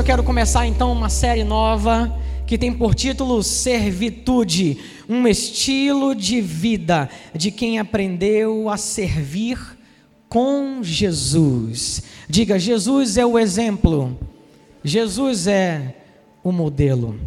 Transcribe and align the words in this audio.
Eu 0.00 0.04
quero 0.04 0.24
começar 0.24 0.66
então 0.66 0.90
uma 0.92 1.10
série 1.10 1.44
nova 1.44 2.18
que 2.46 2.56
tem 2.56 2.72
por 2.72 2.94
título 2.94 3.42
Servitude, 3.42 4.78
um 5.06 5.28
estilo 5.28 6.14
de 6.14 6.40
vida 6.40 7.10
de 7.34 7.50
quem 7.50 7.78
aprendeu 7.78 8.70
a 8.70 8.78
servir 8.78 9.58
com 10.26 10.82
Jesus. 10.82 12.02
Diga, 12.26 12.58
Jesus 12.58 13.18
é 13.18 13.26
o 13.26 13.38
exemplo, 13.38 14.18
Jesus 14.82 15.46
é 15.46 15.96
o 16.42 16.50
modelo. 16.50 17.20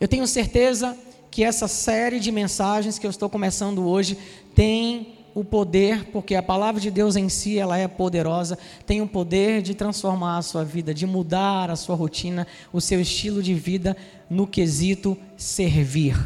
Eu 0.00 0.08
tenho 0.08 0.26
certeza 0.26 0.96
que 1.30 1.44
essa 1.44 1.68
série 1.68 2.18
de 2.18 2.32
mensagens 2.32 2.98
que 2.98 3.06
eu 3.06 3.10
estou 3.10 3.28
começando 3.28 3.86
hoje 3.86 4.16
tem 4.54 5.15
o 5.36 5.44
poder, 5.44 6.06
porque 6.06 6.34
a 6.34 6.42
palavra 6.42 6.80
de 6.80 6.90
Deus 6.90 7.14
em 7.14 7.28
si, 7.28 7.58
ela 7.58 7.76
é 7.76 7.86
poderosa, 7.86 8.58
tem 8.86 9.02
o 9.02 9.06
poder 9.06 9.60
de 9.60 9.74
transformar 9.74 10.38
a 10.38 10.42
sua 10.42 10.64
vida, 10.64 10.94
de 10.94 11.04
mudar 11.04 11.70
a 11.70 11.76
sua 11.76 11.94
rotina, 11.94 12.46
o 12.72 12.80
seu 12.80 12.98
estilo 13.02 13.42
de 13.42 13.52
vida 13.52 13.94
no 14.30 14.46
quesito 14.46 15.14
servir. 15.36 16.16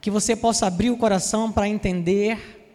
Que 0.00 0.10
você 0.10 0.34
possa 0.34 0.66
abrir 0.66 0.90
o 0.90 0.96
coração 0.96 1.52
para 1.52 1.68
entender 1.68 2.66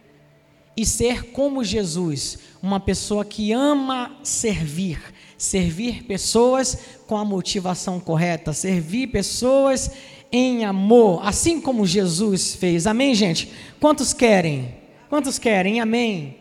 e 0.74 0.86
ser 0.86 1.24
como 1.32 1.62
Jesus, 1.62 2.38
uma 2.62 2.80
pessoa 2.80 3.22
que 3.22 3.52
ama 3.52 4.16
servir, 4.22 4.98
servir 5.36 6.04
pessoas 6.04 6.78
com 7.06 7.18
a 7.18 7.24
motivação 7.24 8.00
correta, 8.00 8.54
servir 8.54 9.08
pessoas 9.08 9.90
em 10.32 10.64
amor, 10.64 11.20
assim 11.22 11.60
como 11.60 11.84
Jesus 11.84 12.54
fez. 12.54 12.86
Amém, 12.86 13.14
gente? 13.14 13.52
Quantos 13.78 14.14
querem? 14.14 14.85
Quantos 15.08 15.38
querem? 15.38 15.80
Amém. 15.80 16.36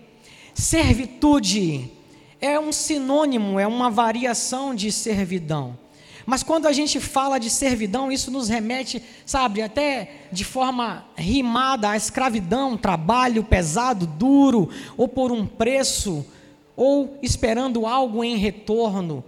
Servitude 0.53 1.91
é 2.41 2.59
um 2.59 2.71
sinônimo, 2.71 3.59
é 3.59 3.67
uma 3.67 3.89
variação 3.89 4.73
de 4.73 4.91
servidão. 4.91 5.77
Mas 6.25 6.41
quando 6.41 6.65
a 6.65 6.71
gente 6.71 6.99
fala 6.99 7.37
de 7.37 7.51
servidão, 7.51 8.11
isso 8.11 8.31
nos 8.31 8.49
remete, 8.49 9.03
sabe, 9.25 9.61
até 9.61 10.27
de 10.31 10.43
forma 10.43 11.05
rimada 11.15 11.91
à 11.91 11.97
escravidão, 11.97 12.75
trabalho 12.75 13.43
pesado, 13.43 14.07
duro, 14.07 14.69
ou 14.97 15.07
por 15.07 15.31
um 15.31 15.45
preço, 15.45 16.25
ou 16.75 17.19
esperando 17.21 17.85
algo 17.85 18.23
em 18.23 18.35
retorno. 18.37 19.23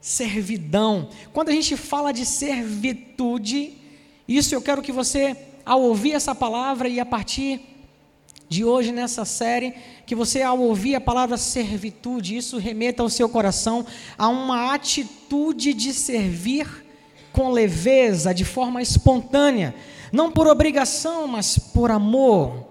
Servidão. 0.00 1.08
Quando 1.32 1.50
a 1.50 1.52
gente 1.52 1.76
fala 1.76 2.12
de 2.12 2.26
servitude, 2.26 3.74
isso 4.26 4.52
eu 4.52 4.60
quero 4.60 4.82
que 4.82 4.90
você, 4.90 5.36
ao 5.64 5.80
ouvir 5.80 6.12
essa 6.12 6.34
palavra 6.34 6.88
e 6.88 6.98
a 6.98 7.06
partir 7.06 7.75
de 8.48 8.64
hoje 8.64 8.92
nessa 8.92 9.24
série, 9.24 9.74
que 10.06 10.14
você 10.14 10.42
ao 10.42 10.58
ouvir 10.58 10.94
a 10.94 11.00
palavra 11.00 11.36
servitude, 11.36 12.36
isso 12.36 12.58
remeta 12.58 13.02
ao 13.02 13.08
seu 13.08 13.28
coração 13.28 13.84
a 14.16 14.28
uma 14.28 14.72
atitude 14.72 15.74
de 15.74 15.92
servir 15.92 16.86
com 17.32 17.50
leveza, 17.50 18.32
de 18.32 18.44
forma 18.44 18.80
espontânea, 18.80 19.74
não 20.12 20.30
por 20.30 20.46
obrigação, 20.46 21.26
mas 21.26 21.58
por 21.58 21.90
amor. 21.90 22.64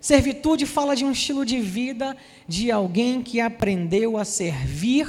Servitude 0.00 0.64
fala 0.64 0.94
de 0.94 1.04
um 1.04 1.10
estilo 1.10 1.44
de 1.44 1.60
vida 1.60 2.16
de 2.46 2.70
alguém 2.70 3.20
que 3.20 3.40
aprendeu 3.40 4.16
a 4.16 4.24
servir, 4.24 5.08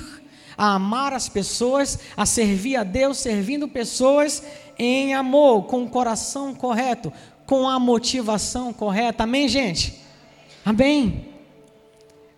a 0.58 0.74
amar 0.74 1.14
as 1.14 1.30
pessoas, 1.30 2.00
a 2.18 2.26
servir 2.26 2.76
a 2.76 2.84
Deus, 2.84 3.20
servindo 3.20 3.68
pessoas 3.68 4.42
em 4.80 5.14
amor, 5.14 5.66
com 5.66 5.84
o 5.84 5.90
coração 5.90 6.54
correto, 6.56 7.14
com 7.46 7.70
a 7.70 7.80
motivação 7.80 8.74
correta. 8.74 9.24
Amém, 9.24 9.48
gente? 9.48 10.07
Amém? 10.68 11.28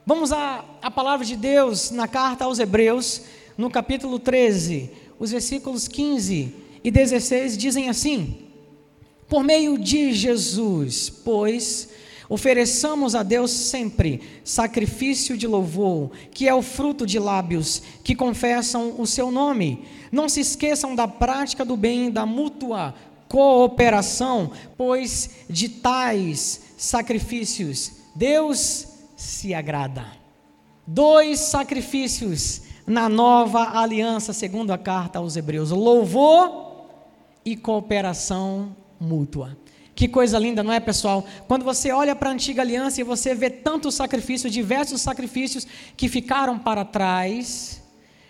Vamos 0.05 0.31
à, 0.31 0.63
à 0.83 0.91
palavra 0.91 1.25
de 1.25 1.35
Deus 1.35 1.89
na 1.89 2.07
carta 2.07 2.45
aos 2.45 2.59
Hebreus, 2.59 3.23
no 3.57 3.71
capítulo 3.71 4.19
13, 4.19 4.91
os 5.17 5.31
versículos 5.31 5.87
15 5.87 6.53
e 6.83 6.91
16 6.91 7.57
dizem 7.57 7.89
assim: 7.89 8.37
Por 9.27 9.43
meio 9.43 9.79
de 9.79 10.13
Jesus, 10.13 11.09
pois, 11.09 11.89
ofereçamos 12.29 13.15
a 13.15 13.23
Deus 13.23 13.49
sempre 13.49 14.21
sacrifício 14.43 15.35
de 15.35 15.47
louvor, 15.47 16.11
que 16.31 16.47
é 16.47 16.53
o 16.53 16.61
fruto 16.61 17.07
de 17.07 17.17
lábios 17.17 17.81
que 18.03 18.13
confessam 18.13 18.93
o 18.99 19.07
seu 19.07 19.31
nome. 19.31 19.85
Não 20.11 20.29
se 20.29 20.41
esqueçam 20.41 20.93
da 20.93 21.07
prática 21.07 21.65
do 21.65 21.75
bem, 21.75 22.11
da 22.11 22.27
mútua 22.27 22.93
cooperação, 23.27 24.51
pois 24.77 25.31
de 25.49 25.67
tais 25.67 26.61
sacrifícios 26.77 27.97
Deus 28.19 28.85
se 29.15 29.53
agrada. 29.53 30.05
Dois 30.85 31.39
sacrifícios 31.39 32.63
na 32.85 33.07
nova 33.07 33.79
aliança, 33.79 34.33
segundo 34.33 34.73
a 34.73 34.77
carta 34.77 35.19
aos 35.19 35.37
Hebreus: 35.37 35.71
louvor 35.71 36.89
e 37.45 37.55
cooperação 37.55 38.75
mútua. 38.99 39.57
Que 39.95 40.05
coisa 40.05 40.37
linda, 40.37 40.61
não 40.61 40.73
é, 40.73 40.81
pessoal? 40.81 41.25
Quando 41.47 41.63
você 41.63 41.93
olha 41.93 42.13
para 42.13 42.29
a 42.29 42.33
antiga 42.33 42.61
aliança 42.61 42.99
e 42.99 43.05
você 43.05 43.33
vê 43.33 43.49
tantos 43.49 43.95
sacrifícios, 43.95 44.51
diversos 44.51 44.99
sacrifícios 44.99 45.65
que 45.95 46.09
ficaram 46.09 46.59
para 46.59 46.83
trás, 46.83 47.78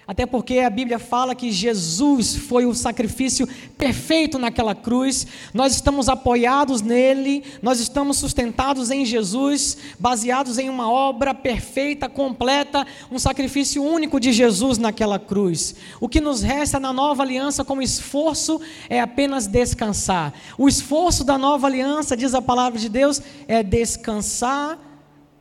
até 0.09 0.25
porque 0.25 0.57
a 0.57 0.71
Bíblia 0.71 0.97
fala 0.97 1.35
que 1.35 1.51
Jesus 1.51 2.35
foi 2.35 2.65
o 2.65 2.73
sacrifício 2.73 3.47
perfeito 3.77 4.39
naquela 4.39 4.73
cruz. 4.73 5.27
Nós 5.53 5.75
estamos 5.75 6.09
apoiados 6.09 6.81
nele, 6.81 7.43
nós 7.61 7.79
estamos 7.79 8.17
sustentados 8.17 8.89
em 8.89 9.05
Jesus, 9.05 9.77
baseados 9.99 10.57
em 10.57 10.67
uma 10.67 10.91
obra 10.91 11.31
perfeita, 11.35 12.09
completa, 12.09 12.87
um 13.11 13.19
sacrifício 13.19 13.83
único 13.83 14.19
de 14.19 14.33
Jesus 14.33 14.79
naquela 14.79 15.19
cruz. 15.19 15.75
O 16.01 16.09
que 16.09 16.19
nos 16.19 16.41
resta 16.41 16.79
na 16.79 16.91
nova 16.91 17.21
aliança 17.21 17.63
como 17.63 17.79
esforço 17.79 18.59
é 18.89 18.99
apenas 18.99 19.45
descansar. 19.45 20.33
O 20.57 20.67
esforço 20.67 21.23
da 21.23 21.37
nova 21.37 21.67
aliança, 21.67 22.17
diz 22.17 22.33
a 22.33 22.41
palavra 22.41 22.79
de 22.79 22.89
Deus, 22.89 23.21
é 23.47 23.61
descansar 23.61 24.79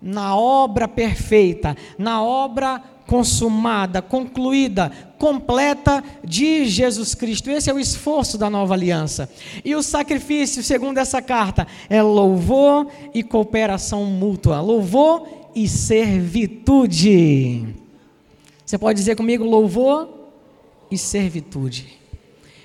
na 0.00 0.36
obra 0.36 0.86
perfeita, 0.86 1.74
na 1.96 2.22
obra 2.22 2.82
consumada, 3.08 4.02
concluída, 4.02 4.92
completa 5.18 6.04
de 6.22 6.66
Jesus 6.66 7.14
Cristo. 7.14 7.50
Esse 7.50 7.70
é 7.70 7.74
o 7.74 7.80
esforço 7.80 8.36
da 8.36 8.50
nova 8.50 8.74
aliança. 8.74 9.30
E 9.64 9.74
o 9.74 9.82
sacrifício, 9.82 10.62
segundo 10.62 10.98
essa 10.98 11.22
carta, 11.22 11.66
é 11.88 12.02
louvor 12.02 12.86
e 13.14 13.22
cooperação 13.22 14.04
mútua. 14.04 14.60
Louvor 14.60 15.26
e 15.54 15.66
servitude. 15.66 16.46
Você 18.64 18.76
pode 18.76 18.98
dizer 18.98 19.16
comigo 19.16 19.42
louvor 19.42 20.06
e 20.90 20.98
servitude. 20.98 21.98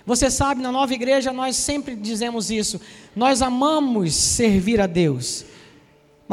Você 0.05 0.29
sabe, 0.29 0.61
na 0.61 0.73
nova 0.73 0.93
igreja 0.93 1.31
nós 1.31 1.55
sempre 1.55 1.95
dizemos 1.95 2.51
isso. 2.51 2.81
Nós 3.15 3.41
amamos 3.41 4.13
servir 4.13 4.81
a 4.81 4.87
Deus. 4.87 5.45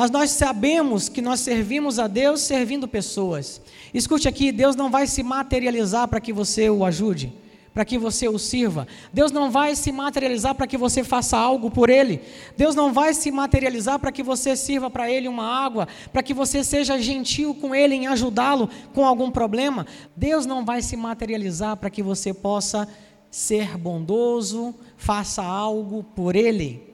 Mas 0.00 0.11
nós 0.11 0.31
sabemos 0.31 1.11
que 1.11 1.21
nós 1.21 1.41
servimos 1.41 1.99
a 1.99 2.06
Deus 2.06 2.41
servindo 2.41 2.88
pessoas. 2.88 3.61
Escute 3.93 4.27
aqui: 4.27 4.50
Deus 4.50 4.75
não 4.75 4.91
vai 4.91 5.06
se 5.06 5.22
materializar 5.22 6.09
para 6.09 6.22
que 6.22 6.33
você 6.33 6.71
o 6.71 6.87
ajude, 6.87 7.31
para 7.75 7.84
que 7.84 7.99
você 7.99 8.27
o 8.27 8.39
sirva. 8.39 8.89
Deus 9.12 9.31
não 9.31 9.50
vai 9.50 9.77
se 9.77 9.93
materializar 9.93 10.55
para 10.55 10.66
que 10.66 10.78
você 10.78 11.05
faça 11.05 11.37
algo 11.37 11.71
por 11.71 11.91
Ele. 11.91 12.22
Deus 12.56 12.75
não 12.75 12.94
vai 12.94 13.12
se 13.12 13.31
materializar 13.31 13.99
para 13.99 14.10
que 14.10 14.22
você 14.22 14.56
sirva 14.56 14.89
para 14.89 15.10
Ele 15.10 15.28
uma 15.28 15.44
água, 15.44 15.87
para 16.10 16.22
que 16.22 16.33
você 16.33 16.65
seja 16.65 16.98
gentil 16.98 17.54
com 17.54 17.74
Ele 17.74 17.95
em 17.95 18.07
ajudá-lo 18.07 18.71
com 18.95 19.04
algum 19.04 19.30
problema. 19.30 19.86
Deus 20.16 20.47
não 20.47 20.65
vai 20.65 20.80
se 20.80 20.97
materializar 20.97 21.77
para 21.77 21.91
que 21.91 22.03
você 22.03 22.33
possa 22.33 22.89
ser 23.30 23.77
bondoso, 23.77 24.74
faça 24.97 25.42
algo 25.42 26.03
por 26.03 26.36
Ele. 26.36 26.89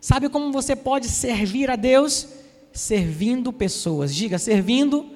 Sabe 0.00 0.28
como 0.28 0.52
você 0.52 0.76
pode 0.76 1.08
servir 1.08 1.68
a 1.68 1.74
Deus? 1.74 2.40
Servindo 2.72 3.52
pessoas. 3.52 4.14
Diga, 4.14 4.38
servindo 4.38 5.06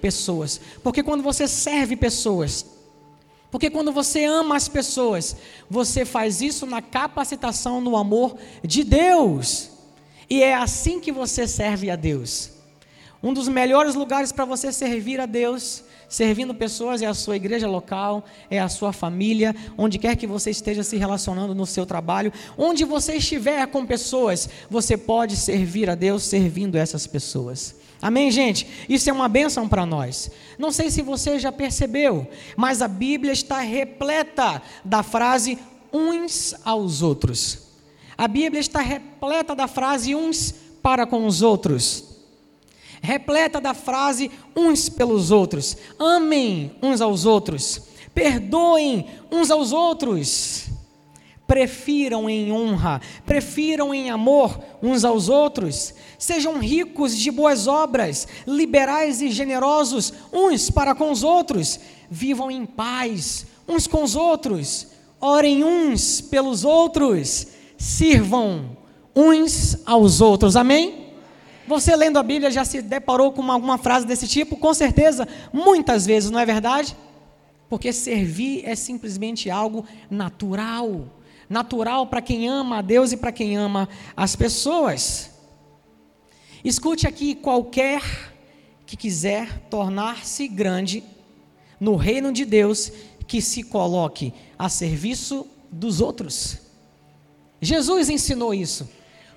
pessoas. 0.00 0.60
Porque 0.82 1.02
quando 1.02 1.22
você 1.22 1.46
serve 1.46 1.96
pessoas, 1.96 2.66
porque 3.50 3.68
quando 3.68 3.92
você 3.92 4.24
ama 4.24 4.56
as 4.56 4.66
pessoas, 4.66 5.36
você 5.68 6.06
faz 6.06 6.40
isso 6.40 6.64
na 6.64 6.80
capacitação 6.80 7.80
no 7.82 7.96
amor 7.96 8.36
de 8.64 8.82
Deus. 8.82 9.70
E 10.28 10.42
é 10.42 10.54
assim 10.54 10.98
que 10.98 11.12
você 11.12 11.46
serve 11.46 11.90
a 11.90 11.96
Deus. 11.96 12.50
Um 13.22 13.34
dos 13.34 13.48
melhores 13.48 13.94
lugares 13.94 14.32
para 14.32 14.46
você 14.46 14.72
servir 14.72 15.20
a 15.20 15.26
Deus 15.26 15.84
servindo 16.12 16.54
pessoas 16.54 17.00
é 17.00 17.06
a 17.06 17.14
sua 17.14 17.36
igreja 17.36 17.66
local, 17.66 18.22
é 18.50 18.60
a 18.60 18.68
sua 18.68 18.92
família, 18.92 19.56
onde 19.78 19.98
quer 19.98 20.14
que 20.14 20.26
você 20.26 20.50
esteja 20.50 20.82
se 20.82 20.98
relacionando 20.98 21.54
no 21.54 21.64
seu 21.64 21.86
trabalho, 21.86 22.30
onde 22.58 22.84
você 22.84 23.14
estiver 23.14 23.66
com 23.68 23.86
pessoas, 23.86 24.46
você 24.68 24.94
pode 24.94 25.36
servir 25.36 25.88
a 25.88 25.94
Deus 25.94 26.24
servindo 26.24 26.76
essas 26.76 27.06
pessoas. 27.06 27.74
Amém, 28.00 28.30
gente? 28.30 28.68
Isso 28.90 29.08
é 29.08 29.12
uma 29.12 29.26
bênção 29.26 29.66
para 29.66 29.86
nós. 29.86 30.30
Não 30.58 30.70
sei 30.70 30.90
se 30.90 31.00
você 31.00 31.38
já 31.38 31.50
percebeu, 31.50 32.28
mas 32.58 32.82
a 32.82 32.88
Bíblia 32.88 33.32
está 33.32 33.60
repleta 33.60 34.60
da 34.84 35.02
frase 35.02 35.58
uns 35.90 36.54
aos 36.62 37.00
outros. 37.00 37.68
A 38.18 38.28
Bíblia 38.28 38.60
está 38.60 38.82
repleta 38.82 39.56
da 39.56 39.66
frase 39.66 40.14
uns 40.14 40.52
para 40.82 41.06
com 41.06 41.26
os 41.26 41.40
outros 41.40 42.11
repleta 43.02 43.60
da 43.60 43.74
frase 43.74 44.30
uns 44.56 44.88
pelos 44.88 45.30
outros. 45.30 45.76
Amem 45.98 46.72
uns 46.80 47.00
aos 47.00 47.26
outros. 47.26 47.82
perdoem 48.14 49.06
uns 49.30 49.50
aos 49.50 49.72
outros, 49.72 50.66
prefiram 51.46 52.28
em 52.28 52.52
honra, 52.52 53.00
prefiram 53.24 53.94
em 53.94 54.10
amor 54.10 54.60
uns 54.82 55.02
aos 55.02 55.30
outros, 55.30 55.94
sejam 56.18 56.58
ricos 56.58 57.16
de 57.16 57.30
boas 57.30 57.66
obras, 57.66 58.28
liberais 58.46 59.22
e 59.22 59.30
generosos 59.30 60.12
uns 60.30 60.70
para 60.70 60.94
com 60.94 61.10
os 61.10 61.22
outros, 61.22 61.80
vivam 62.10 62.50
em 62.50 62.66
paz 62.66 63.46
uns 63.66 63.86
com 63.86 64.02
os 64.02 64.14
outros, 64.14 64.88
orem 65.18 65.64
uns 65.64 66.20
pelos 66.20 66.64
outros, 66.64 67.46
sirvam 67.78 68.76
uns 69.16 69.78
aos 69.86 70.20
outros. 70.20 70.54
Amém? 70.54 71.01
Você 71.66 71.94
lendo 71.94 72.18
a 72.18 72.22
Bíblia 72.22 72.50
já 72.50 72.64
se 72.64 72.82
deparou 72.82 73.32
com 73.32 73.50
alguma 73.50 73.78
frase 73.78 74.06
desse 74.06 74.26
tipo? 74.26 74.56
Com 74.56 74.74
certeza, 74.74 75.28
muitas 75.52 76.04
vezes, 76.04 76.30
não 76.30 76.40
é 76.40 76.46
verdade? 76.46 76.96
Porque 77.68 77.92
servir 77.92 78.62
é 78.64 78.74
simplesmente 78.74 79.48
algo 79.50 79.84
natural. 80.10 81.06
Natural 81.48 82.06
para 82.06 82.20
quem 82.22 82.48
ama 82.48 82.78
a 82.78 82.82
Deus 82.82 83.12
e 83.12 83.16
para 83.16 83.32
quem 83.32 83.56
ama 83.56 83.88
as 84.16 84.34
pessoas. 84.34 85.30
Escute 86.64 87.06
aqui: 87.06 87.34
qualquer 87.34 88.02
que 88.86 88.96
quiser 88.96 89.58
tornar-se 89.70 90.46
grande 90.48 91.02
no 91.80 91.96
reino 91.96 92.32
de 92.32 92.44
Deus, 92.44 92.92
que 93.26 93.40
se 93.40 93.62
coloque 93.62 94.32
a 94.58 94.68
serviço 94.68 95.46
dos 95.70 96.00
outros. 96.00 96.58
Jesus 97.60 98.10
ensinou 98.10 98.52
isso. 98.52 98.88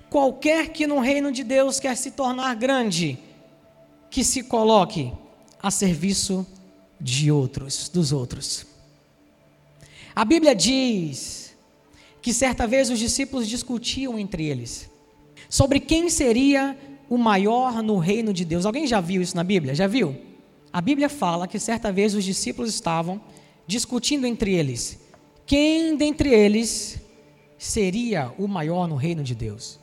Qualquer 0.09 0.69
que 0.69 0.87
no 0.87 0.99
reino 0.99 1.31
de 1.31 1.43
Deus 1.43 1.79
quer 1.79 1.95
se 1.97 2.11
tornar 2.11 2.55
grande, 2.55 3.17
que 4.09 4.23
se 4.23 4.43
coloque 4.43 5.11
a 5.61 5.69
serviço 5.69 6.45
de 6.99 7.31
outros, 7.31 7.89
dos 7.89 8.11
outros. 8.11 8.65
A 10.15 10.23
Bíblia 10.23 10.55
diz 10.55 11.55
que 12.21 12.33
certa 12.33 12.65
vez 12.65 12.89
os 12.89 12.99
discípulos 12.99 13.47
discutiam 13.47 14.17
entre 14.17 14.45
eles 14.45 14.89
sobre 15.49 15.79
quem 15.79 16.09
seria 16.09 16.77
o 17.09 17.17
maior 17.17 17.83
no 17.83 17.97
reino 17.97 18.33
de 18.33 18.45
Deus. 18.45 18.65
Alguém 18.65 18.87
já 18.87 18.99
viu 19.01 19.21
isso 19.21 19.35
na 19.35 19.43
Bíblia? 19.43 19.75
Já 19.75 19.87
viu? 19.87 20.15
A 20.71 20.81
Bíblia 20.81 21.09
fala 21.09 21.47
que 21.47 21.59
certa 21.59 21.91
vez 21.91 22.15
os 22.15 22.23
discípulos 22.23 22.73
estavam 22.73 23.21
discutindo 23.67 24.25
entre 24.25 24.53
eles 24.53 24.99
quem 25.45 25.95
dentre 25.95 26.33
eles 26.33 26.99
seria 27.57 28.33
o 28.37 28.47
maior 28.47 28.87
no 28.87 28.95
reino 28.95 29.23
de 29.23 29.35
Deus. 29.35 29.79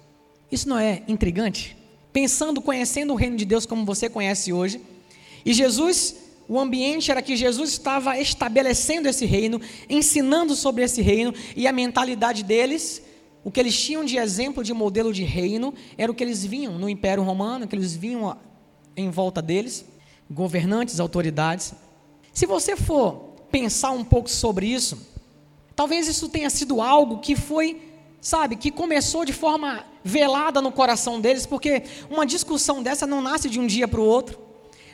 Isso 0.53 0.69
não 0.69 0.79
é 0.79 1.03
intrigante? 1.09 1.75
Pensando, 2.13 2.61
conhecendo 2.61 3.15
o 3.15 3.17
reino 3.17 3.39
de 3.39 3.47
Deus 3.47 3.65
como 3.65 3.87
você 3.87 4.11
conhece 4.11 4.53
hoje, 4.53 4.83
e 5.47 5.55
Jesus, 5.55 6.15
o 6.47 6.61
ambiente 6.61 7.11
era 7.11 7.23
que 7.23 7.35
Jesus 7.35 7.71
estava 7.71 8.19
estabelecendo 8.19 9.09
esse 9.09 9.25
reino, 9.25 9.59
ensinando 9.89 10.55
sobre 10.55 10.85
esse 10.85 11.01
reino, 11.01 11.33
e 11.57 11.67
a 11.67 11.73
mentalidade 11.73 12.45
deles, 12.45 13.03
o 13.43 13.51
que 13.51 13.59
eles 13.59 13.81
tinham 13.81 14.05
de 14.05 14.19
exemplo, 14.19 14.63
de 14.63 14.75
modelo 14.75 15.11
de 15.11 15.25
reino, 15.25 15.73
era 15.97 16.13
o 16.13 16.15
que 16.15 16.23
eles 16.23 16.45
vinham 16.45 16.79
no 16.79 16.87
Império 16.87 17.25
Romano, 17.25 17.67
que 17.67 17.75
eles 17.75 17.97
vinham 17.97 18.37
em 18.95 19.09
volta 19.09 19.41
deles, 19.41 19.87
governantes, 20.31 21.01
autoridades. 21.01 21.73
Se 22.31 22.45
você 22.45 22.77
for 22.77 23.33
pensar 23.51 23.93
um 23.93 24.05
pouco 24.05 24.29
sobre 24.29 24.67
isso, 24.67 24.99
talvez 25.75 26.07
isso 26.07 26.29
tenha 26.29 26.51
sido 26.51 26.83
algo 26.83 27.21
que 27.21 27.35
foi 27.35 27.91
sabe, 28.23 28.55
que 28.55 28.71
começou 28.71 29.25
de 29.25 29.33
forma 29.33 29.85
velada 30.05 30.61
no 30.61 30.73
coração 30.73 31.21
deles, 31.21 31.47
porque 31.47 31.83
uma 32.11 32.27
discussão 32.27 32.83
dessa 32.83 33.07
não 33.07 33.21
nasce 33.21 33.49
de 33.49 33.61
um 33.61 33.67
dia 33.67 33.87
para 33.87 34.01
o 34.01 34.05
outro, 34.05 34.39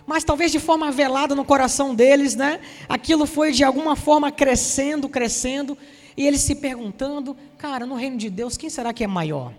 mas 0.07 0.25
talvez 0.25 0.51
de 0.51 0.59
forma 0.59 0.91
velada 0.91 1.35
no 1.35 1.45
coração 1.45 1.95
deles, 1.95 2.35
né? 2.35 2.61
Aquilo 2.89 3.27
foi 3.27 3.53
de 3.53 3.63
alguma 3.63 3.95
forma 3.95 4.33
crescendo, 4.33 5.09
crescendo, 5.09 5.77
e 6.17 6.27
eles 6.27 6.41
se 6.41 6.55
perguntando, 6.55 7.37
cara, 7.57 7.87
no 7.87 7.95
reino 7.95 8.17
de 8.17 8.31
Deus, 8.31 8.57
quem 8.57 8.71
será 8.71 8.93
que 8.93 9.05
é 9.05 9.07
maior? 9.07 9.53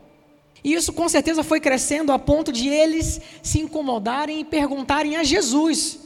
E 0.63 0.73
isso 0.73 0.91
com 0.91 1.07
certeza 1.07 1.43
foi 1.43 1.59
crescendo 1.59 2.11
a 2.11 2.19
ponto 2.19 2.51
de 2.51 2.67
eles 2.67 3.21
se 3.41 3.59
incomodarem 3.59 4.41
e 4.41 4.43
perguntarem 4.43 5.15
a 5.15 5.23
Jesus. 5.23 5.99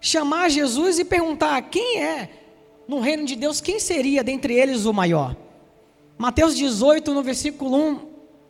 Chamar 0.00 0.48
Jesus 0.48 0.98
e 0.98 1.04
perguntar 1.04 1.60
quem 1.62 2.02
é 2.02 2.28
no 2.88 3.00
reino 3.00 3.24
de 3.24 3.36
Deus, 3.36 3.60
quem 3.60 3.78
seria 3.78 4.24
dentre 4.24 4.54
eles 4.54 4.84
o 4.86 4.92
maior? 4.92 5.36
Mateus 6.16 6.56
18, 6.56 7.12
no 7.14 7.22
versículo 7.22 7.76
1, 7.76 8.00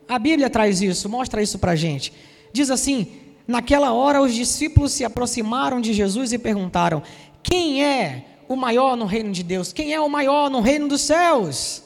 a 0.09 0.17
Bíblia 0.17 0.49
traz 0.49 0.81
isso, 0.81 1.07
mostra 1.07 1.41
isso 1.41 1.59
para 1.59 1.73
a 1.73 1.75
gente. 1.75 2.11
Diz 2.51 2.71
assim: 2.71 3.07
Naquela 3.47 3.93
hora 3.93 4.21
os 4.21 4.33
discípulos 4.33 4.91
se 4.91 5.05
aproximaram 5.05 5.79
de 5.79 5.93
Jesus 5.93 6.33
e 6.33 6.39
perguntaram: 6.39 7.03
Quem 7.43 7.83
é 7.83 8.25
o 8.47 8.55
maior 8.55 8.97
no 8.97 9.05
reino 9.05 9.31
de 9.31 9.43
Deus? 9.43 9.71
Quem 9.71 9.93
é 9.93 10.01
o 10.01 10.09
maior 10.09 10.49
no 10.49 10.61
reino 10.61 10.87
dos 10.87 11.01
céus? 11.01 11.83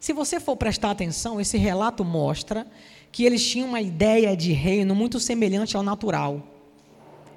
Se 0.00 0.12
você 0.12 0.40
for 0.40 0.56
prestar 0.56 0.90
atenção, 0.90 1.40
esse 1.40 1.58
relato 1.58 2.04
mostra 2.04 2.66
que 3.12 3.24
eles 3.24 3.46
tinham 3.46 3.68
uma 3.68 3.80
ideia 3.80 4.36
de 4.36 4.52
reino 4.52 4.94
muito 4.94 5.20
semelhante 5.20 5.76
ao 5.76 5.82
natural, 5.82 6.42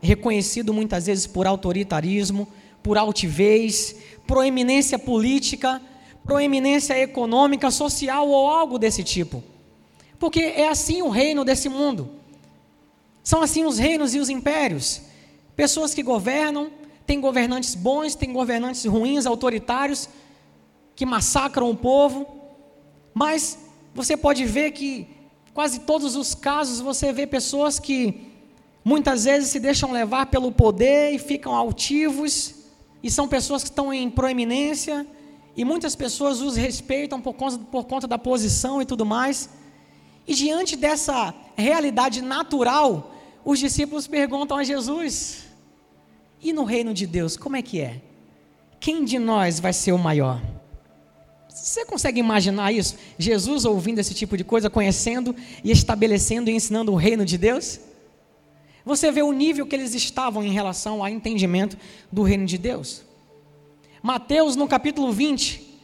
reconhecido 0.01 0.73
muitas 0.73 1.07
vezes 1.07 1.27
por 1.27 1.45
autoritarismo, 1.45 2.47
por 2.81 2.97
altivez, 2.97 3.95
proeminência 4.25 4.97
política 4.97 5.81
proeminência 6.25 6.97
econômica, 6.99 7.71
social 7.71 8.27
ou 8.27 8.47
algo 8.47 8.77
desse 8.77 9.03
tipo. 9.03 9.43
Porque 10.21 10.39
é 10.39 10.69
assim 10.69 11.01
o 11.01 11.09
reino 11.09 11.44
desse 11.44 11.68
mundo. 11.68 12.07
São 13.23 13.41
assim 13.41 13.65
os 13.65 13.79
reinos 13.79 14.13
e 14.13 14.19
os 14.19 14.29
impérios. 14.29 15.01
Pessoas 15.56 15.95
que 15.95 16.03
governam, 16.03 16.69
tem 17.07 17.19
governantes 17.19 17.73
bons, 17.73 18.13
tem 18.13 18.31
governantes 18.31 18.85
ruins, 18.85 19.25
autoritários, 19.25 20.07
que 20.95 21.07
massacram 21.07 21.71
o 21.71 21.75
povo. 21.75 22.27
Mas 23.15 23.57
você 23.95 24.15
pode 24.15 24.45
ver 24.45 24.73
que 24.73 25.07
quase 25.56 25.79
todos 25.79 26.15
os 26.15 26.35
casos 26.35 26.79
você 26.79 27.12
vê 27.12 27.25
pessoas 27.25 27.79
que 27.79 28.31
muitas 28.85 29.24
vezes 29.24 29.50
se 29.50 29.59
deixam 29.59 29.91
levar 29.91 30.27
pelo 30.27 30.51
poder 30.51 31.15
e 31.15 31.17
ficam 31.17 31.55
altivos, 31.55 32.53
e 33.01 33.10
são 33.10 33.27
pessoas 33.27 33.63
que 33.63 33.69
estão 33.69 33.91
em 33.91 34.07
proeminência, 34.07 35.03
e 35.57 35.65
muitas 35.65 35.95
pessoas 35.95 36.41
os 36.41 36.55
respeitam 36.55 37.19
por 37.19 37.34
conta, 37.34 37.57
por 37.57 37.86
conta 37.86 38.07
da 38.07 38.19
posição 38.19 38.84
e 38.84 38.86
tudo 38.86 39.03
mais. 39.03 39.50
E 40.31 40.33
diante 40.33 40.77
dessa 40.77 41.35
realidade 41.57 42.21
natural, 42.21 43.13
os 43.43 43.59
discípulos 43.59 44.07
perguntam 44.07 44.57
a 44.57 44.63
Jesus: 44.63 45.43
e 46.41 46.53
no 46.53 46.63
reino 46.63 46.93
de 46.93 47.05
Deus, 47.05 47.35
como 47.35 47.57
é 47.57 47.61
que 47.61 47.81
é? 47.81 48.01
Quem 48.79 49.03
de 49.03 49.19
nós 49.19 49.59
vai 49.59 49.73
ser 49.73 49.91
o 49.91 49.97
maior? 49.97 50.41
Você 51.50 51.83
consegue 51.83 52.21
imaginar 52.21 52.71
isso? 52.71 52.95
Jesus 53.17 53.65
ouvindo 53.65 54.00
esse 54.00 54.13
tipo 54.13 54.38
de 54.38 54.45
coisa, 54.45 54.69
conhecendo 54.69 55.35
e 55.65 55.69
estabelecendo 55.69 56.50
e 56.50 56.53
ensinando 56.53 56.93
o 56.93 56.95
reino 56.95 57.25
de 57.25 57.38
Deus? 57.38 57.81
Você 58.85 59.11
vê 59.11 59.21
o 59.21 59.33
nível 59.33 59.65
que 59.65 59.75
eles 59.75 59.93
estavam 59.93 60.41
em 60.41 60.53
relação 60.53 61.01
ao 61.01 61.09
entendimento 61.09 61.77
do 62.09 62.23
reino 62.23 62.45
de 62.45 62.57
Deus. 62.57 63.03
Mateus, 64.01 64.55
no 64.55 64.65
capítulo 64.65 65.11
20, 65.11 65.77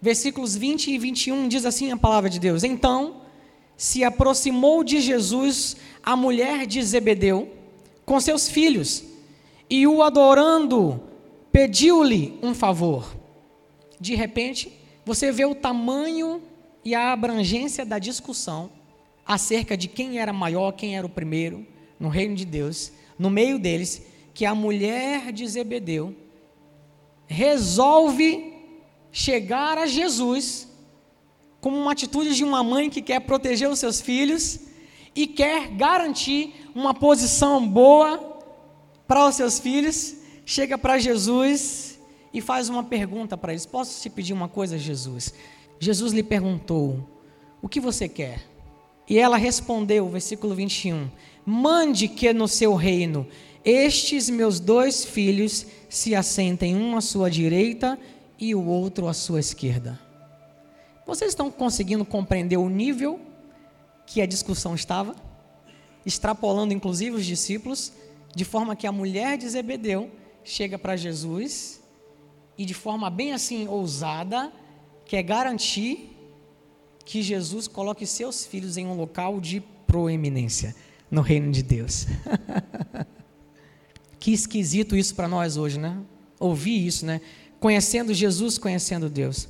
versículos 0.00 0.56
20 0.56 0.90
e 0.90 0.98
21, 0.98 1.46
diz 1.46 1.64
assim 1.64 1.92
a 1.92 1.96
palavra 1.96 2.28
de 2.28 2.40
Deus: 2.40 2.64
Então 2.64 3.21
se 3.76 4.04
aproximou 4.04 4.84
de 4.84 5.00
Jesus 5.00 5.76
a 6.02 6.16
mulher 6.16 6.66
de 6.66 6.82
Zebedeu 6.82 7.50
com 8.04 8.20
seus 8.20 8.48
filhos 8.48 9.04
e 9.68 9.86
o 9.86 10.02
adorando, 10.02 11.00
pediu-lhe 11.50 12.38
um 12.42 12.54
favor. 12.54 13.16
De 13.98 14.14
repente, 14.14 14.70
você 15.04 15.32
vê 15.32 15.44
o 15.44 15.54
tamanho 15.54 16.42
e 16.84 16.94
a 16.94 17.12
abrangência 17.12 17.84
da 17.84 17.98
discussão 17.98 18.70
acerca 19.24 19.76
de 19.76 19.88
quem 19.88 20.18
era 20.18 20.32
maior, 20.32 20.72
quem 20.72 20.96
era 20.96 21.06
o 21.06 21.10
primeiro 21.10 21.66
no 21.98 22.08
reino 22.08 22.34
de 22.34 22.44
Deus, 22.44 22.92
no 23.18 23.30
meio 23.30 23.58
deles, 23.58 24.02
que 24.34 24.44
a 24.44 24.54
mulher 24.54 25.32
de 25.32 25.46
Zebedeu 25.46 26.14
resolve 27.26 28.52
chegar 29.10 29.78
a 29.78 29.86
Jesus 29.86 30.68
como 31.62 31.78
uma 31.78 31.92
atitude 31.92 32.34
de 32.34 32.42
uma 32.42 32.64
mãe 32.64 32.90
que 32.90 33.00
quer 33.00 33.20
proteger 33.20 33.70
os 33.70 33.78
seus 33.78 34.00
filhos 34.00 34.58
e 35.14 35.28
quer 35.28 35.68
garantir 35.68 36.68
uma 36.74 36.92
posição 36.92 37.66
boa 37.66 38.18
para 39.06 39.28
os 39.28 39.36
seus 39.36 39.60
filhos, 39.60 40.16
chega 40.44 40.76
para 40.76 40.98
Jesus 40.98 42.00
e 42.34 42.40
faz 42.40 42.68
uma 42.68 42.82
pergunta 42.82 43.36
para 43.36 43.52
eles: 43.52 43.64
Posso 43.64 44.02
te 44.02 44.10
pedir 44.10 44.32
uma 44.32 44.48
coisa, 44.48 44.76
Jesus? 44.76 45.32
Jesus 45.78 46.12
lhe 46.12 46.24
perguntou: 46.24 47.08
O 47.62 47.68
que 47.68 47.78
você 47.78 48.08
quer? 48.08 48.42
E 49.08 49.16
ela 49.16 49.36
respondeu, 49.36 50.08
versículo 50.08 50.56
21, 50.56 51.08
Mande 51.46 52.08
que 52.08 52.32
no 52.32 52.48
seu 52.48 52.74
reino 52.74 53.24
estes 53.64 54.28
meus 54.28 54.58
dois 54.58 55.04
filhos 55.04 55.64
se 55.88 56.12
assentem, 56.12 56.74
um 56.74 56.96
à 56.96 57.00
sua 57.00 57.30
direita 57.30 57.96
e 58.36 58.52
o 58.52 58.66
outro 58.66 59.06
à 59.06 59.14
sua 59.14 59.38
esquerda. 59.38 60.11
Vocês 61.06 61.30
estão 61.32 61.50
conseguindo 61.50 62.04
compreender 62.04 62.56
o 62.56 62.68
nível 62.68 63.20
que 64.06 64.20
a 64.20 64.26
discussão 64.26 64.74
estava? 64.74 65.16
Extrapolando 66.06 66.72
inclusive 66.72 67.16
os 67.16 67.26
discípulos, 67.26 67.92
de 68.34 68.44
forma 68.44 68.76
que 68.76 68.86
a 68.86 68.92
mulher 68.92 69.36
de 69.36 69.48
Zebedeu 69.48 70.10
chega 70.44 70.78
para 70.78 70.96
Jesus 70.96 71.80
e 72.56 72.64
de 72.64 72.74
forma 72.74 73.10
bem 73.10 73.32
assim 73.32 73.66
ousada, 73.68 74.52
quer 75.04 75.22
garantir 75.22 76.16
que 77.04 77.22
Jesus 77.22 77.66
coloque 77.66 78.06
seus 78.06 78.46
filhos 78.46 78.76
em 78.76 78.86
um 78.86 78.94
local 78.94 79.40
de 79.40 79.60
proeminência 79.86 80.74
no 81.10 81.20
reino 81.20 81.50
de 81.50 81.62
Deus. 81.62 82.06
que 84.18 84.32
esquisito 84.32 84.96
isso 84.96 85.14
para 85.14 85.28
nós 85.28 85.56
hoje, 85.56 85.78
né? 85.78 85.98
Ouvir 86.38 86.86
isso, 86.86 87.04
né? 87.04 87.20
Conhecendo 87.58 88.14
Jesus, 88.14 88.56
conhecendo 88.56 89.10
Deus. 89.10 89.48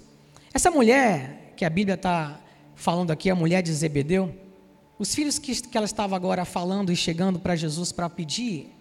Essa 0.52 0.71
mulher 0.71 1.41
que 1.56 1.64
a 1.64 1.71
Bíblia 1.71 1.94
está 1.94 2.40
falando 2.75 3.11
aqui, 3.11 3.30
a 3.30 3.35
mulher 3.35 3.62
de 3.62 3.73
Zebedeu, 3.73 4.35
os 4.99 5.14
filhos 5.14 5.38
que, 5.38 5.61
que 5.62 5.76
ela 5.76 5.87
estava 5.87 6.14
agora 6.14 6.44
falando 6.44 6.92
e 6.92 6.97
chegando 6.97 7.38
para 7.38 7.56
Jesus 7.56 7.92
para 7.92 8.09
pedir, 8.09 8.73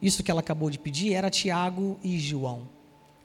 isso 0.00 0.22
que 0.22 0.30
ela 0.30 0.40
acabou 0.40 0.70
de 0.70 0.78
pedir, 0.78 1.14
era 1.14 1.30
Tiago 1.30 1.98
e 2.02 2.18
João. 2.18 2.68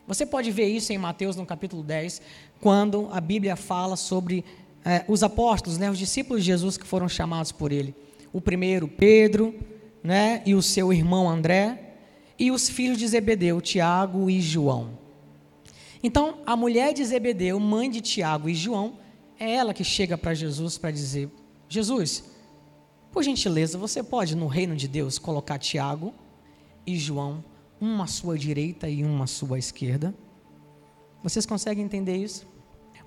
Você 0.08 0.26
pode 0.26 0.52
ver 0.52 0.68
isso 0.68 0.94
em 0.94 0.98
Mateus 0.98 1.36
no 1.36 1.46
capítulo 1.46 1.82
10, 1.82 2.22
quando 2.62 3.10
a 3.12 3.20
Bíblia 3.20 3.56
fala 3.56 3.96
sobre 3.96 4.46
é, 4.84 5.04
os 5.08 5.24
apóstolos, 5.24 5.78
né, 5.78 5.90
os 5.90 5.98
discípulos 5.98 6.44
de 6.44 6.48
Jesus 6.48 6.78
que 6.78 6.86
foram 6.86 7.10
chamados 7.10 7.52
por 7.52 7.72
ele. 7.72 7.96
O 8.32 8.40
primeiro, 8.40 8.88
Pedro, 8.88 9.56
né, 10.04 10.44
e 10.46 10.54
o 10.54 10.62
seu 10.62 10.94
irmão 10.94 11.28
André, 11.28 11.96
e 12.38 12.52
os 12.52 12.70
filhos 12.70 12.98
de 12.98 13.08
Zebedeu, 13.08 13.60
Tiago 13.62 14.30
e 14.30 14.40
João. 14.42 15.05
Então, 16.06 16.38
a 16.46 16.56
mulher 16.56 16.94
de 16.94 17.04
Zebedeu, 17.04 17.60
mãe 17.60 17.90
de 17.90 18.00
Tiago 18.00 18.48
e 18.48 18.54
João, 18.54 19.00
é 19.40 19.56
ela 19.56 19.74
que 19.74 19.84
chega 19.84 20.16
para 20.16 20.36
Jesus 20.36 20.78
para 20.78 20.92
dizer: 20.92 21.32
Jesus, 21.68 22.24
por 23.12 23.24
gentileza, 23.24 23.76
você 23.76 24.04
pode 24.04 24.36
no 24.36 24.46
reino 24.46 24.76
de 24.76 24.88
Deus 24.88 25.18
colocar 25.18 25.58
Tiago 25.58 26.14
e 26.86 26.96
João, 26.96 27.44
uma 27.82 28.04
à 28.04 28.08
sua 28.08 28.38
direita 28.38 28.88
e 28.88 29.04
uma 29.04 29.24
à 29.24 29.28
sua 29.28 29.58
esquerda? 29.58 30.14
Vocês 31.24 31.44
conseguem 31.44 31.84
entender 31.84 32.18
isso? 32.18 32.46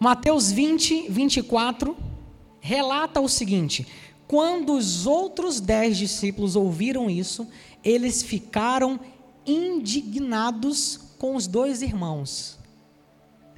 Mateus 0.01 0.51
20, 0.51 1.09
24 1.09 1.97
relata 2.59 3.21
o 3.21 3.29
seguinte: 3.29 3.87
quando 4.27 4.73
os 4.73 5.07
outros 5.07 5.61
dez 5.61 5.97
discípulos 5.97 6.57
ouviram 6.57 7.09
isso, 7.09 7.47
eles 7.85 8.25
ficaram 8.25 8.99
indignados 9.47 10.99
com 11.17 11.37
os 11.37 11.47
dois 11.47 11.81
irmãos. 11.81 12.58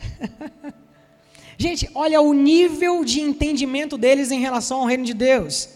Gente, 1.58 1.90
olha 1.94 2.20
o 2.20 2.32
nível 2.32 3.04
de 3.04 3.20
entendimento 3.20 3.98
deles 3.98 4.30
em 4.30 4.40
relação 4.40 4.80
ao 4.80 4.86
reino 4.86 5.04
de 5.04 5.12
Deus. 5.12 5.68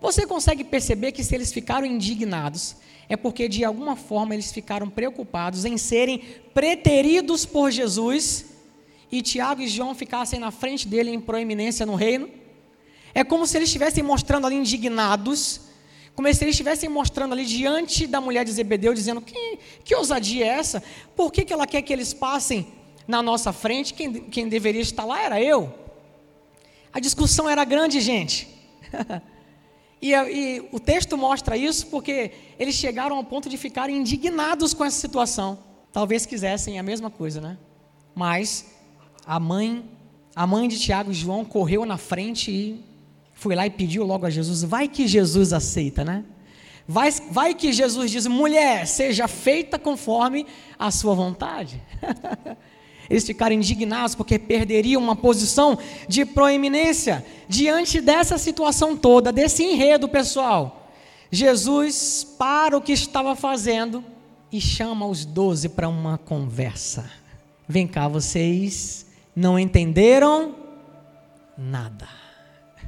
Você 0.00 0.26
consegue 0.26 0.64
perceber 0.64 1.12
que 1.12 1.22
se 1.22 1.34
eles 1.34 1.52
ficaram 1.52 1.86
indignados, 1.86 2.76
é 3.08 3.16
porque 3.16 3.48
de 3.48 3.64
alguma 3.64 3.96
forma 3.96 4.34
eles 4.34 4.52
ficaram 4.52 4.90
preocupados 4.90 5.64
em 5.64 5.78
serem 5.78 6.18
preteridos 6.52 7.46
por 7.46 7.70
Jesus 7.70 8.46
e 9.10 9.22
Tiago 9.22 9.62
e 9.62 9.68
João 9.68 9.94
ficassem 9.94 10.40
na 10.40 10.50
frente 10.50 10.88
dele 10.88 11.10
em 11.10 11.20
proeminência 11.20 11.86
no 11.86 11.94
reino. 11.94 12.28
É 13.14 13.22
como 13.22 13.46
se 13.46 13.56
eles 13.56 13.68
estivessem 13.68 14.02
mostrando 14.02 14.46
ali 14.46 14.56
indignados, 14.56 15.60
como 16.16 16.26
se 16.34 16.42
eles 16.42 16.54
estivessem 16.54 16.88
mostrando 16.88 17.32
ali 17.32 17.44
diante 17.44 18.06
da 18.06 18.20
mulher 18.20 18.44
de 18.44 18.50
Zebedeu, 18.50 18.92
dizendo: 18.92 19.20
que, 19.20 19.58
que 19.84 19.94
ousadia 19.94 20.44
é 20.44 20.48
essa? 20.48 20.82
Por 21.14 21.32
que, 21.32 21.44
que 21.44 21.52
ela 21.52 21.66
quer 21.66 21.82
que 21.82 21.92
eles 21.92 22.12
passem 22.12 22.66
na 23.06 23.22
nossa 23.22 23.52
frente? 23.52 23.94
Quem, 23.94 24.12
quem 24.12 24.48
deveria 24.48 24.80
estar 24.80 25.04
lá 25.04 25.20
era 25.20 25.40
eu. 25.40 25.72
A 26.92 27.00
discussão 27.00 27.48
era 27.48 27.64
grande, 27.64 28.00
gente. 28.00 28.48
e, 30.00 30.12
e 30.12 30.68
o 30.70 30.78
texto 30.78 31.16
mostra 31.16 31.56
isso 31.56 31.86
porque 31.88 32.32
eles 32.58 32.74
chegaram 32.74 33.16
ao 33.16 33.24
ponto 33.24 33.48
de 33.48 33.56
ficarem 33.56 33.96
indignados 33.96 34.72
com 34.72 34.84
essa 34.84 34.98
situação. 34.98 35.58
Talvez 35.92 36.26
quisessem 36.26 36.78
a 36.78 36.82
mesma 36.82 37.10
coisa, 37.10 37.40
né? 37.40 37.58
Mas 38.14 38.72
a 39.26 39.40
mãe, 39.40 39.84
a 40.34 40.46
mãe 40.46 40.68
de 40.68 40.78
Tiago 40.78 41.10
e 41.10 41.14
João 41.14 41.44
correu 41.44 41.84
na 41.84 41.96
frente 41.96 42.50
e 42.50 42.84
foi 43.32 43.54
lá 43.54 43.66
e 43.66 43.70
pediu 43.70 44.04
logo 44.04 44.24
a 44.24 44.30
Jesus. 44.30 44.62
Vai 44.62 44.88
que 44.88 45.06
Jesus 45.06 45.52
aceita, 45.52 46.04
né? 46.04 46.24
Vai, 46.86 47.10
vai 47.30 47.54
que 47.54 47.72
Jesus 47.72 48.10
diz: 48.10 48.26
mulher, 48.26 48.86
seja 48.86 49.26
feita 49.26 49.78
conforme 49.78 50.46
a 50.78 50.90
sua 50.90 51.14
vontade. 51.14 51.82
Eles 53.08 53.24
ficaram 53.24 53.54
indignados 53.54 54.14
porque 54.14 54.38
perderiam 54.38 55.02
uma 55.02 55.16
posição 55.16 55.78
de 56.08 56.24
proeminência 56.24 57.24
diante 57.48 58.00
dessa 58.00 58.38
situação 58.38 58.96
toda, 58.96 59.32
desse 59.32 59.62
enredo, 59.62 60.08
pessoal. 60.08 60.90
Jesus 61.30 62.24
para 62.38 62.76
o 62.76 62.80
que 62.80 62.92
estava 62.92 63.34
fazendo 63.34 64.04
e 64.50 64.60
chama 64.60 65.06
os 65.06 65.24
doze 65.24 65.68
para 65.68 65.88
uma 65.88 66.16
conversa. 66.16 67.10
Vem 67.68 67.86
cá, 67.86 68.06
vocês 68.06 69.06
não 69.34 69.58
entenderam 69.58 70.54
nada. 71.56 72.08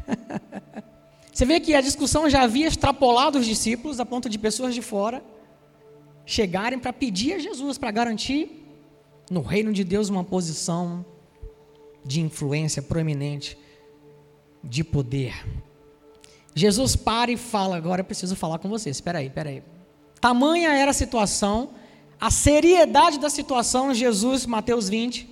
Você 1.33 1.45
vê 1.45 1.61
que 1.61 1.75
a 1.75 1.83
discussão 1.83 2.31
já 2.31 2.45
havia 2.45 2.67
extrapolado 2.67 3.39
os 3.39 3.45
discípulos 3.45 4.01
a 4.01 4.07
ponto 4.07 4.27
de 4.27 4.39
pessoas 4.39 4.75
de 4.75 4.81
fora 4.81 5.23
chegarem 6.25 6.79
para 6.79 6.93
pedir 6.93 7.35
a 7.35 7.39
Jesus 7.39 7.77
para 7.77 7.91
garantir 7.91 8.66
no 9.31 9.41
reino 9.43 9.73
de 9.73 9.85
Deus 9.85 10.09
uma 10.09 10.25
posição 10.25 11.05
de 12.05 12.21
influência 12.21 12.81
proeminente, 12.81 13.59
de 14.63 14.85
poder. 14.85 15.45
Jesus 16.55 16.97
para 16.97 17.31
e 17.31 17.37
fala: 17.37 17.77
Agora 17.77 18.01
eu 18.01 18.05
preciso 18.05 18.37
falar 18.37 18.59
com 18.59 18.69
vocês. 18.69 18.97
Espera 18.97 19.19
aí, 19.19 19.27
espera 19.27 19.51
aí. 19.51 19.63
Tamanha 20.21 20.73
era 20.73 20.91
a 20.91 20.95
situação, 20.95 21.71
a 22.21 22.31
seriedade 22.31 23.19
da 23.19 23.29
situação, 23.29 23.93
Jesus, 23.93 24.47
Mateus 24.47 24.89
20, 24.89 25.29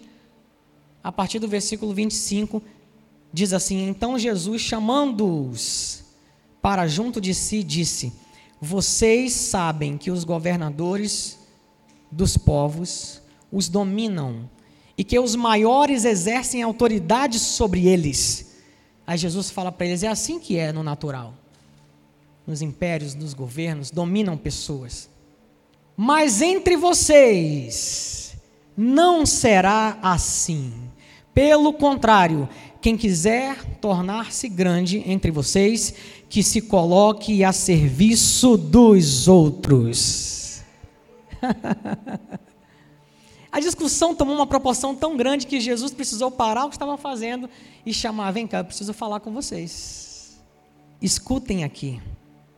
a 1.03 1.11
partir 1.11 1.39
do 1.39 1.49
versículo 1.49 1.95
25, 1.95 2.63
diz 3.33 3.53
assim: 3.53 3.89
Então 3.89 4.19
Jesus, 4.19 4.61
chamando-os 4.61 6.05
para 6.61 6.87
junto 6.87 7.21
de 7.21 7.33
si, 7.33 7.63
disse: 7.63 8.13
Vocês 8.61 9.33
sabem 9.33 9.97
que 9.97 10.11
os 10.11 10.25
governadores 10.25 11.39
dos 12.11 12.37
povos 12.37 13.23
os 13.55 13.69
dominam 13.69 14.51
e 14.99 15.05
que 15.05 15.19
os 15.19 15.37
maiores 15.37 16.05
exercem 16.05 16.61
autoridade 16.63 17.39
sobre 17.39 17.87
eles. 17.87 18.57
Aí 19.07 19.17
Jesus 19.17 19.49
fala 19.49 19.71
para 19.71 19.87
eles: 19.87 20.03
é 20.03 20.09
assim 20.09 20.41
que 20.41 20.59
é 20.59 20.73
no 20.73 20.83
natural. 20.83 21.33
Nos 22.47 22.61
impérios, 22.61 23.15
nos 23.15 23.33
governos, 23.33 23.91
dominam 23.91 24.37
pessoas. 24.37 25.09
Mas 25.97 26.43
entre 26.43 26.77
vocês 26.77 28.37
não 28.77 29.25
será 29.25 29.99
assim. 30.03 30.73
Pelo 31.33 31.73
contrário, 31.73 32.49
quem 32.81 32.97
quiser 32.97 33.65
tornar-se 33.81 34.49
grande 34.49 35.03
entre 35.07 35.31
vocês, 35.31 35.95
que 36.29 36.43
se 36.43 36.61
coloque 36.61 37.45
a 37.45 37.53
serviço 37.53 38.57
dos 38.57 39.29
outros. 39.29 40.63
a 43.55 43.61
discussão 43.61 44.17
tomou 44.17 44.35
uma 44.35 44.49
proporção 44.49 44.97
tão 44.97 45.17
grande 45.17 45.47
que 45.47 45.61
Jesus 45.61 45.93
precisou 45.93 46.29
parar 46.29 46.65
o 46.65 46.69
que 46.69 46.75
estava 46.75 46.99
fazendo 46.99 47.49
e 47.87 47.95
chamar: 47.95 48.33
vem 48.33 48.49
cá, 48.49 48.59
eu 48.59 48.65
preciso 48.65 48.93
falar 48.93 49.21
com 49.21 49.33
vocês. 49.33 50.43
Escutem 51.01 51.63
aqui. 51.63 52.03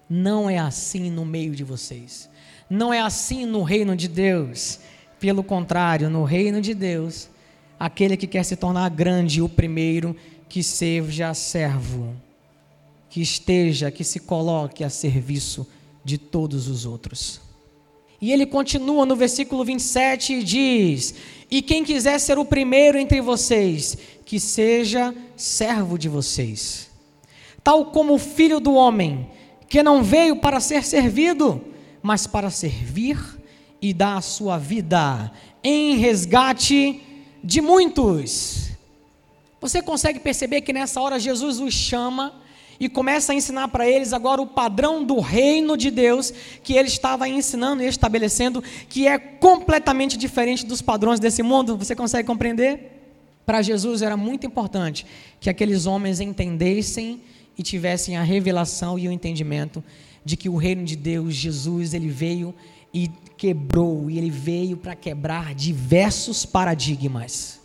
Não 0.09 0.49
é 0.49 0.57
assim 0.57 1.11
no 1.11 1.23
meio 1.26 1.55
de 1.55 1.62
vocês. 1.62 2.31
Não 2.71 2.95
é 2.95 3.00
assim 3.03 3.45
no 3.45 3.62
reino 3.62 3.95
de 3.95 4.09
Deus. 4.09 4.81
Pelo 5.21 5.45
contrário, 5.45 6.09
no 6.09 6.25
reino 6.25 6.62
de 6.62 6.73
Deus, 6.73 7.29
aquele 7.79 8.17
que 8.17 8.26
quer 8.26 8.43
se 8.43 8.57
tornar 8.57 8.88
grande, 8.88 9.43
o 9.43 9.50
primeiro, 9.50 10.17
que 10.49 10.62
seja 10.62 11.35
servo, 11.35 12.17
que 13.11 13.21
esteja, 13.21 13.91
que 13.91 14.03
se 14.03 14.21
coloque 14.21 14.83
a 14.83 14.88
serviço 14.88 15.67
de 16.03 16.17
todos 16.17 16.69
os 16.69 16.87
outros. 16.87 17.46
E 18.20 18.32
ele 18.32 18.46
continua 18.46 19.04
no 19.04 19.14
versículo 19.14 19.64
27 19.64 20.35
e 20.35 20.42
diz: 20.42 21.14
E 21.50 21.61
quem 21.61 21.85
quiser 21.85 22.18
ser 22.18 22.38
o 22.38 22.44
primeiro 22.44 22.99
entre 22.99 23.20
vocês, 23.20 23.96
que 24.25 24.40
seja 24.40 25.14
servo 25.37 25.99
de 25.99 26.08
vocês. 26.08 26.90
Tal 27.62 27.87
como 27.87 28.14
o 28.14 28.18
filho 28.18 28.61
do 28.61 28.75
homem, 28.75 29.28
que 29.68 29.82
não 29.82 30.02
veio 30.02 30.37
para 30.37 30.61
ser 30.61 30.85
servido, 30.85 31.62
mas 32.02 32.26
para 32.26 32.50
servir 32.50 33.18
e 33.82 33.92
dar 33.92 34.16
a 34.16 34.23
sua 34.23 34.56
vida 34.58 35.30
em 35.62 35.96
resgate 35.96 37.00
de 37.42 37.61
muitos. 37.61 38.70
Você 39.61 39.82
consegue 39.82 40.20
perceber 40.20 40.61
que 40.61 40.73
nessa 40.73 41.00
hora 41.00 41.18
Jesus 41.18 41.58
os 41.58 41.75
chama 41.75 42.35
e 42.78 42.88
começa 42.88 43.33
a 43.33 43.35
ensinar 43.35 43.68
para 43.68 43.88
eles 43.88 44.12
agora 44.12 44.40
o 44.40 44.47
padrão 44.47 45.04
do 45.04 45.21
reino 45.21 45.76
de 45.76 45.90
Deus 45.90 46.33
que 46.62 46.75
ele 46.75 46.88
estava 46.88 47.28
ensinando 47.28 47.83
e 47.83 47.87
estabelecendo, 47.87 48.62
que 48.88 49.06
é 49.06 49.18
completamente 49.18 50.16
diferente 50.16 50.64
dos 50.64 50.83
padrões 50.83 51.21
desse 51.21 51.42
mundo. 51.42 51.76
Você 51.76 51.95
consegue 51.95 52.26
compreender? 52.26 52.92
Para 53.45 53.62
Jesus 53.62 54.02
era 54.02 54.16
muito 54.16 54.47
importante 54.47 55.06
que 55.40 55.49
aqueles 55.49 55.87
homens 55.87 56.21
entendessem 56.21 57.21
e 57.56 57.62
tivessem 57.62 58.16
a 58.16 58.23
revelação 58.23 58.99
e 58.99 59.09
o 59.09 59.12
entendimento 59.12 59.83
de 60.25 60.37
que 60.37 60.49
o 60.49 60.56
reino 60.56 60.85
de 60.85 60.97
Deus, 60.97 61.35
Jesus, 61.35 61.95
ele 61.95 62.09
veio 62.09 62.54
e 62.92 63.09
quebrou, 63.37 64.11
e 64.11 64.18
ele 64.18 64.30
veio 64.30 64.76
para 64.76 64.97
quebrar 64.97 65.54
diversos 65.54 66.45
paradigmas. 66.45 67.61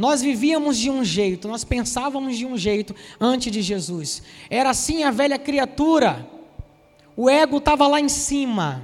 Nós 0.00 0.22
vivíamos 0.22 0.78
de 0.78 0.88
um 0.88 1.04
jeito, 1.04 1.46
nós 1.46 1.62
pensávamos 1.62 2.38
de 2.38 2.46
um 2.46 2.56
jeito 2.56 2.96
antes 3.20 3.52
de 3.52 3.60
Jesus. 3.60 4.22
Era 4.48 4.70
assim 4.70 5.02
a 5.02 5.10
velha 5.10 5.38
criatura. 5.38 6.26
O 7.14 7.28
ego 7.28 7.58
estava 7.58 7.86
lá 7.86 8.00
em 8.00 8.08
cima. 8.08 8.82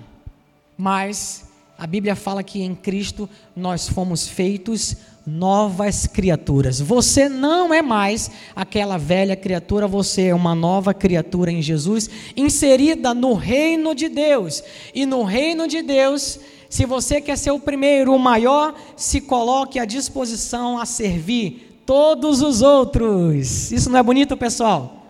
Mas 0.76 1.48
a 1.78 1.86
Bíblia 1.86 2.14
fala 2.14 2.42
que 2.42 2.60
em 2.60 2.74
Cristo 2.74 3.26
nós 3.56 3.88
fomos 3.88 4.28
feitos 4.28 4.94
novas 5.26 6.06
criaturas. 6.06 6.80
Você 6.80 7.30
não 7.30 7.72
é 7.72 7.80
mais 7.80 8.30
aquela 8.54 8.98
velha 8.98 9.34
criatura, 9.34 9.88
você 9.88 10.26
é 10.26 10.34
uma 10.34 10.54
nova 10.54 10.92
criatura 10.92 11.50
em 11.50 11.62
Jesus, 11.62 12.10
inserida 12.36 13.14
no 13.14 13.32
reino 13.32 13.94
de 13.94 14.10
Deus. 14.10 14.62
E 14.94 15.06
no 15.06 15.22
reino 15.22 15.66
de 15.66 15.80
Deus, 15.80 16.38
se 16.68 16.84
você 16.84 17.20
quer 17.20 17.36
ser 17.36 17.50
o 17.50 17.60
primeiro, 17.60 18.14
o 18.14 18.18
maior, 18.18 18.74
se 18.96 19.20
coloque 19.20 19.78
à 19.78 19.84
disposição 19.84 20.78
a 20.78 20.84
servir 20.84 21.82
todos 21.86 22.42
os 22.42 22.62
outros. 22.62 23.70
Isso 23.70 23.88
não 23.88 23.98
é 23.98 24.02
bonito, 24.02 24.36
pessoal? 24.36 25.06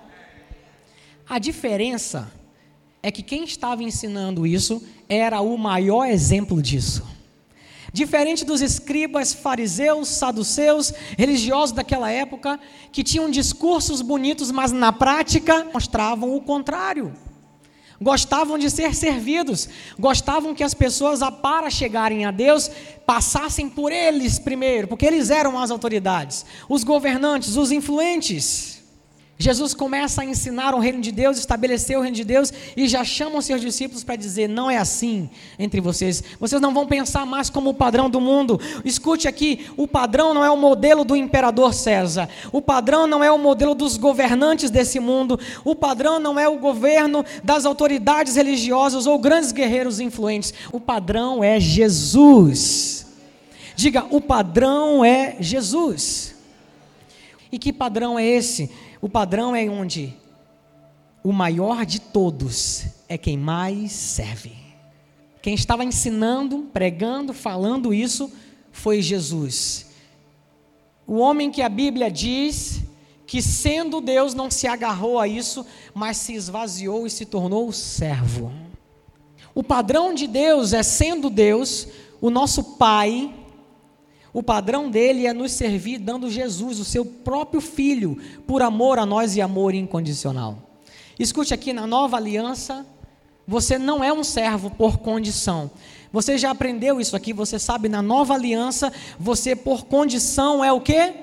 A 1.29 1.39
diferença 1.39 2.31
é 3.03 3.11
que 3.11 3.23
quem 3.23 3.45
estava 3.45 3.83
ensinando 3.83 4.47
isso 4.47 4.83
era 5.09 5.41
o 5.41 5.57
maior 5.57 6.07
exemplo 6.07 6.61
disso. 6.61 7.05
Diferente 7.93 8.45
dos 8.45 8.61
escribas, 8.61 9.33
fariseus, 9.33 10.09
saduceus, 10.09 10.93
religiosos 11.17 11.75
daquela 11.75 12.11
época, 12.11 12.61
que 12.93 13.03
tinham 13.03 13.31
discursos 13.31 14.03
bonitos, 14.03 14.51
mas 14.51 14.71
na 14.71 14.93
prática 14.93 15.67
mostravam 15.73 16.37
o 16.37 16.41
contrário. 16.43 17.15
Gostavam 18.01 18.59
de 18.59 18.71
ser 18.71 18.95
servidos, 18.95 19.69
gostavam 19.99 20.55
que 20.55 20.63
as 20.63 20.75
pessoas, 20.75 21.21
para 21.43 21.71
chegarem 21.71 22.27
a 22.27 22.31
Deus, 22.31 22.71
passassem 23.07 23.69
por 23.69 23.91
eles 23.91 24.39
primeiro, 24.39 24.87
porque 24.87 25.07
eles 25.07 25.31
eram 25.31 25.59
as 25.59 25.71
autoridades, 25.71 26.45
os 26.69 26.85
governantes, 26.85 27.57
os 27.57 27.73
influentes. 27.73 28.76
Jesus 29.39 29.75
começa 29.75 30.23
a 30.23 30.25
ensinar 30.25 30.75
o 30.75 30.79
reino 30.79 31.01
de 31.01 31.13
Deus, 31.13 31.37
estabelecer 31.37 31.99
o 31.99 32.01
reino 32.01 32.17
de 32.17 32.25
Deus 32.25 32.51
e 32.75 32.89
já 32.89 33.05
chama 33.05 33.39
os 33.39 33.45
seus 33.45 33.61
discípulos 33.61 34.03
para 34.03 34.17
dizer: 34.17 34.49
não 34.49 34.71
é 34.71 34.79
assim 34.79 35.29
entre 35.59 35.79
vocês. 35.79 36.25
Vocês 36.41 36.61
não 36.61 36.73
vão 36.73 36.87
pensar 36.87 37.27
mais 37.27 37.51
como 37.51 37.71
o 37.71 37.75
padrão 37.75 38.09
do 38.09 38.19
mundo. 38.19 38.59
Escute 38.83 39.29
aqui: 39.29 39.67
o 39.77 39.87
padrão 39.87 40.33
não 40.33 40.43
é 40.43 40.51
o 40.51 40.57
modelo 40.57 41.05
do 41.05 41.15
imperador 41.15 41.75
César, 41.75 42.31
o 42.51 42.63
padrão 42.63 43.07
não 43.07 43.23
é 43.23 43.31
o 43.31 43.39
modelo 43.39 43.75
dos 43.75 43.99
governantes 43.99 44.71
desse 44.71 44.99
mundo, 44.99 45.39
o 45.65 45.75
padrão 45.75 46.19
não 46.19 46.41
é 46.41 46.49
o 46.49 46.59
governo 46.59 47.23
das 47.45 47.67
autoridades 47.67 48.37
religiosas 48.37 49.07
ou 49.07 49.19
grandes 49.19 49.53
guerreiros 49.53 50.01
influentes. 50.01 50.55
O 50.73 50.81
padrão 50.81 51.45
é 51.45 51.61
Jesus. 51.61 53.07
Diga: 53.75 54.07
o 54.11 54.19
padrão 54.19 55.05
é 55.05 55.37
Jesus. 55.41 56.26
E 57.57 57.59
que 57.59 57.73
padrão 57.73 58.19
é 58.19 58.27
esse? 58.27 58.71
O 59.01 59.09
padrão 59.09 59.57
é 59.57 59.67
onde 59.67 60.13
o 61.25 61.33
maior 61.33 61.87
de 61.87 61.99
todos 61.99 62.85
é 63.09 63.17
quem 63.17 63.39
mais 63.39 63.93
serve. 63.93 64.53
Quem 65.41 65.55
estava 65.55 65.83
ensinando, 65.83 66.69
pregando, 66.71 67.33
falando 67.33 67.95
isso 67.95 68.31
foi 68.71 69.01
Jesus. 69.01 69.87
O 71.07 71.17
homem 71.17 71.51
que 71.51 71.63
a 71.63 71.69
Bíblia 71.71 72.11
diz 72.11 72.83
que, 73.27 73.41
sendo 73.41 74.03
Deus, 74.03 74.35
não 74.35 74.51
se 74.51 74.67
agarrou 74.67 75.19
a 75.19 75.27
isso, 75.27 75.65
mas 75.95 76.19
se 76.19 76.35
esvaziou 76.35 77.07
e 77.07 77.11
se 77.11 77.25
tornou 77.25 77.73
servo. 77.73 78.53
O 79.55 79.65
padrão 79.65 80.13
de 80.13 80.27
Deus 80.27 80.75
é, 80.75 80.83
sendo 80.83 81.31
Deus, 81.31 81.89
o 82.21 82.29
nosso 82.29 82.77
Pai, 82.77 83.35
o 84.37 84.43
padrão 84.43 84.91
dele 84.91 85.27
é 85.27 85.33
nos 85.33 85.53
servir 85.53 85.97
dando 85.97 86.31
Jesus, 86.31 86.79
o 86.79 86.85
seu 86.85 87.07
próprio 87.07 87.59
filho, 87.59 88.19
por 88.47 88.61
amor 88.61 88.99
a 88.99 89.07
nós 89.07 89.35
e 89.35 89.41
amor 89.41 89.73
incondicional. 89.73 90.59
Escute 91.19 91.55
aqui, 91.55 91.73
na 91.73 91.87
nova 91.87 92.19
aliança, 92.19 92.87
você 93.47 93.79
não 93.79 94.05
é 94.05 94.13
um 94.13 94.23
servo 94.23 94.69
por 94.69 94.99
condição. 94.99 95.71
Você 96.13 96.37
já 96.37 96.51
aprendeu 96.51 97.01
isso 97.01 97.17
aqui, 97.17 97.33
você 97.33 97.59
sabe, 97.59 97.89
na 97.89 98.03
nova 98.03 98.35
aliança, 98.35 98.93
você 99.19 99.57
por 99.57 99.87
condição 99.87 100.63
é 100.63 100.71
o 100.71 100.83
que? 100.83 101.15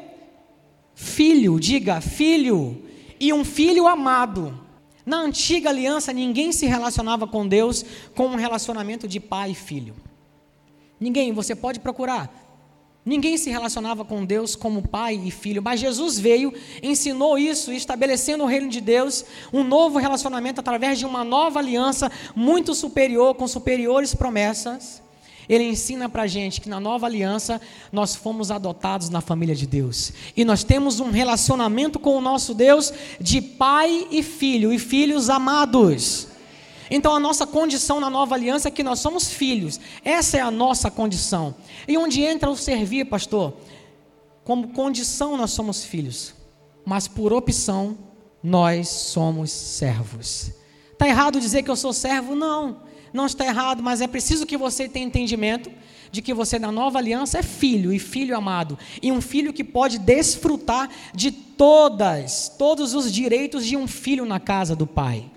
Filho, 0.95 1.59
diga, 1.59 2.01
filho. 2.01 2.81
E 3.19 3.31
um 3.31 3.45
filho 3.45 3.87
amado. 3.87 4.59
Na 5.05 5.17
antiga 5.17 5.69
aliança, 5.69 6.11
ninguém 6.11 6.51
se 6.51 6.65
relacionava 6.65 7.27
com 7.27 7.47
Deus 7.47 7.85
com 8.15 8.25
um 8.25 8.35
relacionamento 8.37 9.07
de 9.07 9.19
pai 9.19 9.51
e 9.51 9.55
filho. 9.55 9.93
Ninguém, 10.99 11.31
você 11.31 11.55
pode 11.55 11.79
procurar. 11.79 12.42
Ninguém 13.05 13.37
se 13.37 13.49
relacionava 13.49 14.05
com 14.05 14.23
Deus 14.23 14.55
como 14.55 14.87
pai 14.87 15.19
e 15.25 15.29
filho, 15.29 15.61
mas 15.61 15.79
Jesus 15.79 16.17
veio, 16.17 16.53
ensinou 16.81 17.37
isso, 17.37 17.73
estabelecendo 17.73 18.45
o 18.45 18.47
reino 18.47 18.69
de 18.69 18.79
Deus, 18.79 19.25
um 19.51 19.61
novo 19.61 19.99
relacionamento 19.99 20.61
através 20.61 20.97
de 20.97 21.05
uma 21.05 21.21
nova 21.21 21.59
aliança 21.59 22.09
muito 22.33 22.73
superior, 22.73 23.35
com 23.35 23.45
superiores 23.45 24.15
promessas. 24.15 25.01
Ele 25.49 25.65
ensina 25.65 26.07
para 26.07 26.23
a 26.23 26.27
gente 26.27 26.61
que 26.61 26.69
na 26.69 26.79
nova 26.79 27.05
aliança 27.05 27.59
nós 27.91 28.15
fomos 28.15 28.49
adotados 28.49 29.09
na 29.09 29.19
família 29.19 29.53
de 29.53 29.67
Deus. 29.67 30.13
E 30.37 30.45
nós 30.45 30.63
temos 30.63 31.01
um 31.01 31.11
relacionamento 31.11 31.99
com 31.99 32.15
o 32.15 32.21
nosso 32.21 32.53
Deus 32.53 32.93
de 33.19 33.41
pai 33.41 34.07
e 34.09 34.23
filho, 34.23 34.71
e 34.71 34.79
filhos 34.79 35.29
amados. 35.29 36.29
Então 36.89 37.15
a 37.15 37.19
nossa 37.19 37.45
condição 37.45 37.99
na 37.99 38.09
nova 38.09 38.35
aliança 38.35 38.67
é 38.67 38.71
que 38.71 38.83
nós 38.83 38.99
somos 38.99 39.31
filhos. 39.31 39.79
Essa 40.03 40.37
é 40.37 40.41
a 40.41 40.51
nossa 40.51 40.91
condição. 40.91 41.55
E 41.87 41.97
onde 41.97 42.21
entra 42.21 42.49
o 42.49 42.55
servir, 42.55 43.05
pastor? 43.05 43.53
Como 44.43 44.69
condição 44.69 45.37
nós 45.37 45.51
somos 45.51 45.85
filhos, 45.85 46.33
mas 46.85 47.07
por 47.07 47.31
opção 47.31 47.97
nós 48.43 48.89
somos 48.89 49.51
servos. 49.51 50.51
Está 50.91 51.07
errado 51.07 51.39
dizer 51.39 51.63
que 51.63 51.71
eu 51.71 51.75
sou 51.75 51.93
servo? 51.93 52.35
Não, 52.35 52.81
não 53.13 53.25
está 53.25 53.45
errado, 53.45 53.81
mas 53.81 54.01
é 54.01 54.07
preciso 54.07 54.45
que 54.45 54.57
você 54.57 54.87
tenha 54.89 55.05
entendimento 55.05 55.71
de 56.11 56.21
que 56.21 56.33
você 56.33 56.59
na 56.59 56.71
nova 56.71 56.99
aliança 56.99 57.39
é 57.39 57.43
filho 57.43 57.91
e 57.91 57.97
filho 57.97 58.37
amado, 58.37 58.77
e 59.01 59.11
um 59.11 59.19
filho 59.19 59.51
que 59.51 59.63
pode 59.63 59.97
desfrutar 59.97 60.87
de 61.15 61.31
todas, 61.31 62.53
todos 62.55 62.93
os 62.93 63.11
direitos 63.11 63.65
de 63.65 63.75
um 63.75 63.87
filho 63.87 64.23
na 64.23 64.39
casa 64.39 64.75
do 64.75 64.85
pai 64.85 65.32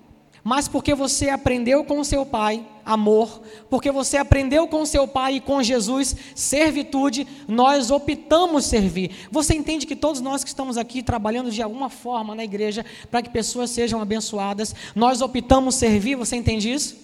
mas 0.46 0.68
porque 0.68 0.94
você 0.94 1.28
aprendeu 1.28 1.82
com 1.82 2.04
seu 2.04 2.24
pai 2.24 2.64
amor, 2.84 3.42
porque 3.68 3.90
você 3.90 4.16
aprendeu 4.16 4.68
com 4.68 4.86
seu 4.86 5.08
pai 5.08 5.34
e 5.34 5.40
com 5.40 5.60
Jesus 5.60 6.14
servitude, 6.36 7.26
nós 7.48 7.90
optamos 7.90 8.64
servir. 8.64 9.26
Você 9.28 9.56
entende 9.56 9.88
que 9.88 9.96
todos 9.96 10.20
nós 10.20 10.44
que 10.44 10.48
estamos 10.48 10.78
aqui 10.78 11.02
trabalhando 11.02 11.50
de 11.50 11.60
alguma 11.60 11.90
forma 11.90 12.32
na 12.32 12.44
igreja 12.44 12.86
para 13.10 13.22
que 13.22 13.28
pessoas 13.28 13.70
sejam 13.70 14.00
abençoadas, 14.00 14.72
nós 14.94 15.20
optamos 15.20 15.74
servir, 15.74 16.14
você 16.14 16.36
entende 16.36 16.72
isso? 16.72 16.96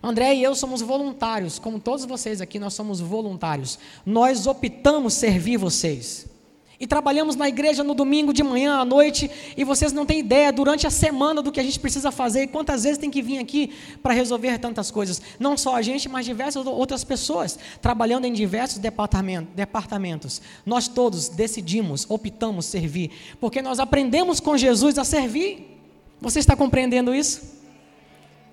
André 0.00 0.36
e 0.36 0.44
eu 0.44 0.54
somos 0.54 0.80
voluntários, 0.80 1.58
como 1.58 1.80
todos 1.80 2.04
vocês 2.04 2.40
aqui, 2.40 2.60
nós 2.60 2.74
somos 2.74 3.00
voluntários. 3.00 3.80
Nós 4.06 4.46
optamos 4.46 5.14
servir 5.14 5.56
vocês. 5.56 6.35
E 6.78 6.86
trabalhamos 6.86 7.36
na 7.36 7.48
igreja 7.48 7.82
no 7.82 7.94
domingo 7.94 8.32
de 8.32 8.42
manhã 8.42 8.76
à 8.76 8.84
noite, 8.84 9.30
e 9.56 9.64
vocês 9.64 9.92
não 9.92 10.04
têm 10.04 10.18
ideia 10.18 10.52
durante 10.52 10.86
a 10.86 10.90
semana 10.90 11.40
do 11.40 11.50
que 11.50 11.58
a 11.58 11.62
gente 11.62 11.80
precisa 11.80 12.10
fazer 12.10 12.42
e 12.42 12.46
quantas 12.46 12.82
vezes 12.82 12.98
tem 12.98 13.10
que 13.10 13.22
vir 13.22 13.38
aqui 13.38 13.72
para 14.02 14.12
resolver 14.12 14.58
tantas 14.58 14.90
coisas. 14.90 15.22
Não 15.38 15.56
só 15.56 15.76
a 15.76 15.82
gente, 15.82 16.08
mas 16.08 16.26
diversas 16.26 16.66
outras 16.66 17.02
pessoas 17.02 17.58
trabalhando 17.80 18.26
em 18.26 18.32
diversos 18.32 18.78
departamentos. 18.78 20.42
Nós 20.66 20.86
todos 20.86 21.28
decidimos, 21.28 22.04
optamos 22.10 22.66
servir, 22.66 23.10
porque 23.40 23.62
nós 23.62 23.78
aprendemos 23.78 24.38
com 24.38 24.56
Jesus 24.56 24.98
a 24.98 25.04
servir. 25.04 25.80
Você 26.20 26.38
está 26.38 26.54
compreendendo 26.54 27.14
isso? 27.14 27.56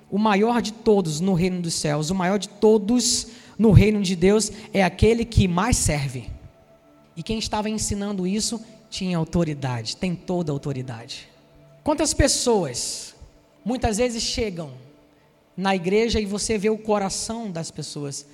O 0.09 0.17
maior 0.17 0.61
de 0.61 0.71
todos 0.71 1.19
no 1.19 1.33
reino 1.33 1.61
dos 1.61 1.73
céus, 1.73 2.09
o 2.09 2.15
maior 2.15 2.37
de 2.37 2.47
todos 2.47 3.27
no 3.57 3.71
reino 3.71 4.01
de 4.01 4.15
Deus 4.15 4.51
é 4.73 4.83
aquele 4.83 5.25
que 5.25 5.47
mais 5.47 5.75
serve. 5.75 6.29
E 7.15 7.23
quem 7.23 7.37
estava 7.37 7.69
ensinando 7.69 8.25
isso 8.25 8.63
tinha 8.89 9.17
autoridade, 9.17 9.97
tem 9.97 10.15
toda 10.15 10.51
a 10.51 10.53
autoridade. 10.53 11.27
Quantas 11.83 12.13
pessoas 12.13 13.15
muitas 13.65 13.97
vezes 13.97 14.23
chegam 14.23 14.71
na 15.55 15.75
igreja 15.75 16.19
e 16.19 16.25
você 16.25 16.57
vê 16.57 16.69
o 16.69 16.77
coração 16.77 17.51
das 17.51 17.69
pessoas 17.69 18.25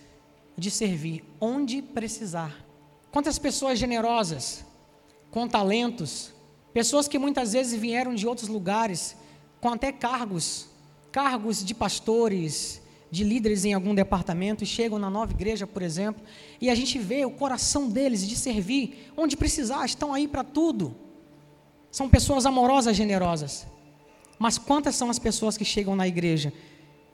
de 0.58 0.70
servir 0.70 1.24
onde 1.39 1.82
precisar? 1.82 2.65
Quantas 3.12 3.39
pessoas 3.39 3.80
generosas, 3.80 4.63
com 5.32 5.48
talentos, 5.48 6.32
pessoas 6.74 7.08
que 7.08 7.18
muitas 7.18 7.54
vezes 7.54 7.80
vieram 7.80 8.13
de 8.13 8.28
outros 8.28 8.48
lugares, 8.48 9.15
com 9.60 9.70
até 9.70 9.92
cargos, 9.92 10.68
cargos 11.12 11.63
de 11.63 11.74
pastores, 11.74 12.82
de 13.12 13.24
líderes 13.24 13.65
em 13.65 13.74
algum 13.74 13.95
departamento 13.95 14.63
e 14.63 14.67
chegam 14.67 15.00
na 15.00 15.10
nova 15.10 15.32
igreja, 15.32 15.65
por 15.65 15.82
exemplo, 15.82 16.24
e 16.62 16.69
a 16.69 16.76
gente 16.76 17.00
vê 17.00 17.26
o 17.26 17.32
coração 17.32 17.89
deles 17.89 18.28
de 18.28 18.36
servir, 18.36 19.12
onde 19.17 19.36
precisar, 19.36 19.86
estão 19.86 20.13
aí 20.13 20.28
para 20.28 20.43
tudo. 20.43 20.95
São 21.91 22.08
pessoas 22.08 22.45
amorosas, 22.45 22.95
generosas. 22.95 23.65
Mas 24.38 24.58
quantas 24.58 24.95
são 24.95 25.10
as 25.10 25.17
pessoas 25.19 25.58
que 25.58 25.65
chegam 25.65 25.95
na 25.95 26.08
igreja 26.08 26.54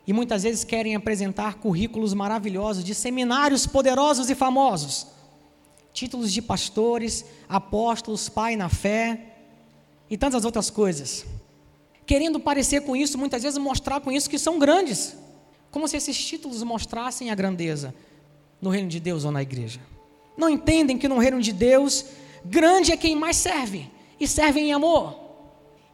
e 0.05 0.13
muitas 0.13 0.43
vezes 0.43 0.63
querem 0.63 0.95
apresentar 0.95 1.55
currículos 1.55 2.13
maravilhosos 2.13 2.84
de 2.84 2.93
seminários 2.93 3.65
poderosos 3.65 4.29
e 4.29 4.36
famosos, 4.36 5.08
títulos 5.91 6.31
de 6.31 6.41
pastores, 6.41 7.25
apóstolos, 7.49 8.29
pai 8.29 8.55
na 8.55 8.69
fé 8.69 9.34
e 10.10 10.17
tantas 10.17 10.45
outras 10.45 10.69
coisas, 10.69 11.25
querendo 12.05 12.39
parecer 12.39 12.81
com 12.81 12.95
isso, 12.95 13.17
muitas 13.17 13.41
vezes 13.41 13.58
mostrar 13.58 14.01
com 14.01 14.12
isso 14.12 14.29
que 14.29 14.38
são 14.38 14.60
grandes, 14.60 15.15
como 15.75 15.89
se 15.89 15.97
esses 15.97 16.17
títulos 16.17 16.63
mostrassem 16.63 17.29
a 17.29 17.35
grandeza 17.35 17.93
no 18.61 18.69
reino 18.69 18.88
de 18.88 18.97
Deus 18.97 19.25
ou 19.25 19.31
na 19.33 19.41
igreja. 19.41 19.81
Não 20.38 20.49
entendem 20.49 20.97
que 20.97 21.05
no 21.05 21.17
reino 21.17 21.41
de 21.41 21.51
Deus, 21.51 22.05
grande 22.45 22.93
é 22.93 22.97
quem 22.97 23.13
mais 23.13 23.35
serve 23.35 23.91
e 24.17 24.25
serve 24.25 24.61
em 24.61 24.71
amor. 24.71 25.19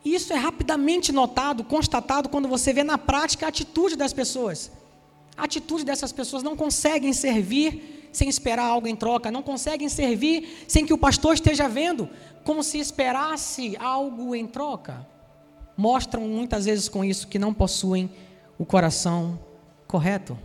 E 0.05 0.13
isso 0.13 0.31
é 0.33 0.35
rapidamente 0.35 1.11
notado, 1.11 1.63
constatado, 1.63 2.29
quando 2.29 2.47
você 2.47 2.71
vê 2.71 2.83
na 2.83 2.95
prática 2.95 3.47
a 3.47 3.49
atitude 3.49 3.95
das 3.95 4.13
pessoas. 4.13 4.71
A 5.35 5.45
atitude 5.45 5.83
dessas 5.83 6.11
pessoas 6.11 6.43
não 6.43 6.55
conseguem 6.55 7.11
servir 7.11 8.07
sem 8.13 8.29
esperar 8.29 8.65
algo 8.65 8.87
em 8.87 8.95
troca, 8.95 9.31
não 9.31 9.41
conseguem 9.41 9.89
servir 9.89 10.63
sem 10.67 10.85
que 10.85 10.93
o 10.93 10.97
pastor 10.97 11.33
esteja 11.33 11.67
vendo, 11.67 12.07
como 12.43 12.61
se 12.61 12.77
esperasse 12.77 13.75
algo 13.77 14.35
em 14.35 14.45
troca. 14.45 15.07
Mostram 15.75 16.21
muitas 16.27 16.65
vezes 16.65 16.87
com 16.87 17.03
isso 17.03 17.27
que 17.27 17.39
não 17.39 17.51
possuem 17.51 18.11
o 18.59 18.63
coração 18.63 19.39
correto. 19.91 20.37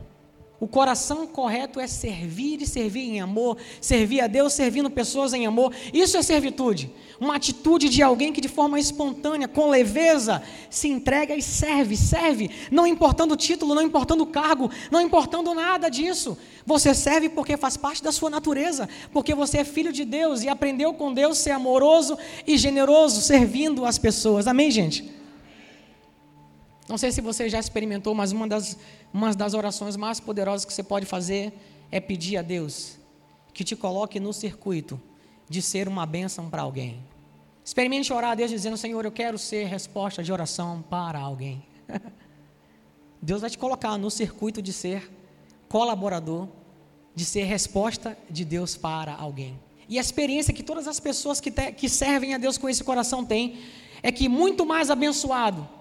O 0.59 0.67
coração 0.67 1.27
correto 1.27 1.79
é 1.79 1.87
servir 1.87 2.63
e 2.63 2.67
servir 2.67 3.03
em 3.03 3.21
amor, 3.21 3.59
servir 3.79 4.23
a 4.23 4.27
Deus 4.27 4.55
servindo 4.55 4.91
pessoas 4.91 5.35
em 5.35 5.47
amor. 5.47 5.73
Isso 5.93 6.17
é 6.17 6.23
servitude. 6.23 6.91
Uma 7.21 7.37
atitude 7.37 7.91
de 7.91 8.03
alguém 8.03 8.33
que 8.33 8.41
de 8.41 8.49
forma 8.49 8.81
espontânea, 8.81 9.47
com 9.47 9.69
leveza, 9.69 10.43
se 10.71 10.89
entrega 10.89 11.37
e 11.37 11.43
serve, 11.43 11.95
serve, 11.95 12.51
não 12.71 12.87
importando 12.87 13.35
o 13.35 13.37
título, 13.37 13.75
não 13.75 13.83
importando 13.83 14.25
o 14.25 14.27
cargo, 14.27 14.71
não 14.91 15.01
importando 15.01 15.55
nada 15.55 15.91
disso. 15.91 16.39
Você 16.65 16.95
serve 16.95 17.29
porque 17.29 17.57
faz 17.59 17.77
parte 17.77 18.03
da 18.03 18.11
sua 18.11 18.31
natureza, 18.31 18.89
porque 19.13 19.35
você 19.35 19.59
é 19.59 19.65
filho 19.65 19.93
de 19.93 20.07
Deus 20.07 20.43
e 20.43 20.49
aprendeu 20.49 20.95
com 20.95 21.13
Deus 21.13 21.37
ser 21.37 21.51
amoroso 21.51 22.17
e 22.47 22.57
generoso, 22.57 23.21
servindo 23.21 23.85
as 23.85 23.99
pessoas. 23.99 24.47
Amém, 24.47 24.71
gente? 24.71 25.16
Não 26.89 26.97
sei 26.97 27.11
se 27.11 27.21
você 27.21 27.49
já 27.49 27.59
experimentou, 27.59 28.15
mas 28.15 28.33
uma 28.33 28.47
das, 28.47 28.79
uma 29.13 29.35
das 29.35 29.55
orações 29.55 29.97
mais 29.97 30.21
poderosas 30.21 30.65
que 30.65 30.73
você 30.73 30.83
pode 30.83 31.05
fazer 31.05 31.53
é 31.91 32.01
pedir 32.01 32.37
a 32.37 32.43
Deus 32.43 32.99
que 33.53 33.65
te 33.65 33.75
coloque 33.75 34.21
no 34.21 34.33
circuito 34.33 35.01
de 35.49 35.63
ser 35.63 35.89
uma 35.89 36.05
bênção 36.05 36.51
para 36.51 36.63
alguém. 36.63 37.03
Experimente 37.65 38.13
orar 38.13 38.33
a 38.33 38.35
Deus 38.35 38.51
dizendo: 38.51 38.77
Senhor, 38.77 39.05
eu 39.05 39.11
quero 39.11 39.39
ser 39.39 39.67
resposta 39.67 40.23
de 40.23 40.33
oração 40.33 40.85
para 40.89 41.19
alguém. 41.19 41.65
Deus 43.21 43.41
vai 43.41 43.51
te 43.51 43.59
colocar 43.59 43.97
no 43.97 44.11
circuito 44.11 44.63
de 44.63 44.73
ser 44.73 45.11
colaborador, 45.69 46.49
de 47.15 47.25
ser 47.25 47.45
resposta 47.45 48.17
de 48.31 48.45
Deus 48.45 48.77
para 48.77 49.15
alguém. 49.15 49.59
E 49.89 49.99
a 49.99 50.01
experiência 50.01 50.53
que 50.53 50.63
todas 50.63 50.87
as 50.87 51.01
pessoas 51.01 51.41
que, 51.41 51.51
te, 51.51 51.73
que 51.73 51.89
servem 51.89 52.35
a 52.35 52.39
Deus 52.39 52.59
com 52.59 52.69
esse 52.69 52.85
coração 52.85 53.25
têm 53.25 53.59
é 54.03 54.13
que 54.13 54.29
muito 54.29 54.67
mais 54.67 54.91
abençoado 54.91 55.76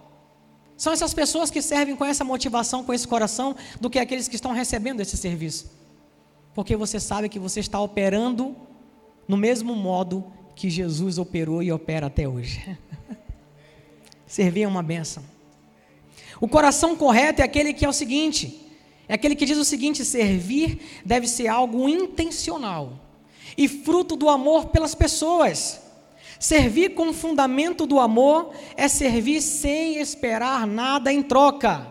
são 0.78 0.92
essas 0.92 1.14
pessoas 1.14 1.50
que 1.50 1.62
servem 1.62 1.96
com 1.96 2.04
essa 2.04 2.24
motivação, 2.24 2.84
com 2.84 2.94
esse 2.94 3.08
coração, 3.08 3.56
do 3.80 3.90
que 3.90 4.00
aqueles 4.00 4.28
que 4.28 4.36
estão 4.36 4.52
recebendo 4.52 5.00
esse 5.00 5.16
serviço. 5.16 5.72
Porque 6.54 6.76
você 6.76 7.00
sabe 7.00 7.30
que 7.30 7.40
você 7.40 7.60
está 7.60 7.80
operando 7.80 8.56
no 9.28 9.38
mesmo 9.38 9.76
modo 9.76 10.26
que 10.56 10.70
Jesus 10.70 11.18
operou 11.18 11.62
e 11.64 11.72
opera 11.72 12.08
até 12.08 12.28
hoje. 12.28 12.78
Servir 14.28 14.64
é 14.64 14.68
uma 14.68 14.84
benção. 14.84 15.24
O 16.40 16.48
coração 16.48 16.96
correto 16.96 17.42
é 17.42 17.46
aquele 17.46 17.74
que 17.74 17.86
é 17.86 17.90
o 17.90 17.94
seguinte: 17.94 18.66
é 19.08 19.14
aquele 19.14 19.36
que 19.36 19.46
diz 19.46 19.58
o 19.58 19.66
seguinte: 19.66 20.04
servir 20.04 20.80
deve 21.06 21.28
ser 21.28 21.48
algo 21.48 21.88
intencional 21.88 23.00
e 23.58 23.68
fruto 23.68 24.16
do 24.16 24.30
amor 24.30 24.68
pelas 24.68 24.96
pessoas. 24.96 25.82
Servir 26.40 26.96
com 26.96 27.10
o 27.10 27.14
fundamento 27.14 27.86
do 27.86 28.00
amor 28.00 28.52
é 28.76 28.88
servir 28.88 29.42
sem 29.42 29.98
esperar 29.98 30.68
nada 30.68 31.12
em 31.12 31.24
troca. 31.24 31.88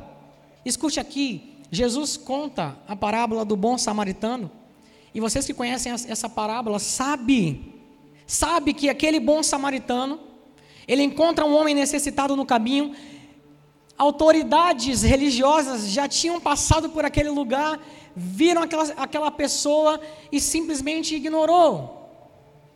Escute 0.64 1.00
aqui, 1.00 1.54
Jesus 1.70 2.16
conta 2.16 2.76
a 2.87 2.94
parábola 2.94 3.44
do 3.44 3.57
bom 3.57 3.76
samaritano, 3.76 4.50
e 5.14 5.20
vocês 5.20 5.46
que 5.46 5.54
conhecem 5.54 5.92
essa 5.92 6.28
parábola 6.28 6.78
sabe, 6.78 7.74
sabe 8.26 8.74
que 8.74 8.88
aquele 8.88 9.20
bom 9.20 9.42
samaritano, 9.42 10.18
ele 10.88 11.02
encontra 11.02 11.46
um 11.46 11.54
homem 11.54 11.74
necessitado 11.74 12.35
no 12.35 12.44
caminho, 12.44 12.94
autoridades 13.96 15.02
religiosas 15.02 15.88
já 15.88 16.09
tinham 16.09 16.40
passado 16.40 16.90
por 16.90 17.04
aquele 17.04 17.30
lugar, 17.30 17.80
viram 18.14 18.62
aquela, 18.62 18.85
aquela 18.96 19.30
pessoa 19.30 20.00
e 20.33 20.40
simplesmente 20.40 21.14
ignorou. 21.14 22.02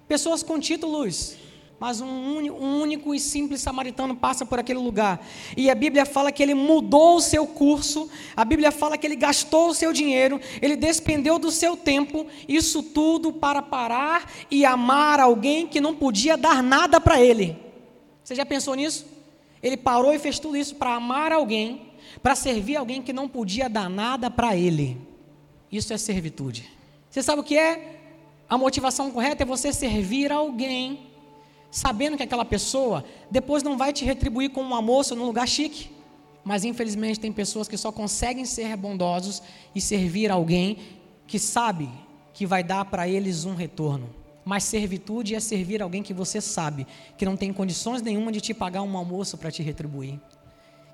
Pessoas 0.07 0.43
com 0.43 0.59
títulos, 0.59 1.37
mas 1.81 2.01
um, 2.01 2.07
um, 2.07 2.81
único 2.81 3.15
e 3.15 3.21
simples 3.21 3.61
samaritano 3.61 4.17
passa 4.17 4.45
por 4.45 4.59
aquele 4.59 4.81
lugar. 4.81 5.25
E 5.57 5.71
a 5.71 5.75
Bíblia 5.75 6.05
fala 6.05 6.33
que 6.33 6.43
ele 6.43 6.55
mudou 6.55 7.17
o 7.17 7.21
seu 7.21 7.47
curso, 7.47 8.11
a 8.37 8.45
Bíblia 8.45 8.73
fala 8.73 8.99
que 8.99 9.07
ele 9.07 9.15
gastou 9.15 9.69
o 9.69 9.75
seu 9.75 9.93
dinheiro, 9.93 10.41
ele 10.61 10.75
despendeu 10.75 11.39
do 11.39 11.51
seu 11.51 11.77
tempo, 11.77 12.27
isso 12.49 12.83
tudo 12.83 13.33
para 13.33 13.63
parar 13.63 14.31
e 14.51 14.65
amar 14.65 15.21
alguém 15.21 15.67
que 15.69 15.81
não 15.81 15.95
podia 15.95 16.37
dar 16.37 16.63
nada 16.63 17.01
para 17.01 17.21
ele. 17.21 17.57
Você 18.25 18.35
já 18.35 18.45
pensou 18.45 18.75
nisso? 18.75 19.07
Ele 19.63 19.77
parou 19.77 20.13
e 20.13 20.19
fez 20.19 20.39
tudo 20.39 20.57
isso 20.57 20.75
para 20.75 20.95
amar 20.95 21.33
alguém, 21.33 21.93
para 22.23 22.35
servir 22.35 22.77
alguém 22.77 23.01
que 23.01 23.13
não 23.13 23.29
podia 23.29 23.69
dar 23.69 23.89
nada 23.89 24.31
para 24.31 24.57
ele. 24.57 24.97
Isso 25.71 25.93
é 25.93 25.99
servitude. 25.99 26.69
Você 27.09 27.23
sabe 27.23 27.41
o 27.41 27.45
que 27.45 27.57
é? 27.57 28.01
A 28.49 28.59
motivação 28.59 29.11
correta 29.11 29.45
é 29.45 29.47
você 29.47 29.73
servir 29.73 30.33
alguém 30.33 31.08
sabendo 31.71 32.17
que 32.17 32.23
aquela 32.23 32.45
pessoa 32.45 33.05
depois 33.31 33.63
não 33.63 33.77
vai 33.77 33.93
te 33.93 34.05
retribuir 34.05 34.51
com 34.51 34.63
um 34.63 34.75
almoço 34.75 35.15
num 35.15 35.25
lugar 35.25 35.47
chique. 35.47 35.91
Mas 36.45 36.65
infelizmente 36.65 37.21
tem 37.21 37.33
pessoas 37.33 37.69
que 37.69 37.77
só 37.77 37.93
conseguem 37.93 38.45
ser 38.45 38.75
bondosos 38.77 39.43
e 39.75 39.81
servir 39.81 40.31
alguém 40.31 40.79
que 41.27 41.39
sabe 41.39 41.89
que 42.33 42.47
vai 42.47 42.63
dar 42.63 42.85
para 42.87 43.07
eles 43.07 43.45
um 43.45 43.55
retorno. 43.55 44.09
Mas 44.45 44.65
servitude 44.65 45.35
é 45.35 45.41
servir 45.41 45.83
alguém 45.83 46.03
que 46.03 46.15
você 46.15 46.41
sabe 46.41 46.87
que 47.19 47.27
não 47.27 47.37
tem 47.37 47.53
condições 47.53 48.01
nenhuma 48.01 48.33
de 48.33 48.41
te 48.41 48.55
pagar 48.55 48.83
um 48.83 48.97
almoço 48.97 49.37
para 49.37 49.51
te 49.51 49.63
retribuir. 49.63 50.19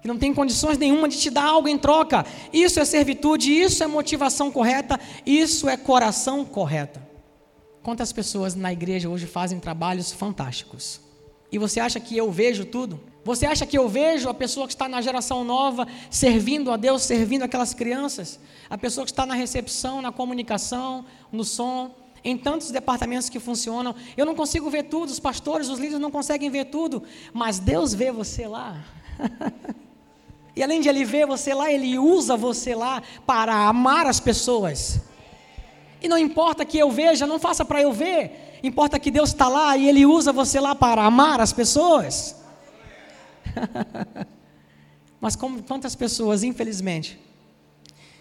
Que 0.03 0.09
não 0.09 0.19
tem 0.19 0.35
condições 0.35 0.77
nenhuma 0.77 1.09
de 1.09 1.19
te 1.19 1.31
dar 1.31 1.45
algo 1.45 1.69
em 1.69 1.79
troca. 1.79 2.27
Isso 2.53 2.81
é 2.81 2.85
servitude, 2.85 3.53
isso 3.53 3.85
é 3.85 3.87
motivação 3.87 4.51
correta, 4.51 4.99
isso 5.25 5.69
é 5.69 5.77
coração 5.77 6.45
correta. 6.45 7.14
Quantas 7.85 8.15
pessoas 8.15 8.55
na 8.55 8.73
igreja 8.73 9.11
hoje 9.11 9.27
fazem 9.27 9.61
trabalhos 9.61 10.11
fantásticos? 10.11 11.03
E 11.53 11.59
você 11.59 11.79
acha 11.79 12.01
que 12.01 12.17
eu 12.17 12.33
vejo 12.33 12.65
tudo? 12.65 12.99
Você 13.23 13.45
acha 13.45 13.67
que 13.67 13.77
eu 13.77 13.87
vejo 13.91 14.27
a 14.27 14.33
pessoa 14.33 14.67
que 14.67 14.73
está 14.73 14.89
na 14.89 15.03
geração 15.03 15.45
nova 15.45 15.87
servindo 16.09 16.73
a 16.73 16.79
Deus, 16.79 17.03
servindo 17.03 17.43
aquelas 17.43 17.75
crianças? 17.75 18.41
A 18.71 18.79
pessoa 18.79 19.05
que 19.05 19.13
está 19.13 19.27
na 19.27 19.35
recepção, 19.35 20.01
na 20.01 20.11
comunicação, 20.11 21.05
no 21.31 21.45
som, 21.45 21.95
em 22.25 22.39
tantos 22.39 22.71
departamentos 22.71 23.29
que 23.29 23.39
funcionam. 23.39 23.95
Eu 24.17 24.25
não 24.25 24.35
consigo 24.35 24.71
ver 24.71 24.85
tudo, 24.85 25.11
os 25.11 25.21
pastores, 25.21 25.69
os 25.69 25.79
líderes 25.79 26.01
não 26.01 26.11
conseguem 26.11 26.49
ver 26.49 26.65
tudo, 26.65 27.03
mas 27.35 27.59
Deus 27.59 27.93
vê 27.93 28.11
você 28.11 28.47
lá. 28.47 28.83
e 30.57 30.63
além 30.63 30.81
de 30.81 30.89
Ele 30.89 31.05
ver 31.05 31.27
você 31.27 31.53
lá, 31.53 31.71
Ele 31.71 31.99
usa 31.99 32.35
você 32.35 32.75
lá 32.75 33.03
para 33.27 33.69
amar 33.69 34.07
as 34.07 34.21
pessoas. 34.21 35.03
E 36.05 36.09
não 36.09 36.19
importa 36.19 36.67
que 36.67 36.77
eu 36.77 36.91
veja, 36.91 37.27
não 37.27 37.39
faça 37.39 37.65
para 37.65 37.81
eu 37.81 37.91
ver. 37.91 38.61
Importa 38.63 38.99
que 38.99 39.11
Deus 39.11 39.31
está 39.31 39.49
lá 39.49 39.75
e 39.75 39.89
Ele 39.89 40.05
usa 40.05 40.35
você 40.35 40.61
lá 40.61 40.75
para 40.75 41.03
amar 41.03 41.41
as 41.41 41.51
pessoas. 41.51 42.37
Mas 45.19 45.35
como, 45.35 45.63
quantas 45.63 45.95
pessoas, 45.95 46.43
infelizmente, 46.43 47.19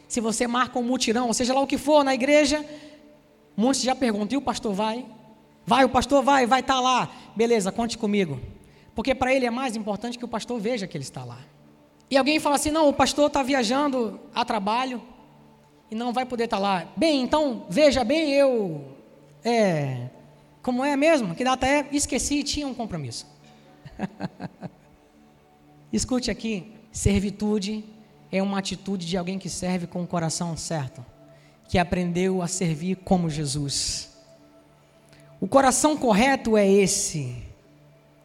se 0.08 0.22
você 0.22 0.48
marca 0.48 0.80
um 0.80 0.84
mutirão, 0.84 1.34
seja 1.34 1.54
lá 1.54 1.60
o 1.60 1.68
que 1.68 1.78
for 1.78 2.06
na 2.06 2.14
igreja, 2.14 2.66
muitos 3.58 3.82
já 3.82 3.94
perguntam: 3.94 4.36
e 4.36 4.38
o 4.38 4.42
pastor 4.42 4.74
vai? 4.74 5.06
Vai, 5.66 5.84
o 5.84 5.90
pastor 5.90 6.24
vai, 6.24 6.46
vai 6.46 6.62
estar 6.62 6.76
tá 6.76 6.80
lá. 6.80 7.12
Beleza, 7.36 7.70
conte 7.70 7.98
comigo. 7.98 8.40
Porque 8.96 9.14
para 9.14 9.34
ele 9.34 9.46
é 9.46 9.52
mais 9.52 9.76
importante 9.76 10.18
que 10.18 10.24
o 10.24 10.30
pastor 10.30 10.58
veja 10.58 10.88
que 10.88 10.96
ele 10.96 11.04
está 11.04 11.26
lá. 11.26 11.40
E 12.10 12.16
alguém 12.16 12.40
fala 12.40 12.56
assim: 12.56 12.72
não, 12.72 12.88
o 12.88 12.94
pastor 12.94 13.28
está 13.28 13.44
viajando 13.44 14.22
a 14.34 14.46
trabalho 14.46 15.02
e 15.94 15.96
não 15.96 16.12
vai 16.12 16.26
poder 16.26 16.46
estar 16.46 16.58
lá. 16.58 16.92
Bem, 16.98 17.22
então, 17.22 17.68
veja 17.70 18.04
bem, 18.04 18.32
eu. 18.32 18.98
É. 19.46 20.10
Como 20.64 20.84
é 20.84 20.98
mesmo? 20.98 21.36
Que 21.36 21.44
data 21.44 21.68
é? 21.68 21.88
Esqueci, 21.92 22.42
tinha 22.42 22.68
um 22.68 22.74
compromisso. 22.74 23.28
Escute 25.94 26.32
aqui: 26.32 26.74
servitude 26.92 27.86
é 28.32 28.42
uma 28.42 28.58
atitude 28.58 29.06
de 29.06 29.16
alguém 29.16 29.38
que 29.38 29.50
serve 29.50 29.86
com 29.86 30.02
o 30.02 30.08
coração 30.08 30.58
certo, 30.58 31.06
que 31.70 31.78
aprendeu 31.78 32.42
a 32.42 32.48
servir 32.48 32.96
como 32.96 33.30
Jesus. 33.30 34.10
O 35.40 35.48
coração 35.48 35.96
correto 35.96 36.58
é 36.58 36.68
esse. 36.68 37.38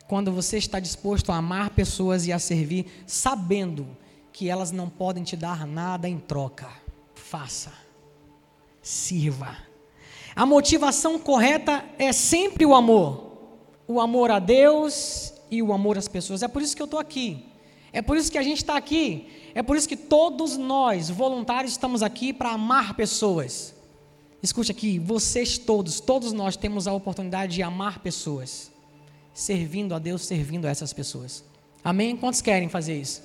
quando 0.07 0.33
você 0.33 0.57
está 0.57 0.81
disposto 0.81 1.31
a 1.31 1.37
amar 1.37 1.69
pessoas 1.69 2.27
e 2.27 2.33
a 2.33 2.39
servir, 2.39 2.87
sabendo 3.07 3.87
que 4.33 4.49
elas 4.49 4.71
não 4.71 4.89
podem 4.89 5.23
te 5.23 5.37
dar 5.37 5.67
nada 5.67 6.09
em 6.09 6.19
troca. 6.19 6.88
Faça, 7.29 7.75
sirva. 8.81 9.55
A 10.35 10.47
motivação 10.47 11.19
correta 11.19 11.85
é 11.99 12.11
sempre 12.11 12.65
o 12.65 12.75
amor, 12.75 13.51
o 13.87 14.01
amor 14.01 14.31
a 14.31 14.39
Deus 14.39 15.35
e 15.51 15.63
o 15.63 15.75
amor 15.75 15.99
às 15.99 16.09
pessoas. 16.09 16.43
É 16.43 16.49
por 16.49 16.63
isso 16.63 16.75
que 16.75 16.81
eu 16.81 16.87
estou 16.87 16.99
aqui. 16.99 17.45
É 17.93 18.01
por 18.01 18.17
isso 18.17 18.33
que 18.33 18.39
a 18.39 18.43
gente 18.43 18.59
está 18.59 18.79
aqui. 18.79 19.51
É 19.55 19.63
por 19.63 19.77
isso 19.77 19.87
que 19.87 19.97
todos 19.97 20.57
nós, 20.57 21.11
voluntários, 21.11 21.73
estamos 21.73 22.03
aqui 22.03 22.33
para 22.33 22.53
amar 22.53 22.95
pessoas. 22.95 23.75
Escute 24.43 24.73
aqui, 24.73 24.99
vocês 24.99 25.59
todos, 25.59 26.01
todos 26.01 26.33
nós 26.33 26.57
temos 26.57 26.87
a 26.87 26.95
oportunidade 26.95 27.57
de 27.57 27.63
amar 27.63 27.99
pessoas, 27.99 28.71
servindo 29.35 29.95
a 29.95 29.99
Deus, 29.99 30.25
servindo 30.25 30.67
a 30.67 30.71
essas 30.71 30.95
pessoas. 30.95 31.45
Amém? 31.85 32.17
Quantos 32.17 32.41
querem 32.41 32.71
fazer 32.71 32.99
isso? 32.99 33.23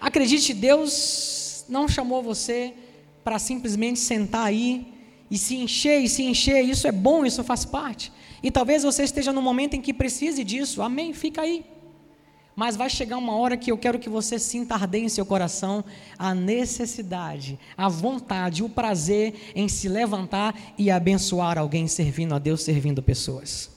Acredite, 0.00 0.54
Deus 0.54 1.64
não 1.68 1.88
chamou 1.88 2.22
você 2.22 2.74
para 3.24 3.38
simplesmente 3.38 3.98
sentar 3.98 4.46
aí 4.46 4.86
e 5.30 5.38
se 5.38 5.56
encher 5.56 6.00
e 6.00 6.08
se 6.08 6.22
encher. 6.22 6.62
Isso 6.62 6.86
é 6.86 6.92
bom, 6.92 7.24
isso 7.24 7.42
faz 7.42 7.64
parte. 7.64 8.12
E 8.42 8.50
talvez 8.50 8.82
você 8.82 9.02
esteja 9.02 9.32
no 9.32 9.40
momento 9.40 9.74
em 9.74 9.80
que 9.80 9.94
precise 9.94 10.44
disso. 10.44 10.82
Amém? 10.82 11.12
Fica 11.14 11.40
aí. 11.40 11.64
Mas 12.54 12.76
vai 12.76 12.88
chegar 12.88 13.16
uma 13.16 13.34
hora 13.34 13.56
que 13.56 13.72
eu 13.72 13.76
quero 13.76 13.98
que 13.98 14.08
você 14.08 14.38
sinta 14.38 14.74
arder 14.74 15.02
em 15.02 15.08
seu 15.08 15.26
coração 15.26 15.84
a 16.16 16.32
necessidade, 16.34 17.58
a 17.76 17.88
vontade, 17.88 18.62
o 18.62 18.68
prazer 18.68 19.34
em 19.56 19.66
se 19.66 19.88
levantar 19.88 20.54
e 20.78 20.90
abençoar 20.90 21.58
alguém 21.58 21.88
servindo 21.88 22.34
a 22.34 22.38
Deus, 22.38 22.62
servindo 22.62 23.02
pessoas. 23.02 23.70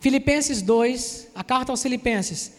Filipenses 0.00 0.62
2, 0.62 1.28
a 1.34 1.44
carta 1.44 1.72
aos 1.72 1.82
Filipenses, 1.82 2.52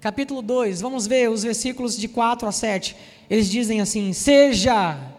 capítulo 0.00 0.42
2, 0.42 0.80
vamos 0.80 1.06
ver 1.06 1.28
os 1.28 1.42
versículos 1.42 1.96
de 1.96 2.06
4 2.06 2.46
a 2.46 2.52
7. 2.52 2.94
Eles 3.28 3.50
dizem 3.50 3.80
assim: 3.80 4.12
Seja 4.12 5.11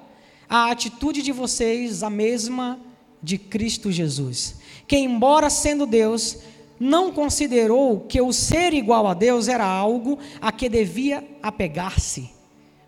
a 0.53 0.69
atitude 0.69 1.23
de 1.23 1.31
vocês 1.31 2.03
a 2.03 2.11
mesma 2.11 2.79
de 3.23 3.39
Cristo 3.39 3.91
Jesus, 3.91 4.57
que, 4.87 4.95
embora 4.95 5.49
sendo 5.49 5.87
Deus, 5.87 6.37
não 6.79 7.11
considerou 7.11 8.01
que 8.01 8.21
o 8.21 8.31
ser 8.31 8.71
igual 8.71 9.07
a 9.07 9.15
Deus 9.15 9.47
era 9.47 9.65
algo 9.65 10.19
a 10.39 10.51
que 10.51 10.69
devia 10.69 11.27
apegar-se, 11.41 12.29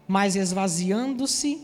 mas 0.07 0.35
esvaziando-se 0.35 1.59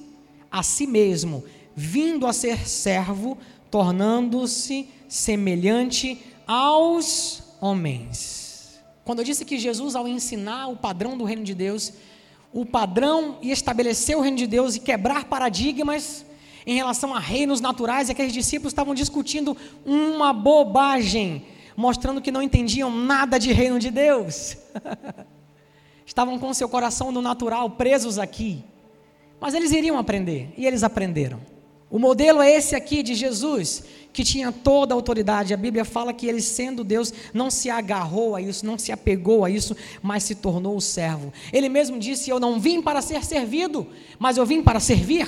a 0.50 0.64
si 0.64 0.88
mesmo, 0.88 1.44
vindo 1.76 2.26
a 2.26 2.34
ser 2.34 2.68
servo, 2.68 3.38
tornando-se 3.70 4.90
semelhante 5.08 6.20
aos 6.48 7.44
homens. 7.62 8.82
Quando 9.06 9.20
eu 9.20 9.26
disse 9.26 9.46
que 9.46 9.60
Jesus, 9.60 9.96
ao 9.96 10.08
ensinar 10.08 10.68
o 10.68 10.78
padrão 10.78 11.16
do 11.16 11.26
reino 11.26 11.44
de 11.44 11.54
Deus, 11.54 11.94
o 12.54 12.66
padrão 12.66 13.38
e 13.42 13.52
estabelecer 13.52 14.18
o 14.18 14.22
reino 14.22 14.38
de 14.38 14.48
Deus 14.48 14.76
e 14.76 14.80
quebrar 14.80 15.26
paradigmas 15.26 16.26
em 16.66 16.76
relação 16.76 17.14
a 17.14 17.20
reinos 17.20 17.60
naturais, 17.60 18.10
e 18.10 18.12
aqueles 18.12 18.34
discípulos 18.34 18.72
estavam 18.72 18.94
discutindo 18.94 19.58
uma 19.86 20.32
bobagem 20.32 21.46
mostrando 21.76 22.22
que 22.22 22.32
não 22.32 22.42
entendiam 22.42 22.92
nada 22.92 23.40
de 23.40 23.52
reino 23.52 23.80
de 23.80 23.90
Deus. 23.90 24.58
Estavam 26.06 26.38
com 26.38 26.54
seu 26.54 26.68
coração 26.68 27.12
no 27.12 27.22
natural 27.22 27.70
presos 27.72 28.20
aqui. 28.20 28.64
Mas 29.40 29.54
eles 29.54 29.72
iriam 29.72 29.98
aprender, 29.98 30.54
e 30.58 30.68
eles 30.68 30.84
aprenderam. 30.84 31.40
O 31.92 32.00
modelo 32.00 32.42
é 32.42 32.50
esse 32.50 32.74
aqui 32.74 33.04
de 33.04 33.14
Jesus, 33.14 33.84
que 34.14 34.24
tinha 34.24 34.50
toda 34.50 34.94
a 34.94 34.96
autoridade. 34.96 35.54
A 35.54 35.58
Bíblia 35.58 35.84
fala 35.84 36.14
que 36.14 36.26
ele, 36.26 36.42
sendo 36.42 36.86
Deus, 36.86 37.14
não 37.34 37.52
se 37.52 37.70
agarrou 37.70 38.34
a 38.34 38.42
isso, 38.42 38.66
não 38.66 38.78
se 38.78 38.94
apegou 38.94 39.44
a 39.44 39.50
isso, 39.50 39.76
mas 40.02 40.24
se 40.24 40.36
tornou 40.36 40.78
o 40.78 40.82
servo. 40.82 41.34
Ele 41.52 41.68
mesmo 41.68 42.00
disse: 42.00 42.30
Eu 42.30 42.40
não 42.40 42.62
vim 42.62 42.82
para 42.82 43.02
ser 43.02 43.26
servido, 43.26 43.86
mas 44.18 44.38
eu 44.38 44.46
vim 44.46 44.64
para 44.64 44.80
servir. 44.80 45.28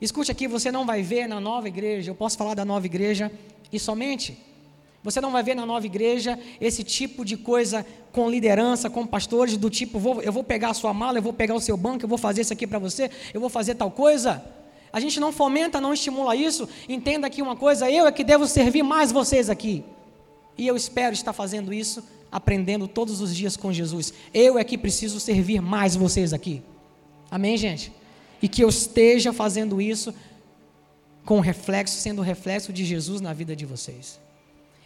Escute 0.00 0.32
aqui, 0.32 0.48
você 0.48 0.72
não 0.72 0.86
vai 0.86 1.02
ver 1.02 1.26
na 1.26 1.38
nova 1.38 1.68
igreja, 1.68 2.10
eu 2.10 2.14
posso 2.14 2.38
falar 2.38 2.54
da 2.54 2.64
nova 2.64 2.86
igreja 2.86 3.30
e 3.70 3.78
somente 3.78 4.36
você 5.02 5.20
não 5.20 5.30
vai 5.30 5.42
ver 5.42 5.54
na 5.54 5.64
nova 5.64 5.86
igreja 5.86 6.38
esse 6.60 6.82
tipo 6.82 7.24
de 7.24 7.36
coisa 7.36 7.86
com 8.12 8.28
liderança, 8.30 8.88
com 8.88 9.06
pastores, 9.06 9.58
do 9.58 9.68
tipo: 9.68 9.98
vou, 9.98 10.22
eu 10.22 10.32
vou 10.32 10.42
pegar 10.42 10.70
a 10.70 10.74
sua 10.74 10.94
mala, 10.94 11.18
eu 11.18 11.22
vou 11.22 11.34
pegar 11.34 11.54
o 11.54 11.60
seu 11.60 11.76
banco, 11.76 12.04
eu 12.04 12.08
vou 12.08 12.18
fazer 12.18 12.40
isso 12.40 12.52
aqui 12.52 12.66
para 12.66 12.78
você, 12.78 13.10
eu 13.34 13.40
vou 13.40 13.50
fazer 13.50 13.74
tal 13.74 13.90
coisa. 13.90 14.42
A 14.96 15.00
gente 15.00 15.20
não 15.20 15.30
fomenta, 15.30 15.78
não 15.78 15.92
estimula 15.92 16.34
isso. 16.34 16.66
Entenda 16.88 17.26
aqui 17.26 17.42
uma 17.42 17.54
coisa: 17.54 17.90
eu 17.90 18.06
é 18.06 18.10
que 18.10 18.24
devo 18.24 18.46
servir 18.46 18.82
mais 18.82 19.12
vocês 19.12 19.50
aqui. 19.50 19.84
E 20.56 20.66
eu 20.66 20.74
espero 20.74 21.12
estar 21.12 21.34
fazendo 21.34 21.70
isso, 21.70 22.02
aprendendo 22.32 22.88
todos 22.88 23.20
os 23.20 23.36
dias 23.36 23.58
com 23.58 23.70
Jesus. 23.70 24.14
Eu 24.32 24.58
é 24.58 24.64
que 24.64 24.78
preciso 24.78 25.20
servir 25.20 25.60
mais 25.60 25.94
vocês 25.94 26.32
aqui. 26.32 26.62
Amém, 27.30 27.58
gente? 27.58 27.92
E 28.40 28.48
que 28.48 28.64
eu 28.64 28.70
esteja 28.70 29.34
fazendo 29.34 29.82
isso 29.82 30.14
com 31.26 31.40
reflexo, 31.40 31.96
sendo 31.98 32.22
reflexo 32.22 32.72
de 32.72 32.82
Jesus 32.82 33.20
na 33.20 33.34
vida 33.34 33.54
de 33.54 33.66
vocês. 33.66 34.18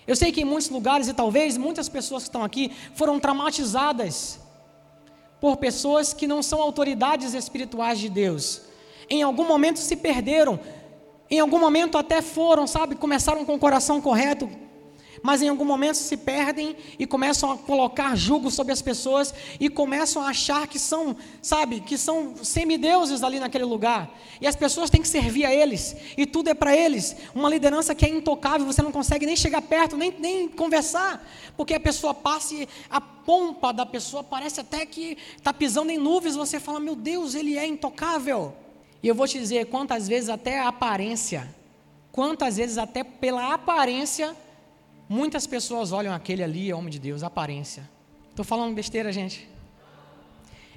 Eu 0.08 0.16
sei 0.16 0.32
que 0.32 0.40
em 0.40 0.44
muitos 0.44 0.70
lugares, 0.70 1.06
e 1.06 1.14
talvez 1.14 1.56
muitas 1.56 1.88
pessoas 1.88 2.24
que 2.24 2.30
estão 2.30 2.42
aqui, 2.42 2.72
foram 2.96 3.20
traumatizadas 3.20 4.40
por 5.40 5.58
pessoas 5.58 6.12
que 6.12 6.26
não 6.26 6.42
são 6.42 6.60
autoridades 6.60 7.32
espirituais 7.32 8.00
de 8.00 8.08
Deus. 8.08 8.62
Em 9.10 9.22
algum 9.22 9.44
momento 9.44 9.80
se 9.80 9.96
perderam, 9.96 10.60
em 11.28 11.40
algum 11.40 11.58
momento 11.58 11.98
até 11.98 12.22
foram, 12.22 12.66
sabe, 12.66 12.94
começaram 12.94 13.44
com 13.44 13.56
o 13.56 13.58
coração 13.58 14.00
correto, 14.00 14.48
mas 15.22 15.42
em 15.42 15.48
algum 15.48 15.64
momento 15.64 15.96
se 15.96 16.16
perdem 16.16 16.76
e 16.98 17.06
começam 17.06 17.50
a 17.50 17.58
colocar 17.58 18.16
julgo 18.16 18.50
sobre 18.50 18.72
as 18.72 18.80
pessoas 18.80 19.34
e 19.58 19.68
começam 19.68 20.22
a 20.22 20.28
achar 20.28 20.66
que 20.66 20.78
são, 20.78 21.16
sabe, 21.42 21.80
que 21.80 21.98
são 21.98 22.34
semideuses 22.42 23.22
ali 23.22 23.38
naquele 23.38 23.64
lugar. 23.64 24.10
E 24.40 24.46
as 24.46 24.56
pessoas 24.56 24.88
têm 24.88 25.02
que 25.02 25.08
servir 25.08 25.44
a 25.44 25.52
eles, 25.52 25.94
e 26.16 26.24
tudo 26.24 26.48
é 26.48 26.54
para 26.54 26.74
eles. 26.74 27.16
Uma 27.34 27.50
liderança 27.50 27.94
que 27.94 28.06
é 28.06 28.08
intocável, 28.08 28.66
você 28.66 28.80
não 28.80 28.92
consegue 28.92 29.26
nem 29.26 29.36
chegar 29.36 29.62
perto, 29.62 29.96
nem, 29.96 30.14
nem 30.18 30.48
conversar, 30.48 31.24
porque 31.56 31.74
a 31.74 31.80
pessoa 31.80 32.14
passa 32.14 32.54
e 32.54 32.68
a 32.88 33.00
pompa 33.00 33.72
da 33.72 33.84
pessoa 33.84 34.24
parece 34.24 34.60
até 34.60 34.86
que 34.86 35.18
está 35.36 35.52
pisando 35.52 35.90
em 35.90 35.98
nuvens, 35.98 36.36
você 36.36 36.58
fala, 36.58 36.80
meu 36.80 36.96
Deus, 36.96 37.34
ele 37.34 37.58
é 37.58 37.66
intocável. 37.66 38.54
E 39.02 39.08
eu 39.08 39.14
vou 39.14 39.26
te 39.26 39.38
dizer, 39.38 39.66
quantas 39.66 40.06
vezes 40.06 40.28
até 40.28 40.60
a 40.60 40.68
aparência, 40.68 41.48
quantas 42.12 42.56
vezes 42.56 42.78
até 42.78 43.02
pela 43.02 43.54
aparência, 43.54 44.36
Muitas 45.12 45.44
pessoas 45.44 45.90
olham 45.90 46.14
aquele 46.14 46.40
ali, 46.40 46.72
homem 46.72 46.88
de 46.88 47.00
Deus, 47.00 47.24
aparência. 47.24 47.82
Estou 48.28 48.44
falando 48.44 48.76
besteira, 48.76 49.10
gente. 49.10 49.48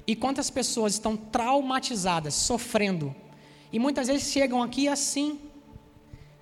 E 0.07 0.15
quantas 0.15 0.49
pessoas 0.49 0.93
estão 0.93 1.15
traumatizadas, 1.15 2.33
sofrendo, 2.33 3.13
e 3.71 3.77
muitas 3.77 4.07
vezes 4.07 4.31
chegam 4.31 4.63
aqui 4.63 4.87
assim, 4.87 5.39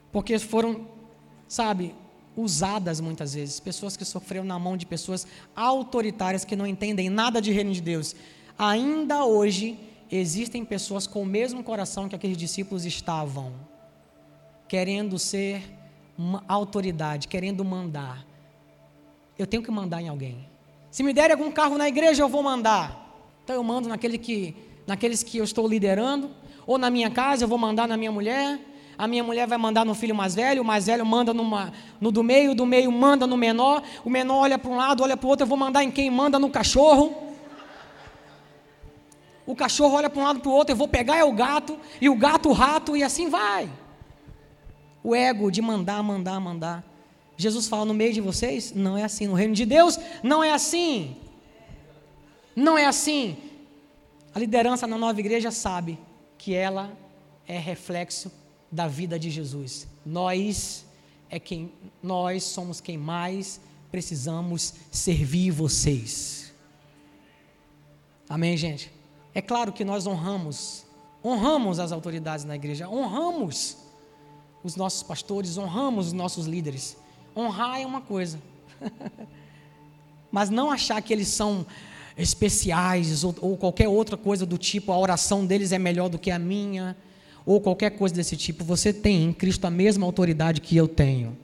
porque 0.10 0.40
foram, 0.40 0.88
sabe, 1.50 1.94
usadas 2.34 3.02
muitas 3.02 3.34
vezes, 3.34 3.60
pessoas 3.60 3.98
que 3.98 4.06
sofreram 4.06 4.46
na 4.46 4.58
mão 4.58 4.78
de 4.78 4.86
pessoas 4.86 5.28
autoritárias 5.54 6.46
que 6.46 6.56
não 6.56 6.66
entendem 6.66 7.10
nada 7.10 7.42
de 7.42 7.52
reino 7.52 7.74
de 7.74 7.82
Deus. 7.82 8.16
Ainda 8.58 9.26
hoje 9.26 9.78
existem 10.12 10.66
pessoas 10.66 11.08
com 11.08 11.22
o 11.22 11.26
mesmo 11.26 11.64
coração 11.64 12.10
que 12.10 12.16
aqueles 12.16 12.38
discípulos 12.38 12.86
estavam, 12.86 13.54
querendo 14.68 15.18
ser 15.18 15.64
uma 16.18 16.44
autoridade, 16.48 17.28
querendo 17.28 17.64
mandar. 17.64 18.26
Eu 19.40 19.48
tenho 19.48 19.64
que 19.64 19.72
mandar 19.72 20.02
em 20.02 20.10
alguém. 20.10 20.48
Se 20.92 21.02
me 21.02 21.14
derem 21.14 21.32
algum 21.32 21.52
carro 21.52 21.78
na 21.78 21.88
igreja, 21.88 22.22
eu 22.22 22.30
vou 22.30 22.44
mandar. 22.44 23.10
Então 23.44 23.56
eu 23.56 23.64
mando 23.64 23.88
naquele 23.88 24.18
que, 24.18 24.56
naqueles 24.86 25.24
que 25.24 25.38
eu 25.38 25.44
estou 25.44 25.68
liderando. 25.68 26.30
Ou 26.68 26.78
na 26.78 26.90
minha 26.90 27.10
casa, 27.10 27.46
eu 27.46 27.48
vou 27.48 27.58
mandar 27.58 27.88
na 27.88 27.96
minha 27.96 28.12
mulher. 28.12 28.60
A 28.98 29.08
minha 29.08 29.24
mulher 29.24 29.48
vai 29.48 29.58
mandar 29.58 29.84
no 29.84 29.96
filho 29.96 30.14
mais 30.14 30.36
velho, 30.36 30.62
o 30.62 30.66
mais 30.66 30.86
velho 30.86 31.04
manda 31.04 31.34
numa, 31.34 31.74
no 32.00 32.12
do 32.12 32.22
meio, 32.22 32.54
do 32.54 32.68
meio 32.68 32.92
manda 32.92 33.26
no 33.26 33.36
menor, 33.36 33.82
o 34.06 34.10
menor 34.12 34.42
olha 34.42 34.60
para 34.60 34.70
um 34.70 34.76
lado, 34.76 35.02
olha 35.02 35.18
para 35.18 35.26
o 35.26 35.30
outro, 35.30 35.44
eu 35.44 35.48
vou 35.48 35.58
mandar 35.58 35.84
em 35.84 35.90
quem 35.90 36.12
manda 36.12 36.38
no 36.38 36.52
cachorro. 36.52 37.31
O 39.46 39.56
cachorro 39.56 39.96
olha 39.96 40.10
para 40.10 40.22
um 40.22 40.26
lado 40.26 40.40
para 40.40 40.50
o 40.50 40.54
outro, 40.54 40.74
eu 40.74 40.78
vou 40.78 40.88
pegar 40.88 41.18
é 41.18 41.24
o 41.24 41.34
gato, 41.34 41.80
e 42.00 42.10
o 42.10 42.16
gato 42.16 42.50
o 42.50 42.54
rato, 42.54 42.96
e 42.96 43.04
assim 43.04 43.30
vai. 43.30 43.70
O 45.04 45.16
ego 45.16 45.52
de 45.52 45.62
mandar, 45.62 46.02
mandar, 46.04 46.40
mandar. 46.40 46.84
Jesus 47.36 47.68
fala 47.68 47.86
no 47.86 47.94
meio 47.94 48.14
de 48.14 48.22
vocês, 48.22 48.72
não 48.74 48.98
é 48.98 49.04
assim. 49.04 49.28
No 49.28 49.34
reino 49.34 49.56
de 49.56 49.66
Deus, 49.66 50.00
não 50.22 50.44
é 50.44 50.52
assim. 50.52 51.16
Não 52.56 52.78
é 52.78 52.86
assim. 52.86 53.38
A 54.34 54.40
liderança 54.40 54.86
na 54.86 54.98
nova 54.98 55.20
igreja 55.20 55.50
sabe 55.52 55.98
que 56.38 56.54
ela 56.54 56.96
é 57.48 57.58
reflexo 57.58 58.32
da 58.72 58.88
vida 58.88 59.18
de 59.18 59.30
Jesus. 59.30 59.88
Nós 60.06 60.86
é 61.30 61.40
quem 61.40 61.72
nós 62.02 62.44
somos 62.44 62.80
quem 62.80 62.98
mais 62.98 63.60
precisamos 63.92 64.74
servir 64.90 65.52
vocês. 65.52 66.54
Amém, 68.30 68.56
gente. 68.56 68.92
É 69.34 69.42
claro 69.42 69.72
que 69.72 69.86
nós 69.86 70.06
honramos, 70.06 70.86
honramos 71.24 71.80
as 71.80 71.92
autoridades 71.92 72.46
na 72.46 72.56
igreja, 72.56 72.90
honramos 72.90 73.78
os 74.64 74.76
nossos 74.76 75.04
pastores, 75.04 75.58
honramos 75.58 76.08
os 76.08 76.14
nossos 76.14 76.46
líderes. 76.46 76.98
Honrar 77.36 77.80
é 77.80 77.86
uma 77.86 78.02
coisa. 78.02 78.40
mas 80.32 80.50
não 80.50 80.72
achar 80.72 81.02
que 81.02 81.12
eles 81.12 81.28
são 81.28 81.66
especiais 82.18 83.24
ou, 83.24 83.36
ou, 83.42 83.58
qualquer 83.58 83.88
outra 83.88 84.16
coisa 84.16 84.46
do 84.46 84.58
tipo, 84.58 84.92
a 84.92 84.98
oração 84.98 85.46
deles 85.46 85.72
é 85.72 85.80
melhor 85.80 86.10
do 86.10 86.18
que 86.18 86.32
a 86.32 86.40
minha, 86.40 86.96
ou 87.46 87.60
qualquer 87.60 87.92
coisa 87.92 88.16
desse 88.16 88.38
tipo. 88.38 88.64
Você 88.64 88.94
tem 88.94 89.24
em 89.26 89.34
Cristo 89.34 89.66
a 89.66 89.70
mesma 89.70 90.06
autoridade 90.06 90.62
que 90.62 90.76
eu 90.76 90.88
tenho. 90.88 91.38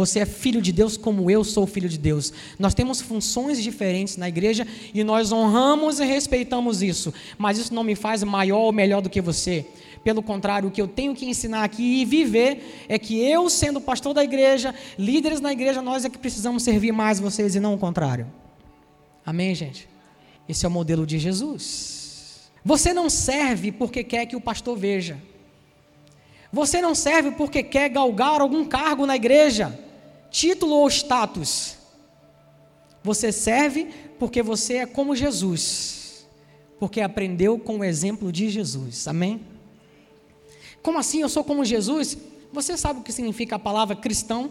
Você 0.00 0.20
é 0.20 0.24
filho 0.24 0.62
de 0.62 0.72
Deus 0.72 0.96
como 0.96 1.30
eu 1.30 1.44
sou 1.44 1.66
filho 1.66 1.86
de 1.86 1.98
Deus. 1.98 2.32
Nós 2.58 2.72
temos 2.72 3.02
funções 3.02 3.62
diferentes 3.62 4.16
na 4.16 4.30
igreja 4.30 4.66
e 4.94 5.04
nós 5.04 5.30
honramos 5.30 6.00
e 6.00 6.06
respeitamos 6.06 6.80
isso, 6.80 7.12
mas 7.36 7.58
isso 7.58 7.74
não 7.74 7.84
me 7.84 7.94
faz 7.94 8.24
maior 8.24 8.60
ou 8.60 8.72
melhor 8.72 9.02
do 9.02 9.10
que 9.10 9.20
você. 9.20 9.66
Pelo 10.02 10.22
contrário, 10.22 10.70
o 10.70 10.72
que 10.72 10.80
eu 10.80 10.88
tenho 10.88 11.14
que 11.14 11.26
ensinar 11.26 11.64
aqui 11.64 12.00
e 12.00 12.06
viver 12.06 12.86
é 12.88 12.98
que 12.98 13.20
eu, 13.20 13.50
sendo 13.50 13.78
pastor 13.78 14.14
da 14.14 14.24
igreja, 14.24 14.74
líderes 14.98 15.38
na 15.38 15.52
igreja, 15.52 15.82
nós 15.82 16.06
é 16.06 16.08
que 16.08 16.16
precisamos 16.16 16.62
servir 16.62 16.92
mais 16.92 17.20
vocês 17.20 17.54
e 17.54 17.60
não 17.60 17.74
o 17.74 17.78
contrário. 17.78 18.26
Amém, 19.26 19.54
gente? 19.54 19.86
Esse 20.48 20.64
é 20.64 20.68
o 20.70 20.72
modelo 20.72 21.04
de 21.04 21.18
Jesus. 21.18 22.50
Você 22.64 22.94
não 22.94 23.10
serve 23.10 23.70
porque 23.70 24.02
quer 24.02 24.24
que 24.24 24.34
o 24.34 24.40
pastor 24.40 24.78
veja. 24.78 25.18
Você 26.50 26.80
não 26.80 26.94
serve 26.94 27.32
porque 27.32 27.62
quer 27.62 27.90
galgar 27.90 28.40
algum 28.40 28.64
cargo 28.64 29.04
na 29.04 29.14
igreja, 29.14 29.78
título 30.30 30.74
ou 30.74 30.88
status. 30.88 31.76
Você 33.02 33.32
serve 33.32 33.86
porque 34.18 34.42
você 34.42 34.76
é 34.76 34.86
como 34.86 35.16
Jesus, 35.16 36.26
porque 36.78 37.00
aprendeu 37.00 37.58
com 37.58 37.78
o 37.78 37.84
exemplo 37.84 38.30
de 38.30 38.48
Jesus. 38.50 39.08
Amém? 39.08 39.40
Como 40.82 40.98
assim 40.98 41.20
eu 41.20 41.28
sou 41.28 41.42
como 41.42 41.64
Jesus? 41.64 42.16
Você 42.52 42.76
sabe 42.76 43.00
o 43.00 43.02
que 43.02 43.12
significa 43.12 43.56
a 43.56 43.58
palavra 43.58 43.96
cristão? 43.96 44.50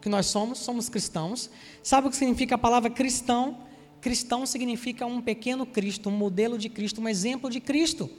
Que 0.00 0.08
nós 0.08 0.26
somos, 0.26 0.58
somos 0.58 0.88
cristãos. 0.88 1.50
Sabe 1.82 2.08
o 2.08 2.10
que 2.10 2.16
significa 2.16 2.54
a 2.56 2.58
palavra 2.58 2.90
cristão? 2.90 3.58
Cristão 4.00 4.44
significa 4.44 5.06
um 5.06 5.20
pequeno 5.20 5.64
Cristo, 5.64 6.08
um 6.08 6.12
modelo 6.12 6.58
de 6.58 6.68
Cristo, 6.68 7.00
um 7.00 7.08
exemplo 7.08 7.48
de 7.48 7.60
Cristo. 7.60 8.10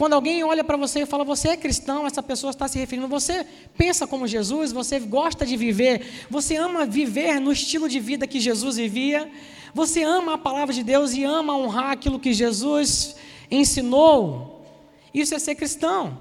Quando 0.00 0.14
alguém 0.14 0.42
olha 0.42 0.64
para 0.64 0.78
você 0.78 1.02
e 1.02 1.04
fala, 1.04 1.24
você 1.24 1.48
é 1.48 1.56
cristão, 1.58 2.06
essa 2.06 2.22
pessoa 2.22 2.52
está 2.52 2.66
se 2.66 2.78
referindo, 2.78 3.06
você 3.06 3.46
pensa 3.76 4.06
como 4.06 4.26
Jesus, 4.26 4.72
você 4.72 4.98
gosta 4.98 5.44
de 5.44 5.58
viver, 5.58 6.24
você 6.30 6.56
ama 6.56 6.86
viver 6.86 7.38
no 7.38 7.52
estilo 7.52 7.86
de 7.86 8.00
vida 8.00 8.26
que 8.26 8.40
Jesus 8.40 8.78
vivia, 8.78 9.30
você 9.74 10.02
ama 10.02 10.32
a 10.32 10.38
palavra 10.38 10.72
de 10.72 10.82
Deus 10.82 11.12
e 11.12 11.22
ama 11.22 11.54
honrar 11.54 11.90
aquilo 11.90 12.18
que 12.18 12.32
Jesus 12.32 13.14
ensinou. 13.50 14.64
Isso 15.12 15.34
é 15.34 15.38
ser 15.38 15.54
cristão. 15.54 16.18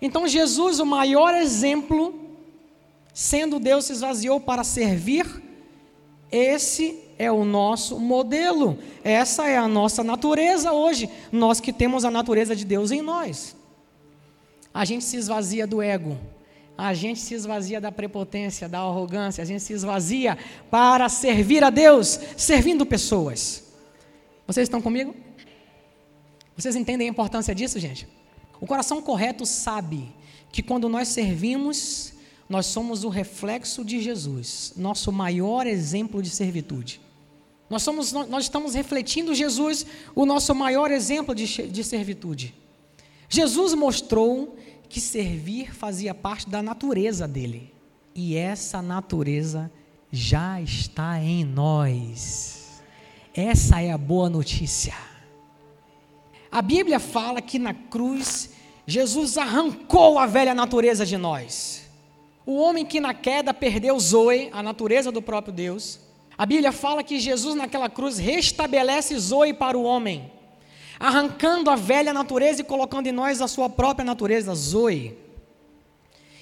Então, 0.00 0.26
Jesus, 0.26 0.80
o 0.80 0.86
maior 0.86 1.34
exemplo, 1.34 2.18
sendo 3.12 3.60
Deus, 3.60 3.84
se 3.84 3.92
esvaziou 3.92 4.40
para 4.40 4.64
servir, 4.64 5.26
esse 6.30 6.98
é 7.22 7.30
o 7.30 7.44
nosso 7.44 8.00
modelo. 8.00 8.76
Essa 9.04 9.48
é 9.48 9.56
a 9.56 9.68
nossa 9.68 10.02
natureza 10.02 10.72
hoje. 10.72 11.08
Nós 11.30 11.60
que 11.60 11.72
temos 11.72 12.04
a 12.04 12.10
natureza 12.10 12.56
de 12.56 12.64
Deus 12.64 12.90
em 12.90 13.00
nós. 13.00 13.54
A 14.74 14.84
gente 14.84 15.04
se 15.04 15.16
esvazia 15.16 15.64
do 15.64 15.80
ego. 15.80 16.18
A 16.76 16.92
gente 16.94 17.20
se 17.20 17.34
esvazia 17.34 17.80
da 17.80 17.92
prepotência, 17.92 18.68
da 18.68 18.80
arrogância. 18.80 19.40
A 19.40 19.44
gente 19.44 19.62
se 19.62 19.72
esvazia 19.72 20.36
para 20.68 21.08
servir 21.08 21.62
a 21.62 21.70
Deus, 21.70 22.18
servindo 22.36 22.84
pessoas. 22.84 23.62
Vocês 24.44 24.66
estão 24.66 24.82
comigo? 24.82 25.14
Vocês 26.56 26.74
entendem 26.74 27.06
a 27.06 27.10
importância 27.10 27.54
disso, 27.54 27.78
gente? 27.78 28.08
O 28.60 28.66
coração 28.66 29.00
correto 29.00 29.46
sabe 29.46 30.12
que 30.50 30.60
quando 30.60 30.88
nós 30.88 31.06
servimos, 31.06 32.14
nós 32.48 32.66
somos 32.66 33.04
o 33.04 33.08
reflexo 33.08 33.84
de 33.84 34.02
Jesus, 34.02 34.72
nosso 34.76 35.12
maior 35.12 35.68
exemplo 35.68 36.20
de 36.20 36.30
servitude. 36.30 37.00
Nós, 37.72 37.82
somos, 37.82 38.12
nós 38.12 38.44
estamos 38.44 38.74
refletindo 38.74 39.34
Jesus, 39.34 39.86
o 40.14 40.26
nosso 40.26 40.54
maior 40.54 40.90
exemplo 40.90 41.34
de, 41.34 41.46
de 41.46 41.82
servitude. 41.82 42.54
Jesus 43.30 43.72
mostrou 43.72 44.58
que 44.90 45.00
servir 45.00 45.74
fazia 45.74 46.14
parte 46.14 46.50
da 46.50 46.62
natureza 46.62 47.26
dele. 47.26 47.72
E 48.14 48.36
essa 48.36 48.82
natureza 48.82 49.72
já 50.10 50.60
está 50.60 51.18
em 51.18 51.46
nós. 51.46 52.82
Essa 53.34 53.80
é 53.80 53.90
a 53.90 53.96
boa 53.96 54.28
notícia. 54.28 54.94
A 56.50 56.60
Bíblia 56.60 57.00
fala 57.00 57.40
que 57.40 57.58
na 57.58 57.72
cruz 57.72 58.50
Jesus 58.86 59.38
arrancou 59.38 60.18
a 60.18 60.26
velha 60.26 60.54
natureza 60.54 61.06
de 61.06 61.16
nós. 61.16 61.88
O 62.44 62.58
homem 62.58 62.84
que 62.84 63.00
na 63.00 63.14
queda 63.14 63.54
perdeu 63.54 63.98
Zoe, 63.98 64.50
a 64.52 64.62
natureza 64.62 65.10
do 65.10 65.22
próprio 65.22 65.54
Deus, 65.54 66.11
a 66.42 66.44
Bíblia 66.44 66.72
fala 66.72 67.04
que 67.04 67.20
Jesus 67.20 67.54
naquela 67.54 67.88
cruz 67.88 68.18
restabelece 68.18 69.16
Zoe 69.16 69.54
para 69.54 69.78
o 69.78 69.84
homem, 69.84 70.28
arrancando 70.98 71.70
a 71.70 71.76
velha 71.76 72.12
natureza 72.12 72.62
e 72.62 72.64
colocando 72.64 73.06
em 73.06 73.12
nós 73.12 73.40
a 73.40 73.46
sua 73.46 73.70
própria 73.70 74.04
natureza, 74.04 74.52
Zoe. 74.52 75.16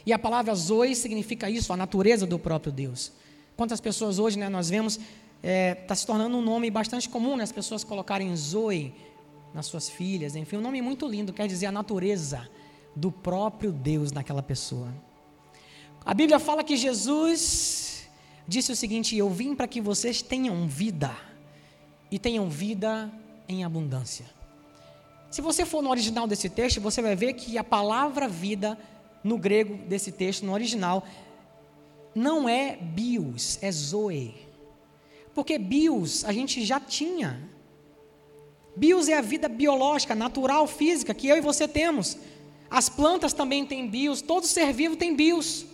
E 0.07 0.11
a 0.11 0.19
palavra 0.19 0.55
Zoe 0.55 0.97
significa 0.97 1.51
isso, 1.51 1.71
a 1.71 1.77
natureza 1.77 2.27
do 2.27 2.39
próprio 2.39 2.73
Deus. 2.73 3.13
Quantas 3.55 3.79
pessoas 3.79 4.19
hoje, 4.19 4.39
né, 4.39 4.49
nós 4.49 4.71
vemos, 4.71 4.95
está 4.95 5.07
é, 5.43 5.75
tá 5.75 5.95
se 5.95 6.07
tornando 6.07 6.35
um 6.35 6.43
nome 6.43 6.71
bastante 6.71 7.07
comum, 7.07 7.37
né, 7.37 7.45
as 7.45 7.53
pessoas 7.53 7.85
colocarem 7.85 8.35
Zoe 8.35 8.95
nas 9.53 9.67
suas 9.67 9.91
filhas, 9.91 10.35
enfim, 10.35 10.57
um 10.57 10.63
nome 10.63 10.81
muito 10.81 11.07
lindo, 11.07 11.31
quer 11.31 11.47
dizer 11.47 11.67
a 11.67 11.73
natureza 11.73 12.49
do 12.97 13.13
próprio 13.13 13.71
Deus 13.71 14.13
naquela 14.13 14.43
pessoa. 14.43 14.89
A 16.07 16.15
Bíblia 16.15 16.39
fala 16.39 16.65
que 16.65 16.75
Jesus 16.75 17.90
disse 18.47 18.73
o 18.73 18.77
seguinte: 18.77 19.17
Eu 19.17 19.31
vim 19.31 19.55
para 19.55 19.69
que 19.69 19.81
vocês 19.81 20.23
tenham 20.23 20.67
vida 20.67 21.15
e 22.11 22.19
tenham 22.19 22.49
vida 22.49 23.11
em 23.49 23.65
abundância. 23.65 24.27
Se 25.31 25.41
você 25.41 25.65
for 25.65 25.83
no 25.83 25.91
original 25.91 26.27
desse 26.27 26.49
texto, 26.49 26.81
você 26.81 27.01
vai 27.01 27.15
ver 27.15 27.35
que 27.35 27.57
a 27.57 27.65
palavra 27.65 28.29
vida 28.29 28.77
no 29.23 29.39
grego 29.39 29.77
desse 29.87 30.11
texto, 30.11 30.45
no 30.45 30.53
original, 30.53 31.07
não 32.15 32.49
é 32.49 32.77
bios, 32.77 33.59
é 33.63 33.71
zoe. 33.71 34.35
Porque 35.35 35.59
bios 35.59 36.25
a 36.25 36.33
gente 36.33 36.65
já 36.65 36.81
tinha. 36.81 37.49
Bios 38.75 39.09
é 39.09 39.17
a 39.17 39.21
vida 39.21 39.49
biológica, 39.49 40.15
natural, 40.15 40.67
física, 40.67 41.15
que 41.15 41.29
eu 41.29 41.37
e 41.37 41.41
você 41.41 41.69
temos. 41.69 42.17
As 42.69 42.89
plantas 42.89 43.33
também 43.33 43.65
têm 43.67 43.89
bios, 43.89 44.23
todo 44.23 44.47
ser 44.47 44.73
vivo 44.73 44.97
tem 44.97 45.15
bios. 45.15 45.67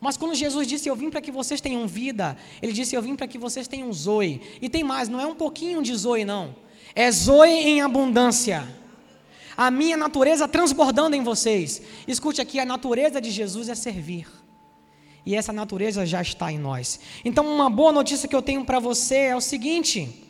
Mas 0.00 0.16
quando 0.16 0.34
Jesus 0.34 0.66
disse, 0.66 0.88
Eu 0.88 0.96
vim 0.96 1.10
para 1.10 1.20
que 1.20 1.30
vocês 1.30 1.60
tenham 1.60 1.86
vida, 1.86 2.36
Ele 2.62 2.72
disse, 2.72 2.96
Eu 2.96 3.02
vim 3.02 3.14
para 3.14 3.28
que 3.28 3.38
vocês 3.38 3.68
tenham 3.68 3.92
zoe. 3.92 4.40
E 4.60 4.68
tem 4.68 4.82
mais, 4.82 5.08
não 5.08 5.20
é 5.20 5.26
um 5.26 5.34
pouquinho 5.34 5.82
de 5.82 5.94
zoe, 5.94 6.24
não. 6.24 6.54
É 6.94 7.10
zoe 7.10 7.50
em 7.50 7.82
abundância. 7.82 8.66
A 9.56 9.70
minha 9.70 9.96
natureza 9.96 10.48
transbordando 10.48 11.14
em 11.14 11.22
vocês. 11.22 11.82
Escute 12.08 12.40
aqui, 12.40 12.58
a 12.58 12.64
natureza 12.64 13.20
de 13.20 13.30
Jesus 13.30 13.68
é 13.68 13.74
servir. 13.74 14.26
E 15.26 15.34
essa 15.34 15.52
natureza 15.52 16.06
já 16.06 16.22
está 16.22 16.50
em 16.50 16.58
nós. 16.58 16.98
Então, 17.24 17.46
uma 17.46 17.68
boa 17.68 17.92
notícia 17.92 18.26
que 18.26 18.34
eu 18.34 18.40
tenho 18.40 18.64
para 18.64 18.78
você 18.78 19.16
é 19.16 19.36
o 19.36 19.40
seguinte 19.40 20.29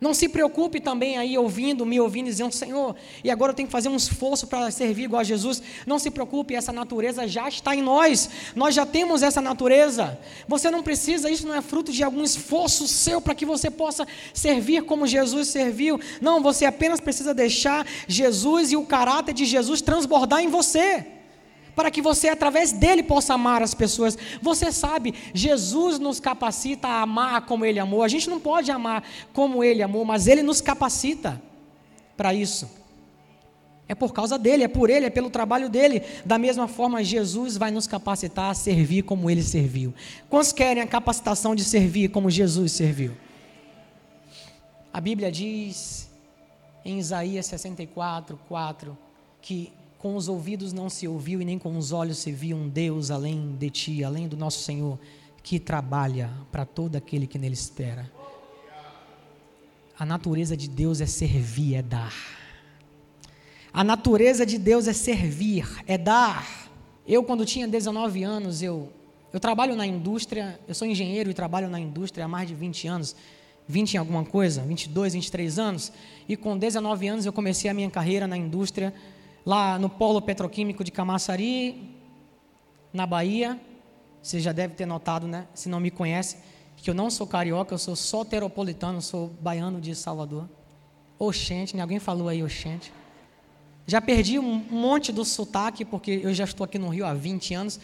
não 0.00 0.12
se 0.12 0.28
preocupe 0.28 0.80
também 0.80 1.16
aí 1.16 1.38
ouvindo, 1.38 1.86
me 1.86 1.98
ouvindo, 1.98 2.26
dizendo, 2.26 2.52
Senhor, 2.52 2.94
e 3.22 3.30
agora 3.30 3.52
eu 3.52 3.56
tenho 3.56 3.68
que 3.68 3.72
fazer 3.72 3.88
um 3.88 3.96
esforço 3.96 4.46
para 4.46 4.70
servir 4.70 5.04
igual 5.04 5.20
a 5.20 5.24
Jesus. 5.24 5.62
Não 5.86 5.98
se 5.98 6.10
preocupe, 6.10 6.54
essa 6.54 6.72
natureza 6.72 7.26
já 7.26 7.48
está 7.48 7.74
em 7.74 7.82
nós. 7.82 8.28
Nós 8.54 8.74
já 8.74 8.84
temos 8.84 9.22
essa 9.22 9.40
natureza. 9.40 10.18
Você 10.46 10.70
não 10.70 10.82
precisa, 10.82 11.30
isso 11.30 11.46
não 11.46 11.54
é 11.54 11.62
fruto 11.62 11.92
de 11.92 12.02
algum 12.02 12.22
esforço 12.22 12.86
seu 12.86 13.20
para 13.20 13.34
que 13.34 13.46
você 13.46 13.70
possa 13.70 14.06
servir 14.32 14.82
como 14.82 15.06
Jesus 15.06 15.48
serviu. 15.48 15.98
Não, 16.20 16.42
você 16.42 16.66
apenas 16.66 17.00
precisa 17.00 17.32
deixar 17.32 17.86
Jesus 18.06 18.72
e 18.72 18.76
o 18.76 18.84
caráter 18.84 19.32
de 19.32 19.44
Jesus 19.44 19.80
transbordar 19.80 20.40
em 20.40 20.48
você 20.48 21.06
para 21.74 21.90
que 21.90 22.00
você, 22.00 22.28
através 22.28 22.72
dele, 22.72 23.02
possa 23.02 23.34
amar 23.34 23.62
as 23.62 23.74
pessoas. 23.74 24.16
Você 24.40 24.70
sabe, 24.70 25.14
Jesus 25.32 25.98
nos 25.98 26.20
capacita 26.20 26.88
a 26.88 27.02
amar 27.02 27.46
como 27.46 27.64
ele 27.64 27.78
amou. 27.78 28.02
A 28.02 28.08
gente 28.08 28.30
não 28.30 28.40
pode 28.40 28.70
amar 28.70 29.02
como 29.32 29.62
ele 29.62 29.82
amou, 29.82 30.04
mas 30.04 30.26
ele 30.26 30.42
nos 30.42 30.60
capacita 30.60 31.40
para 32.16 32.32
isso. 32.32 32.68
É 33.86 33.94
por 33.94 34.12
causa 34.14 34.38
dele, 34.38 34.64
é 34.64 34.68
por 34.68 34.88
ele, 34.88 35.06
é 35.06 35.10
pelo 35.10 35.28
trabalho 35.28 35.68
dele. 35.68 36.02
Da 36.24 36.38
mesma 36.38 36.66
forma, 36.66 37.04
Jesus 37.04 37.56
vai 37.56 37.70
nos 37.70 37.86
capacitar 37.86 38.50
a 38.50 38.54
servir 38.54 39.02
como 39.02 39.30
ele 39.30 39.42
serviu. 39.42 39.92
Quantos 40.30 40.52
querem 40.52 40.82
a 40.82 40.86
capacitação 40.86 41.54
de 41.54 41.64
servir 41.64 42.08
como 42.08 42.30
Jesus 42.30 42.72
serviu? 42.72 43.12
A 44.92 45.00
Bíblia 45.00 45.30
diz 45.30 46.08
em 46.84 46.98
Isaías 46.98 47.46
64, 47.46 48.38
4, 48.48 48.96
que 49.42 49.72
com 50.04 50.16
os 50.16 50.28
ouvidos 50.28 50.70
não 50.74 50.90
se 50.90 51.08
ouviu 51.08 51.40
e 51.40 51.46
nem 51.46 51.58
com 51.58 51.78
os 51.78 51.90
olhos 51.90 52.18
se 52.18 52.30
viu 52.30 52.58
um 52.58 52.68
Deus 52.68 53.10
além 53.10 53.56
de 53.58 53.70
ti, 53.70 54.04
além 54.04 54.28
do 54.28 54.36
nosso 54.36 54.58
Senhor, 54.58 54.98
que 55.42 55.58
trabalha 55.58 56.30
para 56.52 56.66
todo 56.66 56.94
aquele 56.94 57.26
que 57.26 57.38
nele 57.38 57.54
espera. 57.54 58.12
A 59.98 60.04
natureza 60.04 60.54
de 60.54 60.68
Deus 60.68 61.00
é 61.00 61.06
servir, 61.06 61.76
é 61.76 61.80
dar. 61.80 62.12
A 63.72 63.82
natureza 63.82 64.44
de 64.44 64.58
Deus 64.58 64.86
é 64.88 64.92
servir, 64.92 65.66
é 65.86 65.96
dar. 65.96 66.70
Eu, 67.08 67.24
quando 67.24 67.46
tinha 67.46 67.66
19 67.66 68.22
anos, 68.24 68.60
eu, 68.60 68.92
eu 69.32 69.40
trabalho 69.40 69.74
na 69.74 69.86
indústria, 69.86 70.60
eu 70.68 70.74
sou 70.74 70.86
engenheiro 70.86 71.30
e 71.30 71.34
trabalho 71.34 71.70
na 71.70 71.80
indústria 71.80 72.26
há 72.26 72.28
mais 72.28 72.46
de 72.46 72.54
20 72.54 72.86
anos. 72.88 73.16
20 73.66 73.94
em 73.94 73.96
alguma 73.96 74.22
coisa, 74.22 74.60
22, 74.60 75.14
23 75.14 75.58
anos, 75.58 75.90
e 76.28 76.36
com 76.36 76.58
19 76.58 77.08
anos 77.08 77.24
eu 77.24 77.32
comecei 77.32 77.70
a 77.70 77.72
minha 77.72 77.88
carreira 77.88 78.26
na 78.26 78.36
indústria, 78.36 78.92
lá 79.44 79.78
no 79.78 79.88
polo 79.90 80.22
petroquímico 80.22 80.82
de 80.82 80.90
Camaçari, 80.90 81.94
na 82.92 83.06
Bahia. 83.06 83.60
Você 84.22 84.40
já 84.40 84.52
deve 84.52 84.74
ter 84.74 84.86
notado, 84.86 85.28
né? 85.28 85.46
Se 85.54 85.68
não 85.68 85.78
me 85.78 85.90
conhece, 85.90 86.38
que 86.76 86.88
eu 86.88 86.94
não 86.94 87.10
sou 87.10 87.26
carioca, 87.26 87.74
eu 87.74 87.78
sou 87.78 87.94
soteropolitano, 87.94 89.02
sou 89.02 89.28
baiano 89.40 89.80
de 89.80 89.94
Salvador. 89.94 90.48
Oxente, 91.18 91.76
né? 91.76 91.82
Alguém 91.82 91.98
falou 91.98 92.28
aí, 92.28 92.42
oxente. 92.42 92.92
Já 93.86 94.00
perdi 94.00 94.38
um 94.38 94.64
monte 94.70 95.12
do 95.12 95.24
sotaque, 95.24 95.84
porque 95.84 96.20
eu 96.22 96.32
já 96.32 96.44
estou 96.44 96.64
aqui 96.64 96.78
no 96.78 96.88
Rio 96.88 97.04
há 97.04 97.12
20 97.12 97.54
anos, 97.54 97.78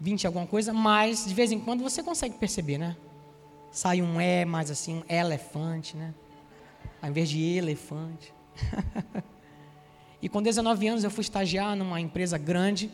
20 0.00 0.26
alguma 0.26 0.46
coisa, 0.46 0.72
mas 0.72 1.26
de 1.26 1.34
vez 1.34 1.52
em 1.52 1.60
quando 1.60 1.82
você 1.82 2.02
consegue 2.02 2.38
perceber, 2.38 2.78
né? 2.78 2.96
Sai 3.70 4.00
um 4.00 4.18
é 4.18 4.46
mais 4.46 4.70
assim, 4.70 4.96
um 4.98 5.14
elefante, 5.14 5.94
né? 5.94 6.14
Ao 7.02 7.10
invés 7.10 7.28
de 7.28 7.38
elefante. 7.42 8.32
e 10.22 10.28
com 10.28 10.42
19 10.42 10.88
anos 10.88 11.04
eu 11.04 11.10
fui 11.10 11.22
estagiar 11.22 11.76
numa 11.76 12.00
empresa 12.00 12.36
grande, 12.36 12.90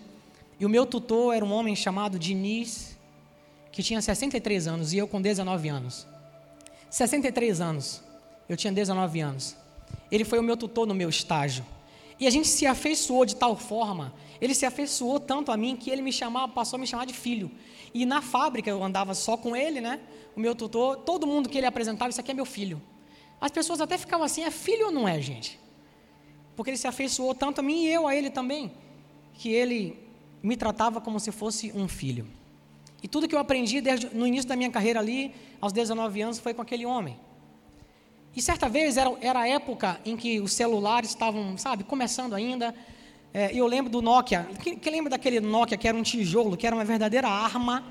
e 0.59 0.64
o 0.64 0.68
meu 0.68 0.87
tutor 0.87 1.35
era 1.35 1.45
um 1.45 1.53
homem 1.53 1.77
chamado 1.77 2.18
Diniz, 2.18 2.97
que 3.70 3.83
tinha 3.83 4.01
63 4.01 4.66
anos, 4.66 4.93
e 4.93 4.99
eu 4.99 5.07
com 5.07 5.20
19 5.20 5.68
anos. 5.68 6.07
63 6.89 7.61
anos, 7.61 8.03
eu 8.49 8.57
tinha 8.57 8.72
19 8.72 9.20
anos. 9.20 9.57
Ele 10.11 10.24
foi 10.24 10.39
o 10.39 10.43
meu 10.43 10.57
tutor 10.57 10.87
no 10.87 10.95
meu 10.95 11.09
estágio. 11.09 11.64
E 12.18 12.27
a 12.27 12.31
gente 12.31 12.49
se 12.49 12.66
afeiçoou 12.66 13.27
de 13.27 13.37
tal 13.37 13.57
forma, 13.57 14.14
ele 14.41 14.55
se 14.55 14.64
afeiçoou 14.64 15.20
tanto 15.20 15.53
a 15.53 15.57
mim 15.57 15.77
que 15.77 15.91
ele 15.91 16.01
me 16.01 16.12
chamava, 16.12 16.51
passou 16.53 16.79
a 16.79 16.81
me 16.81 16.87
chamar 16.87 17.05
de 17.05 17.12
filho. 17.12 17.51
E 17.93 18.07
na 18.07 18.22
fábrica 18.22 18.70
eu 18.70 18.83
andava 18.83 19.14
só 19.14 19.37
com 19.37 19.55
ele, 19.55 19.81
né? 19.81 20.01
O 20.35 20.41
meu 20.41 20.55
tutor, 20.55 20.97
todo 20.99 21.27
mundo 21.27 21.49
que 21.49 21.59
ele 21.59 21.66
apresentava, 21.66 22.11
isso 22.11 22.20
aqui 22.20 22.31
é 22.31 22.35
meu 22.35 22.47
filho. 22.47 22.81
As 23.41 23.51
pessoas 23.51 23.81
até 23.81 23.99
ficavam 23.99 24.24
assim, 24.24 24.43
é 24.45 24.51
filho 24.51 24.87
ou 24.87 24.93
não 24.93 25.07
é, 25.07 25.20
gente? 25.20 25.59
Porque 26.57 26.70
ele 26.70 26.78
se 26.78 26.88
afeiçoou 26.88 27.34
tanto 27.34 27.61
a 27.61 27.62
mim 27.62 27.84
e 27.84 27.88
eu 27.88 28.09
a 28.09 28.16
ele 28.16 28.30
também, 28.30 28.72
que 29.34 29.50
ele 29.50 29.98
me 30.42 30.57
tratava 30.57 31.00
como 31.00 31.20
se 31.20 31.30
fosse 31.30 31.70
um 31.74 31.86
filho. 31.86 32.26
E 33.02 33.07
tudo 33.07 33.28
que 33.28 33.34
eu 33.34 33.38
aprendi 33.38 33.80
desde 33.80 34.09
no 34.14 34.26
início 34.26 34.48
da 34.48 34.57
minha 34.57 34.70
carreira 34.70 34.98
ali, 34.98 35.34
aos 35.61 35.72
19 35.72 36.22
anos, 36.22 36.38
foi 36.38 36.54
com 36.54 36.62
aquele 36.62 36.86
homem. 36.86 37.16
E 38.34 38.42
certa 38.42 38.68
vez 38.68 38.96
era, 38.96 39.14
era 39.20 39.40
a 39.40 39.48
época 39.48 40.00
em 40.04 40.16
que 40.16 40.40
os 40.40 40.52
celulares 40.52 41.11
estavam, 41.11 41.57
sabe, 41.57 41.84
começando 41.84 42.34
ainda. 42.34 42.74
É, 43.32 43.50
eu 43.54 43.66
lembro 43.66 43.90
do 43.90 44.02
Nokia. 44.02 44.48
Quem, 44.62 44.76
quem 44.78 44.92
lembra 44.92 45.11
daquele 45.11 45.40
Nokia 45.40 45.76
que 45.76 45.86
era 45.86 45.96
um 45.96 46.02
tijolo, 46.02 46.57
que 46.57 46.66
era 46.66 46.74
uma 46.74 46.84
verdadeira 46.84 47.28
arma? 47.28 47.84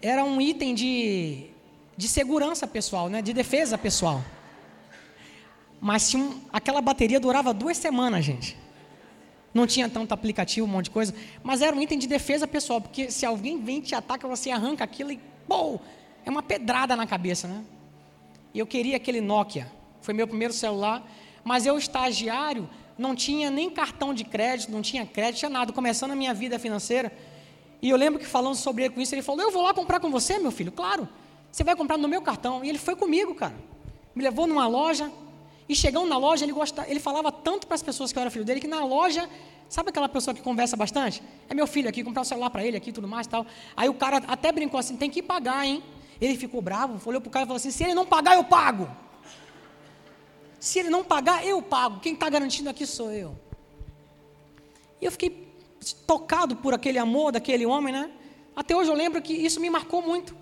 Era 0.00 0.24
um 0.24 0.40
item 0.40 0.74
de, 0.74 1.46
de 1.96 2.08
segurança 2.08 2.66
pessoal, 2.66 3.08
né, 3.08 3.22
de 3.22 3.32
defesa 3.32 3.78
pessoal. 3.78 4.22
Mas 5.80 6.14
um, 6.14 6.40
aquela 6.52 6.80
bateria 6.80 7.20
durava 7.20 7.52
duas 7.52 7.76
semanas, 7.76 8.24
gente. 8.24 8.56
Não 9.52 9.66
tinha 9.66 9.88
tanto 9.88 10.12
aplicativo, 10.12 10.66
um 10.66 10.70
monte 10.70 10.86
de 10.86 10.90
coisa. 10.90 11.14
Mas 11.42 11.62
era 11.62 11.74
um 11.74 11.80
item 11.80 11.98
de 11.98 12.06
defesa 12.06 12.46
pessoal, 12.46 12.80
porque 12.80 13.10
se 13.10 13.24
alguém 13.24 13.62
vem 13.62 13.80
te 13.80 13.94
ataca, 13.94 14.28
você 14.28 14.50
arranca 14.50 14.84
aquilo 14.84 15.12
e, 15.12 15.20
pô, 15.48 15.80
é 16.24 16.30
uma 16.30 16.42
pedrada 16.42 16.94
na 16.94 17.06
cabeça, 17.06 17.48
né? 17.48 17.64
E 18.52 18.58
eu 18.58 18.66
queria 18.66 18.96
aquele 18.96 19.20
Nokia. 19.20 19.70
Foi 20.00 20.12
meu 20.12 20.26
primeiro 20.26 20.52
celular. 20.52 21.06
Mas 21.44 21.64
eu, 21.66 21.78
estagiário, 21.78 22.68
não 22.98 23.14
tinha 23.14 23.50
nem 23.50 23.70
cartão 23.70 24.12
de 24.12 24.24
crédito, 24.24 24.72
não 24.72 24.82
tinha 24.82 25.06
crédito, 25.06 25.40
tinha 25.40 25.50
nada. 25.50 25.72
Começando 25.72 26.10
a 26.12 26.16
minha 26.16 26.34
vida 26.34 26.58
financeira. 26.58 27.12
E 27.80 27.90
eu 27.90 27.96
lembro 27.96 28.18
que 28.18 28.26
falando 28.26 28.56
sobre 28.56 28.84
ele 28.84 28.94
com 28.94 29.00
isso, 29.00 29.14
ele 29.14 29.22
falou: 29.22 29.42
Eu 29.42 29.50
vou 29.50 29.62
lá 29.62 29.72
comprar 29.72 30.00
com 30.00 30.10
você, 30.10 30.38
meu 30.38 30.50
filho. 30.50 30.72
Claro. 30.72 31.08
Você 31.52 31.62
vai 31.64 31.76
comprar 31.76 31.96
no 31.96 32.08
meu 32.08 32.20
cartão. 32.20 32.64
E 32.64 32.68
ele 32.68 32.78
foi 32.78 32.96
comigo, 32.96 33.34
cara. 33.34 33.54
Me 34.14 34.22
levou 34.22 34.46
numa 34.46 34.66
loja. 34.66 35.10
E 35.68 35.74
chegando 35.74 36.06
na 36.06 36.16
loja, 36.16 36.44
ele, 36.44 36.52
gostava, 36.52 36.88
ele 36.88 37.00
falava 37.00 37.32
tanto 37.32 37.66
para 37.66 37.74
as 37.74 37.82
pessoas 37.82 38.12
que 38.12 38.18
eu 38.18 38.20
era 38.20 38.30
filho 38.30 38.44
dele, 38.44 38.60
que 38.60 38.68
na 38.68 38.84
loja, 38.84 39.28
sabe 39.68 39.90
aquela 39.90 40.08
pessoa 40.08 40.34
que 40.34 40.40
conversa 40.40 40.76
bastante? 40.76 41.22
É 41.48 41.54
meu 41.54 41.66
filho 41.66 41.88
aqui, 41.88 42.04
comprar 42.04 42.22
um 42.22 42.24
celular 42.24 42.50
para 42.50 42.64
ele 42.64 42.76
aqui 42.76 42.92
tudo 42.92 43.08
mais 43.08 43.26
tal. 43.26 43.44
Aí 43.76 43.88
o 43.88 43.94
cara 43.94 44.18
até 44.28 44.52
brincou 44.52 44.78
assim: 44.78 44.96
tem 44.96 45.10
que 45.10 45.22
pagar, 45.22 45.66
hein? 45.66 45.82
Ele 46.20 46.36
ficou 46.36 46.62
bravo, 46.62 47.00
olhou 47.08 47.20
para 47.20 47.28
o 47.28 47.30
cara 47.30 47.44
e 47.44 47.46
falou 47.46 47.56
assim: 47.56 47.70
se 47.70 47.84
ele 47.84 47.94
não 47.94 48.06
pagar, 48.06 48.36
eu 48.36 48.44
pago. 48.44 48.88
Se 50.58 50.78
ele 50.78 50.90
não 50.90 51.04
pagar, 51.04 51.46
eu 51.46 51.60
pago. 51.60 52.00
Quem 52.00 52.14
está 52.14 52.28
garantindo 52.28 52.70
aqui 52.70 52.86
sou 52.86 53.12
eu. 53.12 53.36
E 55.00 55.04
eu 55.04 55.12
fiquei 55.12 55.46
tocado 56.06 56.56
por 56.56 56.72
aquele 56.72 56.98
amor 56.98 57.32
daquele 57.32 57.66
homem, 57.66 57.92
né? 57.92 58.10
Até 58.54 58.74
hoje 58.74 58.90
eu 58.90 58.94
lembro 58.94 59.20
que 59.20 59.32
isso 59.32 59.60
me 59.60 59.68
marcou 59.68 60.00
muito. 60.00 60.34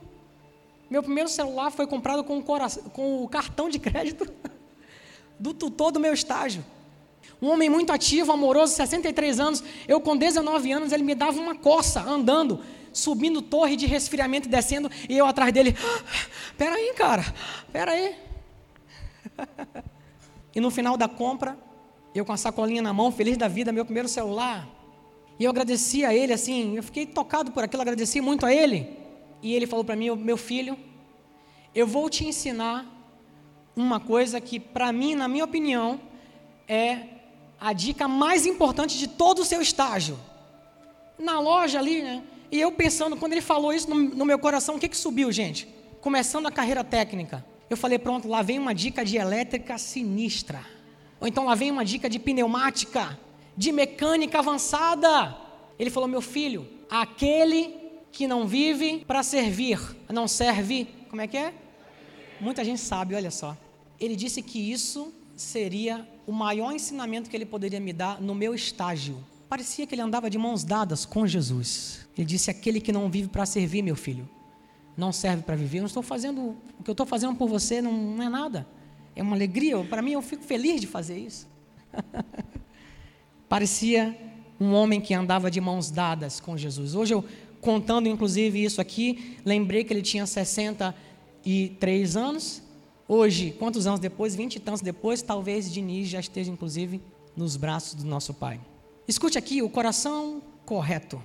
Meu 0.88 1.02
primeiro 1.02 1.28
celular 1.28 1.70
foi 1.70 1.86
comprado 1.86 2.22
com 2.22 2.38
o, 2.38 2.42
coração, 2.42 2.84
com 2.84 3.24
o 3.24 3.28
cartão 3.28 3.68
de 3.68 3.78
crédito 3.78 4.30
do 5.38 5.52
tutor 5.52 5.92
do 5.92 6.00
meu 6.00 6.12
estágio. 6.12 6.64
Um 7.40 7.48
homem 7.48 7.68
muito 7.68 7.92
ativo, 7.92 8.32
amoroso, 8.32 8.74
63 8.74 9.40
anos. 9.40 9.64
Eu, 9.86 10.00
com 10.00 10.16
19 10.16 10.72
anos, 10.72 10.92
ele 10.92 11.02
me 11.02 11.14
dava 11.14 11.40
uma 11.40 11.54
coça 11.54 12.00
andando 12.00 12.60
subindo 12.94 13.42
torre 13.42 13.76
de 13.76 13.86
resfriamento 13.86 14.46
e 14.46 14.50
descendo, 14.50 14.88
e 15.08 15.18
eu 15.18 15.26
atrás 15.26 15.52
dele, 15.52 15.76
espera 16.46 16.76
aí, 16.76 16.94
cara, 16.94 17.22
espera 17.66 17.90
aí. 17.90 18.14
e 20.54 20.60
no 20.60 20.70
final 20.70 20.96
da 20.96 21.08
compra, 21.08 21.58
eu 22.14 22.24
com 22.24 22.32
a 22.32 22.36
sacolinha 22.36 22.80
na 22.80 22.92
mão, 22.92 23.10
feliz 23.10 23.36
da 23.36 23.48
vida, 23.48 23.72
meu 23.72 23.84
primeiro 23.84 24.08
celular, 24.08 24.68
e 25.38 25.44
eu 25.44 25.50
agradeci 25.50 26.04
a 26.04 26.14
ele 26.14 26.32
assim, 26.32 26.76
eu 26.76 26.82
fiquei 26.84 27.04
tocado 27.04 27.50
por 27.50 27.64
aquilo, 27.64 27.82
agradeci 27.82 28.20
muito 28.20 28.46
a 28.46 28.54
ele. 28.54 28.96
E 29.42 29.52
ele 29.52 29.66
falou 29.66 29.84
para 29.84 29.96
mim, 29.96 30.14
meu 30.14 30.36
filho, 30.36 30.78
eu 31.74 31.86
vou 31.86 32.08
te 32.08 32.24
ensinar 32.24 32.86
uma 33.76 33.98
coisa 33.98 34.40
que 34.40 34.60
para 34.60 34.92
mim, 34.92 35.14
na 35.14 35.28
minha 35.28 35.44
opinião, 35.44 36.00
é 36.68 36.98
a 37.60 37.72
dica 37.72 38.06
mais 38.06 38.46
importante 38.46 38.98
de 38.98 39.08
todo 39.08 39.40
o 39.40 39.44
seu 39.44 39.60
estágio. 39.60 40.18
Na 41.18 41.40
loja 41.40 41.78
ali, 41.78 42.02
né? 42.02 42.22
E 42.50 42.60
eu 42.60 42.70
pensando, 42.72 43.16
quando 43.16 43.32
ele 43.32 43.40
falou 43.40 43.72
isso 43.72 43.88
no, 43.90 43.96
no 43.96 44.24
meu 44.24 44.38
coração, 44.38 44.76
o 44.76 44.78
que, 44.78 44.88
que 44.88 44.96
subiu, 44.96 45.32
gente? 45.32 45.66
Começando 46.00 46.46
a 46.46 46.52
carreira 46.52 46.84
técnica. 46.84 47.44
Eu 47.68 47.76
falei, 47.76 47.98
pronto, 47.98 48.28
lá 48.28 48.42
vem 48.42 48.58
uma 48.58 48.74
dica 48.74 49.04
de 49.04 49.16
elétrica 49.16 49.78
sinistra. 49.78 50.64
Ou 51.20 51.26
então 51.26 51.46
lá 51.46 51.54
vem 51.54 51.70
uma 51.70 51.84
dica 51.84 52.08
de 52.08 52.18
pneumática, 52.18 53.18
de 53.56 53.72
mecânica 53.72 54.38
avançada. 54.38 55.36
Ele 55.78 55.90
falou, 55.90 56.08
meu 56.08 56.20
filho, 56.20 56.68
aquele 56.90 57.74
que 58.12 58.28
não 58.28 58.46
vive 58.46 59.04
para 59.06 59.22
servir, 59.22 59.80
não 60.08 60.28
serve, 60.28 60.86
como 61.08 61.22
é 61.22 61.26
que 61.26 61.36
é? 61.36 61.52
Muita 62.40 62.64
gente 62.64 62.80
sabe, 62.80 63.14
olha 63.14 63.30
só. 63.30 63.56
Ele 64.00 64.16
disse 64.16 64.42
que 64.42 64.58
isso 64.58 65.12
seria 65.36 66.08
o 66.26 66.32
maior 66.32 66.72
ensinamento 66.72 67.28
que 67.28 67.36
ele 67.36 67.46
poderia 67.46 67.80
me 67.80 67.92
dar 67.92 68.20
no 68.20 68.34
meu 68.34 68.54
estágio. 68.54 69.18
Parecia 69.48 69.86
que 69.86 69.94
ele 69.94 70.02
andava 70.02 70.28
de 70.30 70.38
mãos 70.38 70.64
dadas 70.64 71.04
com 71.04 71.26
Jesus. 71.26 72.06
Ele 72.16 72.26
disse: 72.26 72.50
Aquele 72.50 72.80
que 72.80 72.92
não 72.92 73.10
vive 73.10 73.28
para 73.28 73.46
servir, 73.46 73.82
meu 73.82 73.96
filho, 73.96 74.28
não 74.96 75.12
serve 75.12 75.42
para 75.42 75.56
viver. 75.56 75.78
Eu 75.78 75.82
não 75.82 75.86
estou 75.86 76.02
fazendo 76.02 76.56
o 76.78 76.82
que 76.82 76.90
eu 76.90 76.92
estou 76.92 77.06
fazendo 77.06 77.34
por 77.36 77.48
você, 77.48 77.80
não, 77.80 77.92
não 77.92 78.22
é 78.24 78.28
nada. 78.28 78.66
É 79.14 79.22
uma 79.22 79.36
alegria. 79.36 79.82
Para 79.84 80.02
mim, 80.02 80.12
eu 80.12 80.22
fico 80.22 80.42
feliz 80.42 80.80
de 80.80 80.86
fazer 80.86 81.18
isso. 81.18 81.48
Parecia 83.48 84.16
um 84.60 84.72
homem 84.72 85.00
que 85.00 85.14
andava 85.14 85.50
de 85.50 85.60
mãos 85.60 85.90
dadas 85.90 86.40
com 86.40 86.56
Jesus. 86.56 86.94
Hoje 86.94 87.14
eu 87.14 87.24
contando 87.60 88.06
inclusive 88.08 88.62
isso 88.62 88.78
aqui, 88.78 89.38
lembrei 89.42 89.84
que 89.84 89.92
ele 89.92 90.02
tinha 90.02 90.26
63 90.26 92.16
anos. 92.16 92.62
Hoje, 93.16 93.54
quantos 93.60 93.86
anos 93.86 94.00
depois? 94.00 94.34
Vinte 94.34 94.56
e 94.56 94.58
tantos 94.58 94.82
depois, 94.82 95.22
talvez 95.22 95.72
Diniz 95.72 96.08
já 96.08 96.18
esteja 96.18 96.50
inclusive 96.50 97.00
nos 97.36 97.56
braços 97.56 97.94
do 97.94 98.04
nosso 98.04 98.34
Pai. 98.34 98.60
Escute 99.06 99.38
aqui, 99.38 99.62
o 99.62 99.70
coração 99.70 100.42
correto 100.66 101.22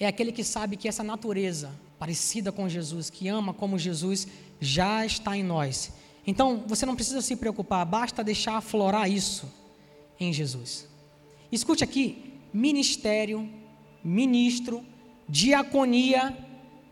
é 0.00 0.06
aquele 0.06 0.32
que 0.32 0.42
sabe 0.42 0.74
que 0.74 0.88
essa 0.88 1.02
natureza 1.02 1.70
parecida 1.98 2.50
com 2.50 2.66
Jesus, 2.66 3.10
que 3.10 3.28
ama 3.28 3.52
como 3.52 3.78
Jesus, 3.78 4.26
já 4.58 5.04
está 5.04 5.36
em 5.36 5.42
nós. 5.42 5.92
Então, 6.26 6.64
você 6.66 6.86
não 6.86 6.94
precisa 6.96 7.20
se 7.20 7.36
preocupar, 7.36 7.84
basta 7.84 8.24
deixar 8.24 8.56
aflorar 8.56 9.10
isso 9.10 9.52
em 10.18 10.32
Jesus. 10.32 10.88
Escute 11.52 11.84
aqui: 11.84 12.32
ministério, 12.54 13.46
ministro, 14.02 14.82
diaconia. 15.28 16.34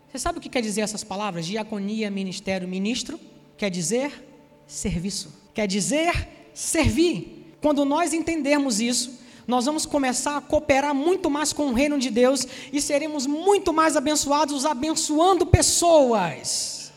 Você 0.07 0.19
sabe 0.19 0.37
o 0.37 0.41
que 0.41 0.47
quer 0.47 0.61
dizer 0.61 0.81
essas 0.81 1.03
palavras? 1.03 1.47
Diaconia, 1.47 2.11
ministério, 2.11 2.67
ministro? 2.67 3.19
Quer 3.57 3.71
dizer 3.71 4.26
serviço. 4.67 5.33
Quer 5.53 5.67
dizer 5.67 6.27
servir. 6.53 7.55
Quando 7.61 7.83
nós 7.85 8.13
entendermos 8.13 8.79
isso, 8.79 9.19
nós 9.47 9.65
vamos 9.65 9.85
começar 9.85 10.37
a 10.37 10.41
cooperar 10.41 10.93
muito 10.93 11.29
mais 11.29 11.53
com 11.53 11.67
o 11.67 11.73
reino 11.73 11.97
de 11.97 12.09
Deus 12.09 12.45
e 12.71 12.81
seremos 12.81 13.25
muito 13.25 13.71
mais 13.71 13.95
abençoados 13.95 14.65
abençoando 14.65 15.45
pessoas. 15.45 16.91